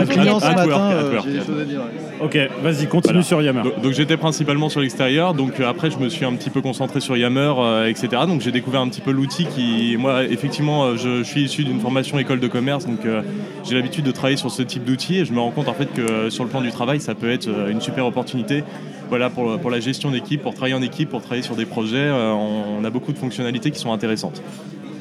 client 0.05 0.39
ce 0.39 0.45
matin, 0.47 0.91
euh, 0.91 1.19
j'ai 1.23 1.31
des 1.31 1.37
choses 1.45 1.61
à 1.61 1.65
dire. 1.65 1.81
Ok, 2.19 2.37
vas-y, 2.63 2.87
continue 2.87 3.13
Voilà. 3.13 3.21
sur 3.23 3.41
Yammer. 3.41 3.61
Donc, 3.63 3.81
donc 3.81 3.91
j'étais 3.93 4.17
principalement 4.17 4.69
sur 4.69 4.81
l'extérieur, 4.81 5.33
donc 5.33 5.59
euh, 5.59 5.69
après 5.69 5.91
je 5.91 5.97
me 5.99 6.09
suis 6.09 6.25
un 6.25 6.33
petit 6.33 6.49
peu 6.49 6.61
concentré 6.61 6.99
sur 6.99 7.15
Yammer, 7.15 7.53
euh, 7.59 7.87
etc. 7.87 8.07
Donc 8.27 8.41
j'ai 8.41 8.51
découvert 8.51 8.81
un 8.81 8.87
petit 8.89 9.01
peu 9.01 9.11
l'outil 9.11 9.45
qui, 9.45 9.95
moi 9.99 10.23
effectivement, 10.23 10.85
euh, 10.85 10.95
je, 10.97 11.19
je 11.19 11.23
suis 11.23 11.43
issu 11.43 11.63
d'une 11.63 11.79
formation 11.79 12.17
école 12.17 12.39
de 12.39 12.47
commerce, 12.47 12.85
donc 12.87 13.05
euh, 13.05 13.21
j'ai 13.63 13.75
l'habitude 13.75 14.03
de 14.05 14.11
travailler 14.11 14.37
sur 14.37 14.49
ce 14.57 14.63
type 14.63 14.83
d'outils 14.83 15.19
et 15.19 15.25
je 15.25 15.33
me 15.33 15.39
rends 15.39 15.51
compte 15.51 15.67
en 15.67 15.73
fait 15.73 15.93
que 15.93 16.01
euh, 16.01 16.29
sur 16.29 16.43
le 16.43 16.49
plan 16.49 16.61
du 16.61 16.71
travail, 16.71 16.99
ça 16.99 17.15
peut 17.15 17.29
être 17.29 17.47
euh, 17.47 17.69
une 17.69 17.81
super 17.81 18.05
opportunité. 18.05 18.63
Voilà 19.09 19.29
pour, 19.29 19.57
pour 19.59 19.69
la 19.69 19.79
gestion 19.79 20.11
d'équipe, 20.11 20.41
pour 20.41 20.53
travailler 20.53 20.73
en 20.73 20.81
équipe, 20.81 21.09
pour 21.09 21.21
travailler 21.21 21.43
sur 21.43 21.55
des 21.55 21.65
projets, 21.65 21.97
euh, 21.97 22.33
on, 22.33 22.83
a 22.83 22.89
beaucoup 22.89 23.13
de 23.13 23.17
fonctionnalités 23.17 23.71
qui 23.71 23.79
sont 23.79 23.93
intéressantes. 23.93 24.41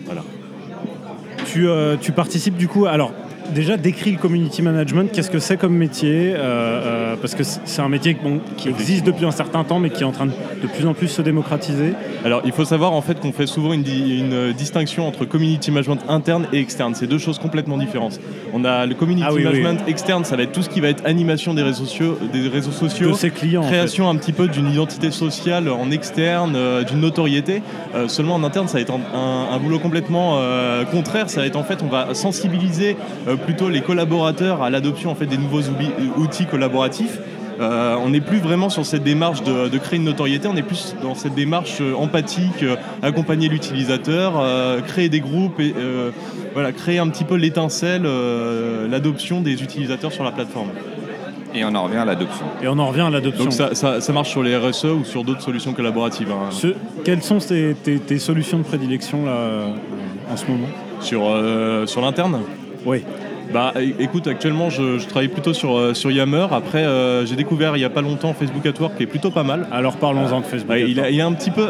Voilà. 0.04 0.22
Tu, 1.46 1.68
euh, 1.68 1.96
tu 2.00 2.12
participes 2.12 2.56
du 2.56 2.68
coup. 2.68 2.86
Alors, 2.86 3.12
déjà, 3.54 3.76
décris 3.76 4.12
le 4.12 4.18
community 4.18 4.62
management. 4.62 5.10
Qu'est-ce 5.12 5.30
que 5.30 5.38
c'est 5.38 5.56
comme 5.56 5.74
métier 5.76 6.32
Euh, 6.34 6.38
euh, 6.38 7.16
Parce 7.20 7.34
que 7.34 7.42
c'est 7.44 7.80
un 7.82 7.88
métier 7.88 8.16
bon, 8.22 8.40
qui 8.56 8.68
existe 8.68 9.04
depuis 9.06 9.24
un 9.24 9.30
certain 9.30 9.64
temps, 9.64 9.78
mais 9.78 9.90
qui 9.90 10.02
est 10.02 10.06
en 10.06 10.12
train 10.12 10.26
de, 10.26 10.32
de 10.62 10.66
plus 10.66 10.86
en 10.86 10.94
plus 10.94 11.08
se 11.08 11.22
démocratiser. 11.22 11.92
Alors, 12.24 12.42
il 12.44 12.52
faut 12.52 12.64
savoir 12.64 12.92
en 12.92 13.02
fait 13.02 13.20
qu'on 13.20 13.32
fait 13.32 13.46
souvent 13.46 13.72
une, 13.72 13.82
di- 13.82 14.18
une, 14.20 14.52
distinction 14.52 15.06
entre 15.06 15.24
community 15.24 15.70
management 15.70 16.00
interne 16.08 16.46
et 16.52 16.58
externe. 16.60 16.94
C'est 16.94 17.06
deux 17.06 17.18
choses 17.18 17.38
complètement 17.38 17.76
différentes. 17.78 18.20
On 18.52 18.64
a 18.64 18.86
le 18.86 18.94
community 18.94 19.26
Ah 19.28 19.32
oui, 19.32 19.44
oui. 19.46 19.60
management 19.62 19.88
externe, 19.88 20.24
ça 20.24 20.36
va 20.36 20.42
être 20.44 20.52
tout 20.52 20.62
ce 20.62 20.68
qui 20.68 20.80
va 20.80 20.88
être 20.88 21.04
animation 21.06 21.54
des 21.54 21.62
réseaux 21.62 21.84
sociaux, 21.84 22.18
des 22.32 22.48
réseaux 22.48 22.72
sociaux 22.72 23.08
De 23.10 23.14
ses 23.14 23.30
clients. 23.30 23.60
en 23.62 23.64
fait. 23.64 23.70
création 23.76 24.08
un 24.08 24.16
petit 24.16 24.32
peu 24.32 24.48
d'une 24.48 24.68
identité 24.70 25.10
sociale 25.10 25.68
en 25.68 25.90
externe, 25.90 26.54
euh, 26.56 26.82
d'une 26.84 27.00
notoriété. 27.00 27.62
Seulement 28.08 28.34
en 28.34 28.44
interne, 28.44 28.68
ça 28.68 28.74
va 28.74 28.80
être 28.80 28.92
un, 28.92 29.16
un- 29.18 29.54
un 29.54 29.58
boulot 29.58 29.78
complètement 29.78 30.38
contraire. 30.90 31.30
Ça 31.30 31.40
va 31.40 31.46
être 31.46 31.56
en 31.56 31.64
fait, 31.64 31.78
on 31.82 31.86
va 31.88 32.14
sensibiliser 32.14 32.96
plutôt 33.36 33.68
les 33.68 33.80
collaborateurs 33.80 34.62
à 34.62 34.70
l'adoption 34.70 35.10
en 35.10 35.14
fait 35.14 35.26
des 35.26 35.38
nouveaux 35.38 35.60
oubi- 35.62 35.92
outils 36.16 36.46
collaboratifs. 36.46 37.18
Euh, 37.58 37.96
on 38.04 38.10
n'est 38.10 38.20
plus 38.20 38.36
vraiment 38.38 38.68
sur 38.68 38.84
cette 38.84 39.02
démarche 39.02 39.42
de, 39.42 39.68
de 39.68 39.78
créer 39.78 39.98
une 39.98 40.04
notoriété, 40.04 40.46
on 40.46 40.56
est 40.56 40.62
plus 40.62 40.94
dans 41.02 41.14
cette 41.14 41.34
démarche 41.34 41.78
euh, 41.80 41.94
empathique, 41.94 42.62
euh, 42.62 42.76
accompagner 43.02 43.48
l'utilisateur, 43.48 44.34
euh, 44.38 44.82
créer 44.82 45.08
des 45.08 45.20
groupes 45.20 45.58
et 45.58 45.74
euh, 45.78 46.10
voilà, 46.52 46.72
créer 46.72 46.98
un 46.98 47.08
petit 47.08 47.24
peu 47.24 47.36
l'étincelle, 47.36 48.02
euh, 48.04 48.86
l'adoption 48.88 49.40
des 49.40 49.62
utilisateurs 49.62 50.12
sur 50.12 50.22
la 50.22 50.32
plateforme. 50.32 50.68
Et 51.54 51.64
on 51.64 51.74
en 51.74 51.84
revient 51.84 51.96
à 51.96 52.04
l'adoption. 52.04 52.44
Et 52.62 52.68
on 52.68 52.78
en 52.78 52.88
revient 52.88 53.00
à 53.00 53.08
l'adoption. 53.10 53.44
Donc 53.44 53.52
ça, 53.54 53.74
ça- 53.74 54.02
ça 54.02 54.12
marche 54.12 54.28
sur 54.28 54.42
les 54.42 54.54
RSE 54.54 54.84
ou 54.84 55.04
sur 55.04 55.24
d'autres 55.24 55.40
solutions 55.40 55.72
collaboratives. 55.72 56.30
hein. 56.30 56.50
Ce- 56.50 56.74
quelles 57.04 57.22
sont 57.22 57.38
tes, 57.38 57.74
tes- 57.82 57.98
tes 58.00 58.18
solutions 58.18 58.58
de 58.58 58.64
prédilection 58.64 59.24
là, 59.24 59.30
euh, 59.32 59.68
en 60.30 60.36
ce 60.36 60.44
moment? 60.46 60.66
Sur, 61.00 61.22
euh, 61.26 61.86
sur 61.86 62.02
l'interne? 62.02 62.40
Oui. 62.84 63.02
Bah 63.52 63.72
écoute, 63.98 64.26
actuellement 64.26 64.70
je, 64.70 64.98
je 64.98 65.06
travaille 65.06 65.28
plutôt 65.28 65.54
sur, 65.54 65.76
euh, 65.76 65.94
sur 65.94 66.10
Yammer. 66.10 66.46
Après, 66.50 66.84
euh, 66.84 67.24
j'ai 67.24 67.36
découvert 67.36 67.76
il 67.76 67.80
n'y 67.80 67.84
a 67.84 67.90
pas 67.90 68.02
longtemps 68.02 68.34
Facebook 68.34 68.66
at 68.66 68.80
Work 68.80 68.96
qui 68.96 69.04
est 69.04 69.06
plutôt 69.06 69.30
pas 69.30 69.44
mal. 69.44 69.66
Alors 69.72 69.96
parlons-en 69.96 70.40
de 70.40 70.44
Facebook. 70.44 70.70
Ouais, 70.70 70.90
il, 70.90 71.00
a, 71.00 71.10
il 71.10 71.20
a 71.20 71.26
un 71.26 71.32
petit 71.32 71.50
peu. 71.50 71.68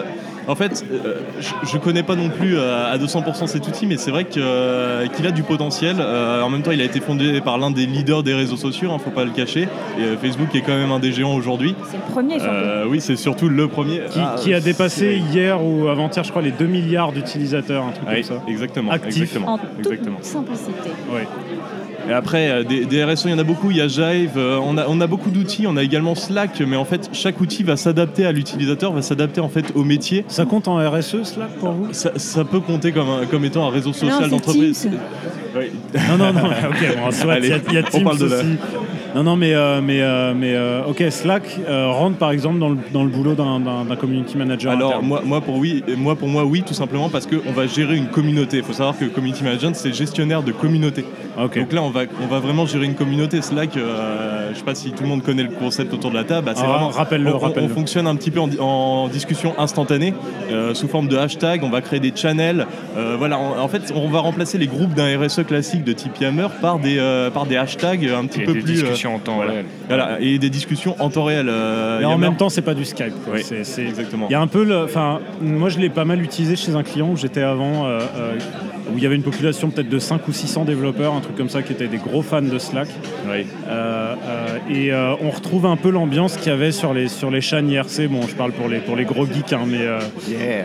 En 0.49 0.55
fait, 0.55 0.85
euh, 0.93 1.15
je, 1.41 1.49
je 1.73 1.77
connais 1.79 2.03
pas 2.05 2.15
non 2.15 2.29
plus 2.29 2.57
euh, 2.57 2.93
à 2.93 2.97
200% 2.99 3.47
cet 3.49 3.67
outil, 3.67 3.87
mais 3.87 3.97
c'est 3.97 4.11
vrai 4.13 4.25
que, 4.25 4.39
euh, 4.39 5.07
qu'il 5.09 5.27
a 5.27 5.33
du 5.33 5.43
potentiel. 5.43 5.97
Euh, 5.99 6.43
en 6.43 6.49
même 6.51 6.63
temps, 6.63 6.71
il 6.71 6.81
a 6.81 6.85
été 6.85 7.01
fondé 7.01 7.41
par 7.41 7.59
l'un 7.59 7.71
des 7.73 7.87
leaders 7.87 8.23
des 8.23 8.33
réseaux 8.35 8.57
sociaux, 8.57 8.93
hein, 8.93 8.99
faut 9.03 9.11
pas 9.11 9.25
le 9.25 9.33
cacher. 9.33 9.63
Et 9.99 10.03
euh, 10.03 10.17
Facebook 10.17 10.55
est 10.55 10.61
quand 10.61 10.77
même 10.77 10.93
un 10.93 11.01
des 11.01 11.11
géants 11.13 11.35
aujourd'hui. 11.35 11.75
C'est 11.91 11.97
le 11.97 12.13
premier 12.13 12.39
surtout. 12.39 12.55
Euh, 12.55 12.85
oui, 12.89 13.01
c'est 13.01 13.17
surtout 13.17 13.49
le 13.49 13.67
premier. 13.69 14.03
qui, 14.11 14.21
Ah, 14.21 14.37
qui 14.39 14.55
a 14.55 14.61
dépassé 14.61 15.21
c'est- 15.21 15.35
hier 15.35 15.65
ou 15.65 15.89
avant-hier, 15.89 16.23
je 16.25 16.31
crois, 16.31 16.43
les 16.43 16.53
2 16.53 16.67
milliards 16.67 17.13
d'utilisateurs, 17.13 17.85
un 17.85 17.91
truc 17.93 18.09
Ouais, 18.09 18.23
comme 18.23 18.39
ça. 18.39 18.43
exactement, 18.49 18.93
Actif. 18.93 19.23
exactement, 19.23 19.55
en 19.55 19.59
toute 19.59 19.79
exactement. 19.81 20.19
simplicité. 20.23 20.91
Ouais. 21.13 21.27
Et 22.09 22.13
après, 22.13 22.51
euh, 22.51 22.63
des, 22.65 22.85
des 22.85 23.05
RSE, 23.05 23.25
il 23.25 23.31
y 23.31 23.35
en 23.35 23.39
a 23.39 23.45
beaucoup. 23.45 23.71
Il 23.71 23.77
y 23.79 23.81
a 23.81 23.89
Jive, 23.89 24.33
euh, 24.37 24.59
on, 24.63 24.79
a, 24.79 24.87
on 24.89 25.01
a 25.01 25.07
beaucoup 25.07 25.31
d'outils. 25.31 25.67
On 25.67 25.77
a 25.77 25.83
également 25.83 26.15
Slack, 26.15 26.61
mais 26.67 26.77
en 26.77 26.85
fait, 26.85 27.09
chaque 27.13 27.41
outil 27.41 27.63
va 27.63 27.77
s'adapter 27.77 28.25
à 28.27 28.33
l'utilisateur, 28.33 28.93
va 28.93 29.03
s'adapter 29.03 29.41
en 29.41 29.49
fait 29.49 29.73
au 29.75 29.83
métier. 29.85 30.25
Ça 30.29 30.45
compte 30.45 30.69
en 30.69 30.77
RSE, 30.77 31.23
Slack, 31.25 31.51
pour 31.59 31.71
vous? 31.73 31.89
Ça, 31.93 32.13
ça 32.17 32.45
peut 32.45 32.61
compter 32.61 32.93
comme, 32.93 33.09
un- 33.09 33.27
comme 33.27 33.45
étant 33.45 33.67
un 33.67 33.71
réseau 33.71 33.93
social 33.93 34.31
d'entreprise. 34.31 34.89
Oui. 35.59 35.71
Non, 36.09 36.17
non, 36.19 36.33
non, 36.33 36.41
ok, 36.49 36.97
bon, 37.05 37.11
soit, 37.11 37.39
il 37.39 37.47
y 37.49 37.53
a, 37.53 37.57
il 37.69 37.75
y 37.75 37.79
a 37.79 37.81
on 37.81 37.91
Teams 37.91 38.05
parle 38.05 38.19
de 38.19 38.27
la- 38.27 38.37
aussi. 38.37 38.47
Non, 39.15 39.23
non, 39.23 39.37
mais, 39.37 39.55
euh, 39.55 39.81
mais, 39.83 40.01
euh, 40.03 40.35
mais 40.37 40.55
euh, 40.55 40.83
ok, 40.87 41.03
Slack 41.11 41.59
rentre 41.67 42.19
par 42.19 42.33
exemple 42.33 42.59
dans 42.59 42.69
le, 42.69 42.77
dans 42.93 43.03
le 43.03 43.09
boulot 43.09 43.35
d'un- 43.35 43.97
community 43.97 44.37
manager. 44.37 44.73
Alors 44.73 44.91
interne. 44.91 45.07
moi, 45.07 45.23
moi, 45.25 45.41
pour 45.41 45.57
oui, 45.57 45.83
moi 45.97 46.17
pour 46.17 46.29
moi 46.29 46.45
oui 46.45 46.63
tout 46.67 46.75
simplement 46.75 47.09
parce 47.09 47.27
qu'on 47.27 47.53
va 47.53 47.67
gérer 47.67 47.97
une 47.97 48.09
communauté. 48.09 48.59
Il 48.59 48.63
faut 48.63 48.75
savoir 48.75 48.99
que 48.99 49.07
community 49.07 49.43
management 49.43 49.75
c'est 49.75 49.95
gestionnaire 49.95 50.43
de 50.43 50.53
communauté. 50.53 51.05
Ok. 51.43 51.59
Donc 51.59 51.73
là 51.73 51.83
on 51.83 51.89
va 51.91 52.03
on 52.23 52.27
va 52.27 52.41
vraiment 52.41 52.67
gérer 52.67 52.85
une 52.85 52.95
communauté. 52.95 53.41
Slack, 53.41 53.71
je 53.75 54.59
sais 54.59 54.65
pas 54.65 54.75
si 54.75 54.91
tout 54.91 55.03
le 55.03 55.09
monde 55.09 55.23
connaît 55.23 55.45
le 55.45 55.49
concept 55.51 55.95
autour 55.95 56.11
de 56.11 56.17
la 56.17 56.25
table. 56.25 56.45
bah, 56.47 56.53
c'est 56.55 56.65
Ah, 56.65 56.69
vraiment 56.69 56.89
rappelle-le, 56.91 57.33
on- 57.33 57.37
on, 57.37 57.39
rappelle-le. 57.39 57.71
on 57.71 57.75
fonctionne 57.75 58.07
un 58.07 58.17
petit 58.17 58.31
peu 58.31 58.41
en, 58.41 58.49
di- 58.49 58.59
en 58.61 59.09
discussion 59.09 59.55
instantanée 59.59 60.13
sous 60.75 60.89
forme 60.89 61.09
de 61.09 61.17
hashtag. 61.17 61.63
On 61.65 61.71
va 61.71 61.81
créer 61.81 62.01
des 62.01 62.13
channels. 62.15 62.67
Voilà, 63.19 63.39
en 63.39 63.69
fait 63.69 63.91
on 63.95 64.09
va 64.09 64.19
remplacer 64.21 64.59
les 64.59 64.67
groupes 64.67 64.93
d'un 64.93 65.07
RSE 65.19 65.45
classique 65.47 65.85
de 65.85 65.93
type 65.93 66.13
Yammer 66.21 66.49
par 66.61 66.79
des 66.79 66.99
euh, 66.99 67.31
par 67.31 67.47
des 67.47 67.57
hashtags 67.57 68.07
un 68.09 68.27
petit 68.27 68.43
Et 68.43 68.45
peu 68.45 68.53
des 68.55 68.61
plus 68.61 68.71
euh, 68.79 68.83
discussions 68.83 69.15
en 69.15 69.19
temps 69.19 69.37
voilà. 69.37 69.53
réel. 69.53 69.65
Voilà, 69.89 70.21
et 70.21 70.39
des 70.39 70.51
discussions 70.51 70.97
en 70.99 71.09
temps 71.11 71.25
réel. 71.25 71.47
euh, 71.49 71.99
Mais 72.01 72.05
en 72.05 72.19
même 72.19 72.37
temps, 72.37 72.49
c'est 72.49 72.63
pas 72.63 72.75
du 72.75 72.85
Skype. 72.85 73.15
quoi. 73.25 73.35
Oui, 73.35 73.43
C'est- 73.45 73.65
c'est- 73.65 73.85
exactement. 73.87 74.27
Il 74.29 74.33
y 74.33 74.37
a 74.37 74.41
un 74.41 74.47
peu, 74.47 74.65
le- 74.65 74.85
enfin, 74.85 75.21
moi 75.41 75.69
je 75.69 75.79
l'ai 75.79 75.89
pas 75.91 76.05
mal 76.05 76.21
utilisé 76.23 76.57
chez 76.57 76.75
un 76.75 76.83
client 76.83 77.09
où 77.11 77.17
j'étais 77.17 77.43
avant, 77.43 77.87
euh, 77.87 78.01
euh, 78.17 78.35
où 78.93 78.97
il 78.99 79.03
y 79.03 79.07
avait 79.07 79.17
une 79.17 79.23
population 79.23 79.71
peut-être 79.71 79.89
de 79.89 79.99
5 79.99 80.27
ou 80.29 80.33
600 80.33 80.65
développeurs, 80.65 81.15
un 81.15 81.21
truc 81.21 81.37
comme 81.37 81.49
ça, 81.49 81.63
qui 81.63 81.73
étaient 81.73 81.87
des 81.89 81.99
gros 81.99 82.23
fans 82.23 82.43
de 82.43 82.59
Slack. 82.59 82.89
Oui. 83.29 83.47
Euh, 83.69 84.15
euh, 84.27 84.47
et 84.71 84.93
euh, 84.93 85.15
on 85.23 85.31
retrouve 85.31 85.67
un 85.67 85.77
peu 85.77 85.91
l'ambiance 85.91 86.37
qu'il 86.37 86.49
y 86.49 86.55
avait 86.55 86.73
sur 86.73 86.95
les 86.95 87.09
sur 87.09 87.31
les 87.31 87.41
chaînes 87.41 87.71
IRC. 87.71 88.09
Bon, 88.09 88.23
je 88.29 88.35
parle 88.35 88.53
pour 88.53 88.69
les 88.69 88.79
pour 88.79 88.97
les 88.97 89.05
gros 89.05 89.27
geeks, 89.27 89.53
hein, 89.53 89.61
mais 89.67 89.79
euh, 89.81 89.99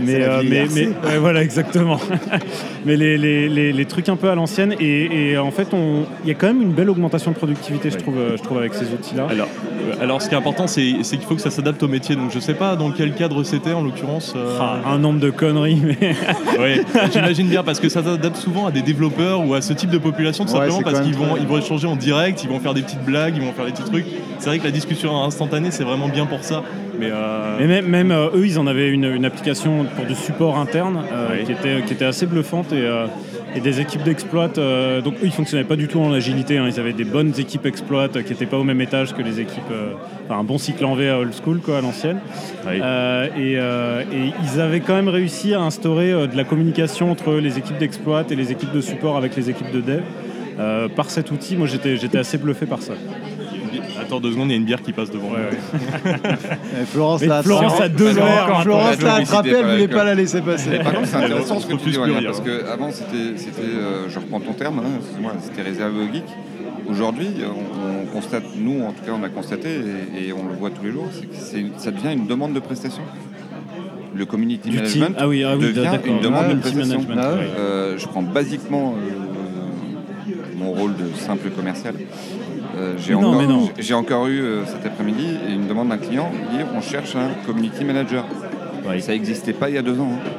mais, 0.02 0.22
euh, 0.24 0.42
mais, 0.44 0.56
IRC. 0.58 0.72
mais- 0.76 0.88
ouais, 1.10 1.18
voilà 1.20 1.42
exactement. 1.44 2.00
mais 2.86 2.96
les, 2.98 3.18
les, 3.18 3.50
les, 3.50 3.72
les 3.74 3.86
trucs 3.86 4.10
un 4.10 4.16
peu 4.16 4.30
à 4.30 4.36
l'ancienne 4.36 4.76
et, 4.80 5.32
et 5.32 5.38
en 5.38 5.52
fait, 5.52 5.74
on- 5.74 6.06
il 6.24 6.28
y 6.30 6.32
a 6.32 6.36
quand 6.36 6.48
même 6.48 6.62
une 6.62 6.72
belle 6.74 6.90
augmentation 6.90 7.32
de 7.32 7.36
productivité, 7.36 7.90
je 7.92 7.98
trouve, 7.98 8.16
je 8.38 8.42
trouve 8.42 8.58
avec 8.60 8.74
ces 8.74 8.86
outils-là. 8.86 9.28
Alors, 9.30 9.48
alors, 10.02 10.22
ce 10.22 10.30
qui 10.30 10.36
est 10.36 10.38
important, 10.38 10.68
c'est 10.68 10.94
c'est 11.04 11.18
qu'il 11.18 11.26
faut 11.26 11.36
que 11.36 11.42
ça 11.42 11.50
s'adapte 11.52 11.82
au 11.84 11.88
métier. 11.88 12.16
Donc, 12.16 12.32
je 12.32 12.40
sais 12.40 12.54
pas 12.54 12.76
dans 12.76 12.92
quel 12.92 13.14
cadre 13.14 13.44
c'était 13.44 13.74
en 13.74 13.82
l'occurrence. 13.84 14.34
euh, 14.36 14.58
Ah, 14.60 14.78
un 14.88 14.98
nombre 15.00 15.20
de 15.20 15.30
conneries, 15.30 15.82
mais 15.84 16.16
ouais, 16.60 16.82
j'imagine 17.12 17.48
bien 17.48 17.64
parce 17.64 17.80
que 17.80 17.90
ça 17.90 18.02
s'adapte 18.16 18.38
souvent 18.38 18.68
à 18.68 18.72
des 18.72 18.82
développeurs 18.82 19.46
ou 19.46 19.54
à 19.54 19.62
ce 19.62 19.74
type 19.74 19.90
de 19.90 19.98
population 19.98 20.46
tout 20.46 20.52
Ouais, 20.54 20.60
simplement 20.70 20.82
parce 20.82 21.02
qu'ils 21.02 21.16
vont, 21.16 21.38
ils 21.40 21.48
vont 21.48 21.58
échanger 21.58 21.88
en 21.88 21.96
direct, 21.96 22.44
ils 22.44 22.50
vont 22.50 22.60
faire 22.60 22.74
des 22.74 22.82
petites 22.82 23.04
blagues, 23.04 23.34
ils 23.36 23.42
vont 23.44 23.52
faire 23.54 23.66
des 23.66 23.72
petits 23.72 23.84
trucs. 23.90 24.06
C'est 24.40 24.48
vrai 24.50 24.60
que 24.60 24.64
la 24.64 24.72
discussion 24.72 25.24
instantanée, 25.24 25.70
c'est 25.72 25.84
vraiment 25.84 26.08
bien 26.10 26.26
pour 26.26 26.44
ça. 26.44 26.64
Mais, 27.00 27.10
euh, 27.12 27.56
Mais 27.60 27.68
même, 27.68 27.86
même, 27.88 28.12
euh, 28.12 28.30
eux, 28.36 28.46
ils 28.46 28.60
en 28.60 28.68
avaient 28.68 28.90
une, 28.90 29.06
une 29.06 29.26
application 29.26 29.86
pour 29.96 30.06
du 30.06 30.16
support 30.16 30.58
interne 30.58 31.02
euh, 31.12 31.28
Oui. 31.32 31.46
qui, 31.46 31.52
était, 31.52 31.82
qui 31.86 31.94
était 31.94 32.06
assez 32.06 32.26
bluffante 32.26 32.72
et, 32.74 32.76
euh, 32.86 33.08
et 33.56 33.60
des 33.60 33.80
équipes 33.82 34.04
d'exploit. 34.04 34.50
euh, 34.58 35.02
donc 35.02 35.16
eux, 35.16 35.26
ils 35.26 35.32
fonctionnaient 35.32 35.64
pas 35.64 35.76
du 35.76 35.88
tout 35.88 36.00
en 36.00 36.12
agilité. 36.14 36.58
hein. 36.58 36.66
ils 36.68 36.80
avaient 36.80 36.94
des 36.94 37.04
bonnes 37.04 37.34
équipes 37.38 37.66
exploit 37.66 38.08
euh, 38.16 38.22
qui 38.22 38.32
n'étaient 38.32 38.46
pas 38.46 38.58
au 38.58 38.64
même 38.64 38.82
étage 38.82 39.14
que 39.14 39.22
les 39.22 39.40
équipes. 39.40 39.64
euh, 39.72 39.94
enfin, 40.28 40.40
un 40.40 40.44
bon 40.44 40.58
cycle 40.58 40.84
en 40.86 40.96
V 40.96 41.10
à 41.10 41.20
old 41.20 41.34
school, 41.34 41.60
quoi, 41.60 41.78
à 41.78 41.82
l'ancienne. 41.82 42.20
Oui. 42.68 42.80
Euh, 42.82 43.26
et, 43.38 43.56
euh, 43.58 44.02
et 44.12 44.32
ils 44.44 44.60
avaient 44.60 44.80
quand 44.82 44.96
même 44.96 45.10
réussi 45.10 45.54
à 45.54 45.62
instaurer 45.62 46.12
euh, 46.12 46.28
de 46.28 46.36
la 46.38 46.44
communication 46.44 47.12
entre 47.12 47.34
les 47.36 47.58
équipes 47.58 47.78
d'exploit 47.78 48.24
et 48.30 48.36
les 48.36 48.52
équipes 48.52 48.72
de 48.74 48.82
support 48.82 49.18
avec 49.18 49.36
les 49.36 49.50
équipes 49.50 49.72
de 49.72 49.82
dev. 49.82 50.02
Euh, 50.60 50.88
par 50.90 51.10
cet 51.10 51.32
outil, 51.32 51.56
moi 51.56 51.66
j'étais 51.66 52.18
assez 52.18 52.38
bluffé 52.38 52.66
par 52.66 52.82
ça. 52.82 52.94
Attends 54.12 54.20
deux 54.20 54.34
secondes, 54.34 54.50
il 54.50 54.52
y 54.52 54.56
a 54.56 54.58
une 54.58 54.66
bière 54.66 54.82
qui 54.82 54.92
passe 54.92 55.10
devant. 55.10 55.30
Florence 56.88 57.22
Mais 57.22 57.32
a 57.32 57.88
deux 57.88 58.10
verres. 58.10 58.62
Florence 58.62 59.02
La 59.02 59.14
attrapé, 59.14 59.52
elle 59.52 59.66
voulait 59.66 59.88
pas 59.88 60.04
la 60.04 60.16
laisser 60.16 60.42
passer. 60.42 60.80
Par 60.80 60.96
contre, 60.96 61.08
c'est 61.08 61.16
intéressant 61.16 61.60
ce 61.62 61.68
que 61.68 61.76
tu 61.76 61.92
dis, 61.92 61.98
parce 61.98 62.42
qu'avant, 62.42 62.92
c'était, 62.92 63.38
c'était, 63.38 63.62
euh, 63.62 64.10
je 64.10 64.20
reprends 64.20 64.42
ton 64.42 64.52
terme, 64.52 64.80
hein, 64.80 65.00
excuse-moi, 65.00 65.32
c'était 65.42 65.62
réservé 65.62 65.98
aux 66.02 66.12
geeks. 66.14 66.24
Aujourd'hui, 66.90 67.28
on, 67.46 68.02
on 68.02 68.06
constate, 68.08 68.44
nous 68.58 68.82
en 68.84 68.92
tout 68.92 69.06
cas, 69.06 69.14
on 69.18 69.24
a 69.24 69.30
constaté, 69.30 69.70
et, 70.18 70.28
et 70.28 70.34
on 70.34 70.46
le 70.46 70.56
voit 70.56 70.72
tous 70.72 70.84
les 70.84 70.92
jours, 70.92 71.08
c'est 71.32 71.62
que 71.62 71.70
ça 71.80 71.92
devient 71.92 72.12
une 72.12 72.28
demande 72.28 72.52
de 72.52 72.60
prestation. 72.60 73.04
Le 74.14 74.26
community 74.26 74.72
Du 74.72 74.76
management 74.76 75.06
team. 75.06 75.16
Ah 75.20 75.28
oui, 75.30 75.46
ah 75.46 75.56
oui, 75.56 75.68
devient 75.68 75.84
d'accord. 75.90 76.06
une 76.06 76.20
demande 76.20 76.46
Ah, 76.50 76.54
de 76.54 76.60
prestation. 76.60 77.00
Ah. 77.16 77.22
Euh, 77.24 77.98
je 77.98 78.06
prends 78.08 78.24
basiquement 78.24 78.94
euh, 78.98 80.32
mon 80.58 80.74
rôle 80.74 80.98
de 80.98 81.18
simple 81.18 81.50
commercial. 81.52 81.94
Euh, 82.78 82.94
j'ai, 82.98 83.14
non, 83.14 83.20
encore, 83.20 83.36
mais 83.36 83.48
non. 83.48 83.70
j'ai 83.78 83.94
encore 83.94 84.28
eu 84.28 84.40
euh, 84.42 84.66
cet 84.66 84.86
après-midi 84.86 85.38
une 85.50 85.68
demande 85.68 85.90
d'un 85.90 85.98
client 85.98 86.32
dire 86.56 86.68
on 86.74 86.82
cherche 86.82 87.16
un 87.16 87.30
community 87.46 87.84
manager. 87.84 88.26
Ça 89.00 89.12
n'existait 89.12 89.54
pas 89.54 89.70
il 89.70 89.76
y 89.76 89.78
a 89.78 89.82
deux 89.82 90.00
ans. 90.00 90.10
hein. 90.14 90.30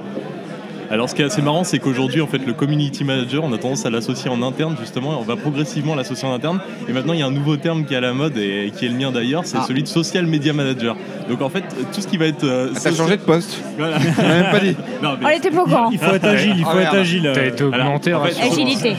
Alors 0.92 1.08
ce 1.08 1.14
qui 1.14 1.22
est 1.22 1.24
assez 1.24 1.40
marrant, 1.40 1.64
c'est 1.64 1.78
qu'aujourd'hui, 1.78 2.20
en 2.20 2.26
fait, 2.26 2.44
le 2.46 2.52
community 2.52 3.02
manager, 3.02 3.42
on 3.44 3.52
a 3.54 3.56
tendance 3.58 3.86
à 3.86 3.90
l'associer 3.90 4.28
en 4.30 4.42
interne, 4.42 4.76
justement, 4.78 5.12
et 5.14 5.16
on 5.16 5.22
va 5.22 5.36
progressivement 5.36 5.94
l'associer 5.94 6.28
en 6.28 6.34
interne. 6.34 6.60
Et 6.86 6.92
maintenant, 6.92 7.14
il 7.14 7.20
y 7.20 7.22
a 7.22 7.26
un 7.26 7.30
nouveau 7.30 7.56
terme 7.56 7.86
qui 7.86 7.94
est 7.94 7.96
à 7.96 8.00
la 8.02 8.12
mode 8.12 8.36
et 8.36 8.70
qui 8.76 8.84
est 8.84 8.88
le 8.90 8.96
mien 8.96 9.10
d'ailleurs, 9.10 9.42
c'est 9.46 9.56
Ah. 9.58 9.64
celui 9.66 9.82
de 9.82 9.88
social 9.88 10.26
media 10.26 10.52
manager. 10.52 10.94
Donc 11.30 11.40
en 11.40 11.48
fait, 11.48 11.62
tout 11.94 12.00
ce 12.02 12.06
qui 12.06 12.18
va 12.18 12.26
être. 12.26 12.44
euh, 12.44 12.66
Ah, 12.68 12.74
t'as 12.74 12.80
social- 12.90 12.94
changé 13.06 13.16
de 13.16 13.22
poste 13.22 13.58
Voilà. 13.78 13.98
Même 13.98 14.50
pas 14.50 14.60
dit. 14.60 14.76
Non, 15.02 15.10
mais- 15.18 15.26
On 15.26 15.30
était 15.30 15.50
pas 15.50 15.62
au 15.62 15.64
courant. 15.64 15.88
Il 15.90 15.98
faut 15.98 16.14
être 16.14 16.24
agile, 16.26 16.54
il 16.58 16.64
faut 16.64 16.70
Ah, 16.72 16.82
être 16.82 16.92
merde. 16.92 16.96
agile. 16.96 17.26
euh. 17.26 17.34
T'as 17.34 17.46
été 17.46 17.64
augmenté, 17.64 18.10
Alors, 18.10 18.22
en 18.22 18.26
fait, 18.26 18.34
rassure-moi. 18.34 18.66
Agilité. 18.66 18.96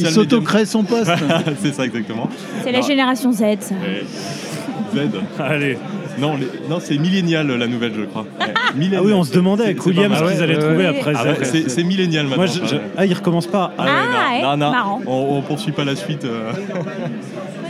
Il 0.00 0.06
s'auto-crée 0.10 0.64
son 0.64 0.82
poste. 0.82 1.10
c'est 1.62 1.74
ça 1.74 1.84
exactement. 1.84 2.30
C'est 2.64 2.72
la 2.72 2.80
génération 2.80 3.32
Z, 3.32 3.42
ça. 3.60 3.74
Z. 4.94 4.98
Allez. 5.38 5.76
Non, 6.18 6.36
les- 6.36 6.46
non 6.68 6.78
c'est 6.80 6.98
millénial 6.98 7.46
la 7.48 7.66
nouvelle, 7.66 7.92
je 7.96 8.02
crois. 8.04 8.22
Ouais. 8.40 8.52
Ah 8.56 9.02
oui, 9.02 9.12
on 9.12 9.24
se 9.24 9.32
demandait 9.32 9.64
avec 9.64 9.76
C'est- 9.78 9.82
c'est 9.84 9.88
William 9.90 10.14
ce 10.14 10.32
qu'ils 10.32 10.42
allaient 10.42 10.54
ouais, 10.56 10.60
trouver 10.60 10.76
ouais. 10.88 10.98
après 11.00 11.12
Ah 11.16 11.24
ouais, 11.24 11.36
c'est 11.42 11.68
c'est 11.70 11.82
millénial 11.84 12.26
maintenant. 12.26 12.44
Moi, 12.44 12.46
je- 12.46 12.66
je- 12.68 12.80
Ah, 12.96 13.06
il 13.06 13.14
recommence 13.14 13.46
pas. 13.46 13.72
Ah 13.78 13.84
ouais, 13.84 13.90
Ah, 13.90 14.02
non, 14.04 14.36
ouais, 14.36 14.42
non, 14.42 14.56
non, 14.66 14.70
marrant. 14.72 15.00
On, 15.06 15.36
on 15.38 15.42
poursuit 15.42 15.72
pas 15.72 15.84
la 15.84 15.96
suite. 15.96 16.24
euh. 16.24 16.52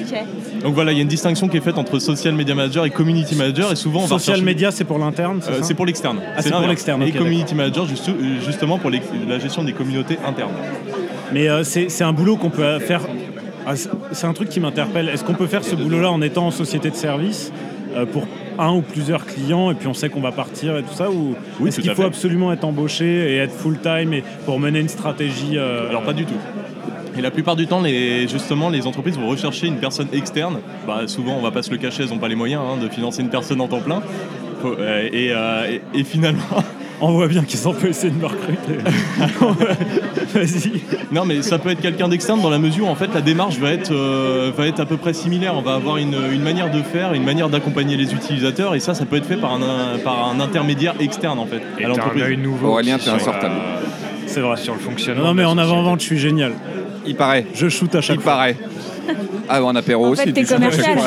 Ok. 0.00 0.62
Donc 0.62 0.74
voilà, 0.74 0.92
il 0.92 0.96
y 0.96 0.98
a 0.98 1.02
une 1.02 1.08
distinction 1.08 1.48
qui 1.48 1.56
est 1.56 1.60
faite 1.60 1.78
entre 1.78 1.98
social 1.98 2.34
media 2.34 2.54
manager 2.54 2.84
et 2.84 2.90
community 2.90 3.34
manager, 3.34 3.72
et 3.72 3.76
souvent 3.76 4.00
on 4.00 4.02
va 4.02 4.08
Social 4.08 4.34
rechercher- 4.36 4.44
media, 4.44 4.70
c'est 4.70 4.84
pour 4.84 4.98
l'interne, 4.98 5.38
c'est 5.42 5.50
Euh, 5.50 5.58
ça 5.58 5.62
c'est 5.62 5.74
pour 5.74 5.86
l'externe. 5.86 6.18
Ah, 6.20 6.42
c'est 6.42 6.50
pour 6.50 6.60
l'inverse. 6.60 6.70
l'externe, 6.70 7.02
Et 7.02 7.10
community 7.12 7.54
manager, 7.54 7.86
juste- 7.86 8.08
euh, 8.08 8.12
justement 8.44 8.78
pour 8.78 8.90
la 8.90 9.38
gestion 9.38 9.64
des 9.64 9.72
communautés 9.72 10.18
internes. 10.26 10.52
Mais 11.32 11.48
euh, 11.48 11.64
c'est 11.64 11.88
c'est 11.88 12.04
un 12.04 12.12
boulot 12.12 12.36
qu'on 12.36 12.50
peut 12.50 12.78
faire. 12.78 13.00
Ah, 13.66 13.76
c'est- 13.76 13.88
c'est 14.12 14.26
un 14.26 14.32
truc 14.32 14.48
qui 14.48 14.60
m'interpelle. 14.60 15.08
Est-ce 15.08 15.24
qu'on 15.24 15.34
peut 15.34 15.46
faire 15.46 15.64
ce 15.64 15.74
boulot-là 15.76 16.10
en 16.10 16.20
étant 16.20 16.46
en 16.46 16.50
société 16.50 16.90
de 16.90 16.96
service? 16.96 17.52
Pour 18.12 18.26
un 18.58 18.72
ou 18.74 18.82
plusieurs 18.82 19.24
clients 19.26 19.70
et 19.70 19.74
puis 19.74 19.86
on 19.88 19.94
sait 19.94 20.08
qu'on 20.08 20.20
va 20.20 20.32
partir 20.32 20.76
et 20.76 20.82
tout 20.82 20.92
ça 20.94 21.10
Ou 21.10 21.34
Oui, 21.60 21.68
est-ce 21.68 21.80
qu'il 21.80 21.90
faut 21.90 22.02
fait. 22.02 22.08
absolument 22.08 22.52
être 22.52 22.64
embauché 22.64 23.32
et 23.32 23.36
être 23.38 23.52
full-time 23.54 24.12
et 24.12 24.22
pour 24.44 24.58
mener 24.60 24.80
une 24.80 24.88
stratégie 24.88 25.56
euh, 25.56 25.88
Alors 25.88 26.02
pas 26.02 26.12
du 26.12 26.24
tout. 26.26 26.34
Et 27.16 27.20
la 27.20 27.30
plupart 27.30 27.56
du 27.56 27.66
temps, 27.66 27.80
les, 27.82 28.26
justement, 28.26 28.70
les 28.70 28.86
entreprises 28.86 29.18
vont 29.18 29.28
rechercher 29.28 29.66
une 29.66 29.76
personne 29.76 30.08
externe. 30.14 30.60
Bah, 30.86 31.02
souvent, 31.06 31.34
on 31.38 31.42
va 31.42 31.50
pas 31.50 31.62
se 31.62 31.70
le 31.70 31.76
cacher, 31.76 32.04
elles 32.04 32.08
n'ont 32.08 32.18
pas 32.18 32.28
les 32.28 32.34
moyens 32.34 32.62
hein, 32.66 32.82
de 32.82 32.88
financer 32.88 33.20
une 33.22 33.28
personne 33.28 33.60
en 33.60 33.68
temps 33.68 33.80
plein. 33.80 34.00
Faut- 34.62 34.76
euh, 34.78 35.08
et, 35.12 35.30
euh, 35.32 35.66
et- 35.94 36.00
et 36.00 36.04
finalement, 36.04 36.40
On 37.04 37.10
voit 37.12 37.26
bien 37.26 37.42
qu'ils 37.42 37.66
ont 37.66 37.74
pu 37.74 37.88
essayer 37.88 38.10
de 38.12 38.18
me 38.18 38.26
recruter. 38.26 38.78
Vas-y. 40.34 40.80
non, 41.10 41.24
mais 41.24 41.42
ça 41.42 41.58
peut 41.58 41.70
être 41.70 41.80
quelqu'un 41.80 42.08
d'externe 42.08 42.40
dans 42.40 42.48
la 42.50 42.58
mesure 42.58 42.86
où 42.86 42.88
en 42.88 42.94
fait 42.94 43.12
la 43.12 43.20
démarche 43.20 43.58
va 43.58 43.70
être, 43.72 43.92
euh, 43.92 44.50
va 44.56 44.66
être 44.66 44.80
à 44.80 44.86
peu 44.86 44.96
près 44.96 45.12
similaire. 45.12 45.54
On 45.56 45.62
va 45.62 45.74
avoir 45.74 45.96
une, 45.98 46.14
une 46.32 46.42
manière 46.42 46.70
de 46.70 46.80
faire, 46.82 47.12
une 47.12 47.24
manière 47.24 47.48
d'accompagner 47.48 47.96
les 47.96 48.12
utilisateurs, 48.14 48.74
et 48.74 48.80
ça, 48.80 48.94
ça 48.94 49.04
peut 49.04 49.16
être 49.16 49.26
fait 49.26 49.36
par 49.36 49.52
un, 49.54 49.98
par 50.04 50.28
un 50.28 50.40
intermédiaire 50.40 50.94
externe 51.00 51.38
en 51.38 51.46
fait 51.46 51.60
Et 51.78 51.84
à 51.84 51.88
l'entreprise. 51.88 52.22
Aurélien, 52.64 52.98
t'es 52.98 53.10
insortable. 53.10 53.54
la- 53.56 53.80
C'est 54.28 54.40
vrai. 54.40 54.56
Sur 54.56 54.74
le 54.74 54.80
fonctionnement. 54.80 55.24
Non, 55.24 55.34
mais 55.34 55.44
en 55.44 55.58
avant-vente, 55.58 56.00
je 56.00 56.06
suis 56.06 56.18
génial. 56.18 56.52
Il 57.04 57.16
paraît. 57.16 57.46
Je 57.54 57.68
shoot 57.68 57.92
à 57.96 58.00
chaque 58.00 58.16
Il 58.18 58.22
fois. 58.22 58.32
paraît. 58.32 58.56
Ah, 59.48 59.62
en 59.62 59.74
apéro 59.76 60.06
En 60.06 60.10
aussi. 60.10 60.24
fait, 60.24 60.32
t'es 60.32 60.44
commercial. 60.44 60.98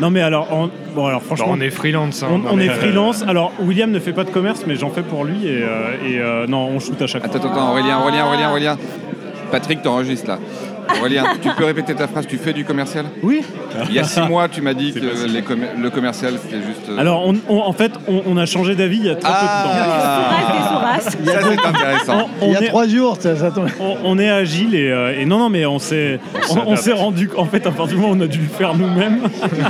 Non, 0.00 0.10
mais 0.10 0.20
alors, 0.22 0.52
en- 0.52 0.68
bon, 0.94 1.06
alors 1.06 1.22
franchement. 1.22 1.46
on 1.50 1.60
est 1.60 1.70
freelance. 1.70 2.22
hein, 2.22 2.28
On, 2.50 2.56
on 2.56 2.58
est 2.58 2.68
euh, 2.68 2.74
freelance. 2.74 3.22
Alors, 3.26 3.52
William 3.60 3.90
ne 3.90 3.98
fait 4.00 4.12
pas 4.12 4.24
de 4.24 4.30
commerce, 4.30 4.64
mais 4.66 4.76
j'en 4.76 4.90
fais 4.90 5.02
pour 5.02 5.24
lui. 5.24 5.46
Et, 5.46 5.62
euh, 5.62 5.90
et, 6.06 6.18
euh, 6.18 6.46
non, 6.46 6.68
on 6.68 6.78
shoot 6.80 7.00
à 7.02 7.06
chaque 7.06 7.24
Attends, 7.24 7.38
fois. 7.40 7.50
attends, 7.50 7.60
attends, 7.60 7.70
Aurélien, 7.72 7.98
Aurélien, 7.98 8.26
Aurélien, 8.26 8.50
Aurélien. 8.50 8.78
Patrick, 9.50 9.82
t'enregistres 9.82 10.28
là. 10.28 10.38
Aurélien, 11.00 11.24
tu 11.42 11.48
peux 11.56 11.64
répéter 11.64 11.94
ta 11.94 12.06
phrase 12.08 12.26
Tu 12.26 12.36
fais 12.38 12.52
du 12.52 12.64
commercial? 12.64 13.06
Oui. 13.22 13.42
Il 13.88 13.94
y 13.94 13.98
a 13.98 14.04
six 14.04 14.20
mois, 14.22 14.48
tu 14.48 14.60
m'as 14.62 14.74
dit 14.74 14.92
que 14.94 14.98
les 15.00 15.42
le 15.82 15.90
commercial, 15.90 16.34
c'était 16.42 16.62
juste. 16.62 16.88
euh, 16.88 16.98
Alors, 16.98 17.26
on- 17.26 17.36
on- 17.48 17.60
en 17.62 17.72
fait, 17.72 17.92
on, 18.06 18.22
on 18.26 18.36
a 18.36 18.46
changé 18.46 18.74
d'avis 18.74 18.98
il 18.98 19.06
y 19.06 19.10
a 19.10 19.14
très 19.16 19.30
Ah. 19.32 19.64
Souras, 19.64 20.52
des 20.52 20.68
Souras. 20.68 21.00
Ça, 21.00 21.10
c'est 21.10 21.56
peu 21.56 21.68
intéressant. 21.68 22.16
de 22.16 22.20
temps. 22.22 22.28
On, 22.40 22.46
Il 22.46 22.52
y 22.52 22.56
a 22.56 22.58
on 22.58 22.62
est, 22.62 22.68
trois 22.68 22.86
jours, 22.88 23.16
ça, 23.20 23.36
ça 23.36 23.50
tombe. 23.50 23.68
on- 23.80 23.96
on 24.04 24.18
est 24.18 24.28
agile 24.30 24.74
et, 24.74 24.90
euh, 24.90 25.18
et 25.20 25.24
non, 25.24 25.38
non, 25.38 25.48
mais 25.48 25.66
on 25.66 25.78
s'est, 25.78 26.18
on, 26.50 26.72
on 26.72 26.76
s'est 26.76 26.92
rendu, 26.92 27.30
en 27.36 27.44
fait, 27.44 27.66
à 27.66 27.70
partir 27.70 27.96
du 27.96 28.02
moment 28.02 28.12
où 28.14 28.16
on 28.16 28.20
a 28.20 28.26
dû 28.26 28.38
le 28.38 28.48
faire 28.48 28.74
nous-mêmes, 28.76 29.20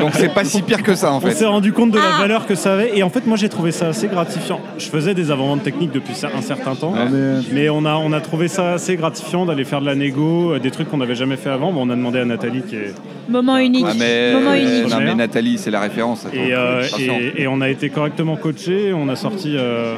Donc, 0.00 0.10
c'est 0.14 0.32
pas 0.32 0.44
si 0.44 0.62
pire 0.62 0.82
que 0.82 0.94
ça, 0.94 1.12
en 1.12 1.18
on 1.18 1.20
fait. 1.20 1.32
s'est 1.32 1.46
rendu 1.46 1.72
compte 1.72 1.90
de 1.90 1.98
la 1.98 2.02
Ah. 2.16 2.20
valeur 2.20 2.46
que 2.46 2.54
ça 2.54 2.74
avait. 2.74 2.96
Et 2.96 3.02
en 3.02 3.10
fait, 3.10 3.26
moi, 3.26 3.36
j'ai 3.36 3.48
trouvé 3.48 3.72
ça 3.72 3.88
assez 3.88 4.06
gratifiant. 4.08 4.60
Je 4.78 4.86
faisais 4.86 5.14
des 5.14 5.30
avant-ventes 5.30 5.62
techniques 5.62 5.92
depuis 5.92 6.14
un 6.36 6.42
certain 6.42 6.74
temps. 6.74 6.94
Ah, 6.96 7.04
mais- 7.10 7.40
Mais 7.52 7.68
on 7.68 7.84
a, 7.84 7.94
on 7.96 8.12
a 8.12 8.20
trouvé 8.20 8.48
ça 8.48 8.72
assez 8.72 8.96
gratifiant 8.96 9.44
d'aller 9.46 9.64
faire 9.64 9.80
de 9.80 9.86
la 9.86 9.94
négo, 9.94 10.52
euh, 10.54 10.58
des 10.58 10.70
trucs 10.70 10.88
qu'on 10.90 11.00
n'avait 11.08 11.18
jamais 11.18 11.36
fait 11.36 11.50
avant. 11.50 11.72
Bon, 11.72 11.86
on 11.86 11.90
a 11.90 11.96
demandé 11.96 12.18
à 12.20 12.24
Nathalie 12.24 12.62
qui 12.62 12.76
est, 12.76 12.94
Moment 13.28 13.58
unique. 13.58 13.84
Ah, 13.88 13.92
mais, 13.98 14.32
Moment 14.32 14.50
euh, 14.52 14.56
unique. 14.80 14.90
non, 14.92 15.00
mais 15.00 15.14
Nathalie, 15.14 15.58
c'est 15.58 15.70
la 15.70 15.80
référence. 15.80 16.24
attends, 16.26 16.36
Et, 16.36 16.52
euh, 16.54 16.82
et- 16.98 17.42
et 17.42 17.48
on 17.48 17.60
a 17.60 17.68
été 17.68 17.90
correctement 17.90 18.36
coaché. 18.36 18.92
On 18.94 19.08
a 19.08 19.16
sorti. 19.16 19.54
euh, 19.56 19.94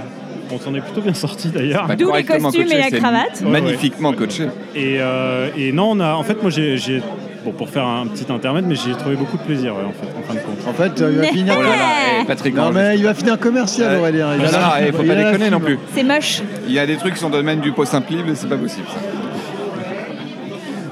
on 0.53 0.59
s'en 0.59 0.75
est 0.75 0.81
plutôt 0.81 1.01
bien 1.01 1.15
sorti 1.15 1.49
d'ailleurs. 1.49 1.87
D'où 1.91 1.97
les 1.99 2.05
correctement 2.25 2.49
costumes 2.49 2.65
coaché, 2.67 2.77
et 2.89 2.91
la 2.91 2.99
cravate. 2.99 3.43
Magnifiquement 3.43 4.13
coaché. 4.13 4.45
Et, 4.75 4.97
euh, 4.99 5.49
et 5.57 5.71
non, 5.73 5.91
on 5.93 6.01
a. 6.01 6.15
En 6.15 6.23
fait, 6.25 6.41
moi, 6.43 6.51
j'ai 6.51 7.03
Bon, 7.43 7.53
pour 7.53 7.71
faire 7.71 7.87
un 7.87 8.07
petit 8.07 8.31
intermède, 8.31 8.67
mais 8.69 8.75
j'ai 8.75 8.93
trouvé 8.93 9.17
beaucoup 9.17 9.39
de 9.39 9.43
plaisir 9.43 9.73
ouais, 9.75 9.81
en, 9.83 9.93
fait, 9.93 10.07
en 10.15 10.23
fin 10.29 10.35
de 10.35 10.41
compte. 10.41 10.59
En 10.69 10.75
fait, 10.75 11.01
euh, 11.01 11.11
il 11.11 11.19
va 11.21 11.25
finir. 11.29 11.55
Oh 11.59 11.63
là 11.63 11.69
là, 11.71 11.77
eh, 12.21 12.27
Patrick 12.27 12.55
Non 12.55 12.71
mais 12.71 12.99
il 12.99 13.03
va 13.05 13.15
finir 13.15 13.39
commercial, 13.39 13.93
Ouais. 13.93 13.99
Aurélien. 13.99 14.29
Il 14.39 14.45
a 14.45 14.51
non, 14.51 14.59
la- 14.59 14.87
eh, 14.87 14.93
faut 14.93 14.99
il 15.01 15.09
pas 15.09 15.15
déconner 15.15 15.49
non 15.49 15.59
plus. 15.59 15.79
C'est 15.95 16.03
moche. 16.03 16.43
Il 16.67 16.75
y 16.75 16.79
a 16.79 16.85
des 16.85 16.97
trucs 16.97 17.15
qui 17.15 17.19
sont 17.21 17.31
dans 17.31 17.39
le 17.39 17.43
domaine 17.43 17.61
du 17.61 17.73
pot 17.73 17.87
simple, 17.87 18.13
mais 18.27 18.35
c'est 18.35 18.47
pas 18.47 18.59
possible. 18.59 18.87
ça. 18.89 19.20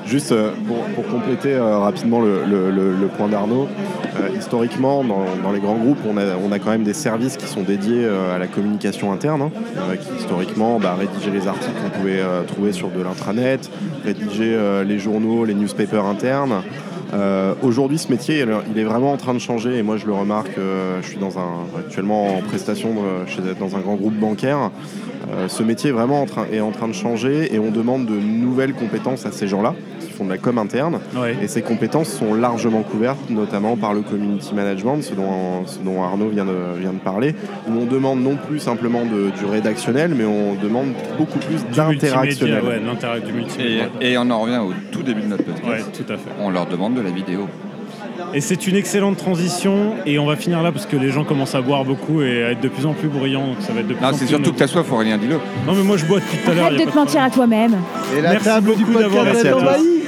Juste 0.08 0.32
euh, 0.32 0.52
pour, 0.66 1.06
compléter 1.06 1.52
euh, 1.54 1.78
rapidement 1.78 2.20
le, 2.20 3.08
point 3.16 3.28
d'Arnaud, 3.28 3.68
euh, 4.16 4.28
historiquement, 4.36 5.04
dans, 5.04 5.52
les 5.52 5.60
grands 5.60 5.76
groupes, 5.76 5.98
on 6.08 6.16
a, 6.16 6.58
quand 6.58 6.70
même 6.70 6.84
des 6.84 6.94
services 6.94 7.36
qui 7.36 7.46
sont 7.46 7.62
dédiés 7.62 8.06
à 8.06 8.38
la 8.38 8.46
communication 8.46 9.12
interne, 9.12 9.42
hein, 9.42 9.96
qui 10.00 10.08
historiquement 10.18 10.78
bah, 10.78 10.96
rédigeaient 10.98 11.30
les 11.30 11.46
articles 11.46 11.74
qu'on 11.82 11.90
pouvait 11.90 12.22
trouver 12.46 12.72
sur 12.72 12.88
de 12.88 13.02
l'intranet, 13.02 13.70
rédiger 14.04 14.54
euh, 14.54 14.84
les 14.84 14.98
journaux, 14.98 15.44
les 15.44 15.54
newspapers 15.54 16.04
internes. 16.04 16.62
Euh, 17.12 17.54
Aujourd'hui, 17.62 17.98
ce 17.98 18.10
métier, 18.10 18.44
il 18.70 18.78
est 18.78 18.84
vraiment 18.84 19.12
en 19.12 19.16
train 19.16 19.34
de 19.34 19.38
changer 19.38 19.76
et 19.78 19.82
moi 19.82 19.96
je 19.96 20.06
le 20.06 20.12
remarque. 20.12 20.56
euh, 20.58 21.00
je 21.02 21.08
suis 21.08 21.18
dans 21.18 21.38
un, 21.38 21.66
actuellement 21.78 22.36
en 22.36 22.42
prestation 22.42 22.94
dans 23.58 23.76
un 23.76 23.80
grand 23.80 23.94
groupe 23.96 24.14
bancaire. 24.14 24.70
Euh, 25.30 25.48
ce 25.48 25.62
métier 25.62 25.90
est 25.90 25.92
vraiment 25.92 26.22
en 26.22 26.26
train, 26.26 26.46
est 26.52 26.60
en 26.60 26.70
train 26.70 26.88
de 26.88 26.92
changer 26.92 27.54
et 27.54 27.58
on 27.58 27.70
demande 27.70 28.06
de 28.06 28.18
nouvelles 28.18 28.74
compétences 28.74 29.26
à 29.26 29.32
ces 29.32 29.46
gens-là 29.46 29.74
font 30.18 30.24
de 30.24 30.30
la 30.30 30.38
com 30.38 30.58
interne. 30.58 30.98
Ouais. 31.16 31.36
Et 31.42 31.48
ces 31.48 31.62
compétences 31.62 32.08
sont 32.08 32.34
largement 32.34 32.82
couvertes, 32.82 33.30
notamment 33.30 33.76
par 33.76 33.94
le 33.94 34.02
community 34.02 34.54
management, 34.54 35.00
ce 35.02 35.14
dont, 35.14 35.64
ce 35.66 35.78
dont 35.78 36.02
Arnaud 36.02 36.28
vient 36.28 36.44
de, 36.44 36.78
vient 36.80 36.92
de 36.92 36.98
parler, 36.98 37.34
où 37.68 37.72
on 37.80 37.86
demande 37.86 38.20
non 38.22 38.36
plus 38.36 38.58
simplement 38.58 39.04
de- 39.04 39.30
du 39.38 39.44
rédactionnel, 39.44 40.12
mais 40.16 40.24
on 40.24 40.54
demande 40.62 40.88
beaucoup 41.16 41.38
plus 41.38 41.64
d'interactionnel. 41.74 42.62
Multimédia, 42.62 42.68
ouais, 42.68 42.80
l'intérêt 42.84 43.20
du 43.20 43.32
multimédia. 43.32 43.84
Et, 44.00 44.12
et 44.12 44.18
on 44.18 44.28
en 44.30 44.40
revient 44.40 44.58
au 44.58 44.72
tout 44.90 45.02
début 45.02 45.22
de 45.22 45.28
notre 45.28 45.44
podcast. 45.44 45.66
Ouais, 45.68 45.82
tout 46.04 46.12
à 46.12 46.16
fait. 46.16 46.30
On 46.40 46.50
leur 46.50 46.66
demande 46.66 46.94
de 46.94 47.00
la 47.00 47.10
vidéo. 47.10 47.46
Et 48.34 48.40
c'est 48.40 48.66
une 48.66 48.74
excellente 48.76 49.16
transition 49.16 49.92
et 50.04 50.18
on 50.18 50.26
va 50.26 50.36
finir 50.36 50.60
là 50.62 50.70
parce 50.72 50.84
que 50.86 50.96
les 50.96 51.10
gens 51.10 51.24
commencent 51.24 51.54
à 51.54 51.60
boire 51.62 51.84
beaucoup 51.84 52.20
et 52.20 52.42
à 52.44 52.50
être 52.50 52.60
de 52.60 52.68
plus 52.68 52.84
en 52.84 52.92
plus 52.92 53.08
bruyants. 53.08 53.46
Donc 53.46 53.56
ça 53.60 53.72
va 53.72 53.80
être 53.80 53.86
de 53.86 53.94
plus 53.94 54.02
Non, 54.02 54.08
en 54.08 54.12
c'est 54.12 54.18
plus 54.18 54.28
surtout 54.28 54.52
que 54.52 54.58
t'as 54.58 54.66
soif, 54.66 54.90
Aurélien, 54.92 55.16
dis-le. 55.18 55.36
Non 55.66 55.72
mais 55.74 55.82
moi 55.82 55.96
je 55.96 56.04
bois 56.04 56.18
depuis 56.18 56.36
tout 56.44 56.50
à 56.50 56.54
l'heure. 56.54 56.66
Arrête 56.66 56.84
de 56.86 56.90
te 56.90 56.96
mentir 56.96 57.22
à 57.22 57.30
toi-même. 57.30 57.76
Et 58.16 58.20
la 58.20 58.30
Merci 58.32 58.44
table 58.44 58.66
beaucoup 58.76 58.92
d'avoir 58.98 59.28
été 59.28 59.50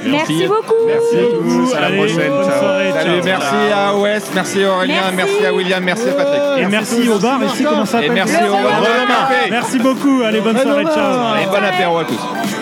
Merci 0.05 0.47
beaucoup. 0.47 0.73
Merci 0.87 1.17
à 1.17 1.37
tous. 1.37 1.73
À 1.75 1.79
la 1.81 1.85
Allez, 1.87 1.97
prochaine. 1.97 2.29
bonne 2.31 2.45
Ciao. 2.49 2.59
soirée, 2.59 2.91
Salut, 2.93 3.09
ciao. 3.11 3.23
merci 3.25 3.55
à 3.73 3.95
OS, 3.95 4.23
merci 4.33 4.63
à 4.63 4.69
Aurélien, 4.71 4.95
Merci. 5.13 5.15
merci 5.15 5.45
à 5.45 5.53
William, 5.53 5.83
merci 5.83 6.09
à 6.09 6.13
Patrick. 6.13 6.41
Et 6.59 6.65
merci 6.65 7.09
au 7.09 7.19
bar 7.19 7.43
ici, 7.43 7.63
comment 7.63 7.85
ça 7.85 7.91
s'appelle 7.93 8.11
merci 8.13 8.35
au 8.49 8.51
bar. 8.53 9.31
Merci 9.49 9.79
beaucoup, 9.79 10.21
allez 10.25 10.41
bonne 10.41 10.57
soirée, 10.57 10.85
ciao. 10.85 11.35
Et 11.41 11.45
bon 11.45 11.63
apéro 11.63 11.97
à 11.99 12.03
tous. 12.05 12.60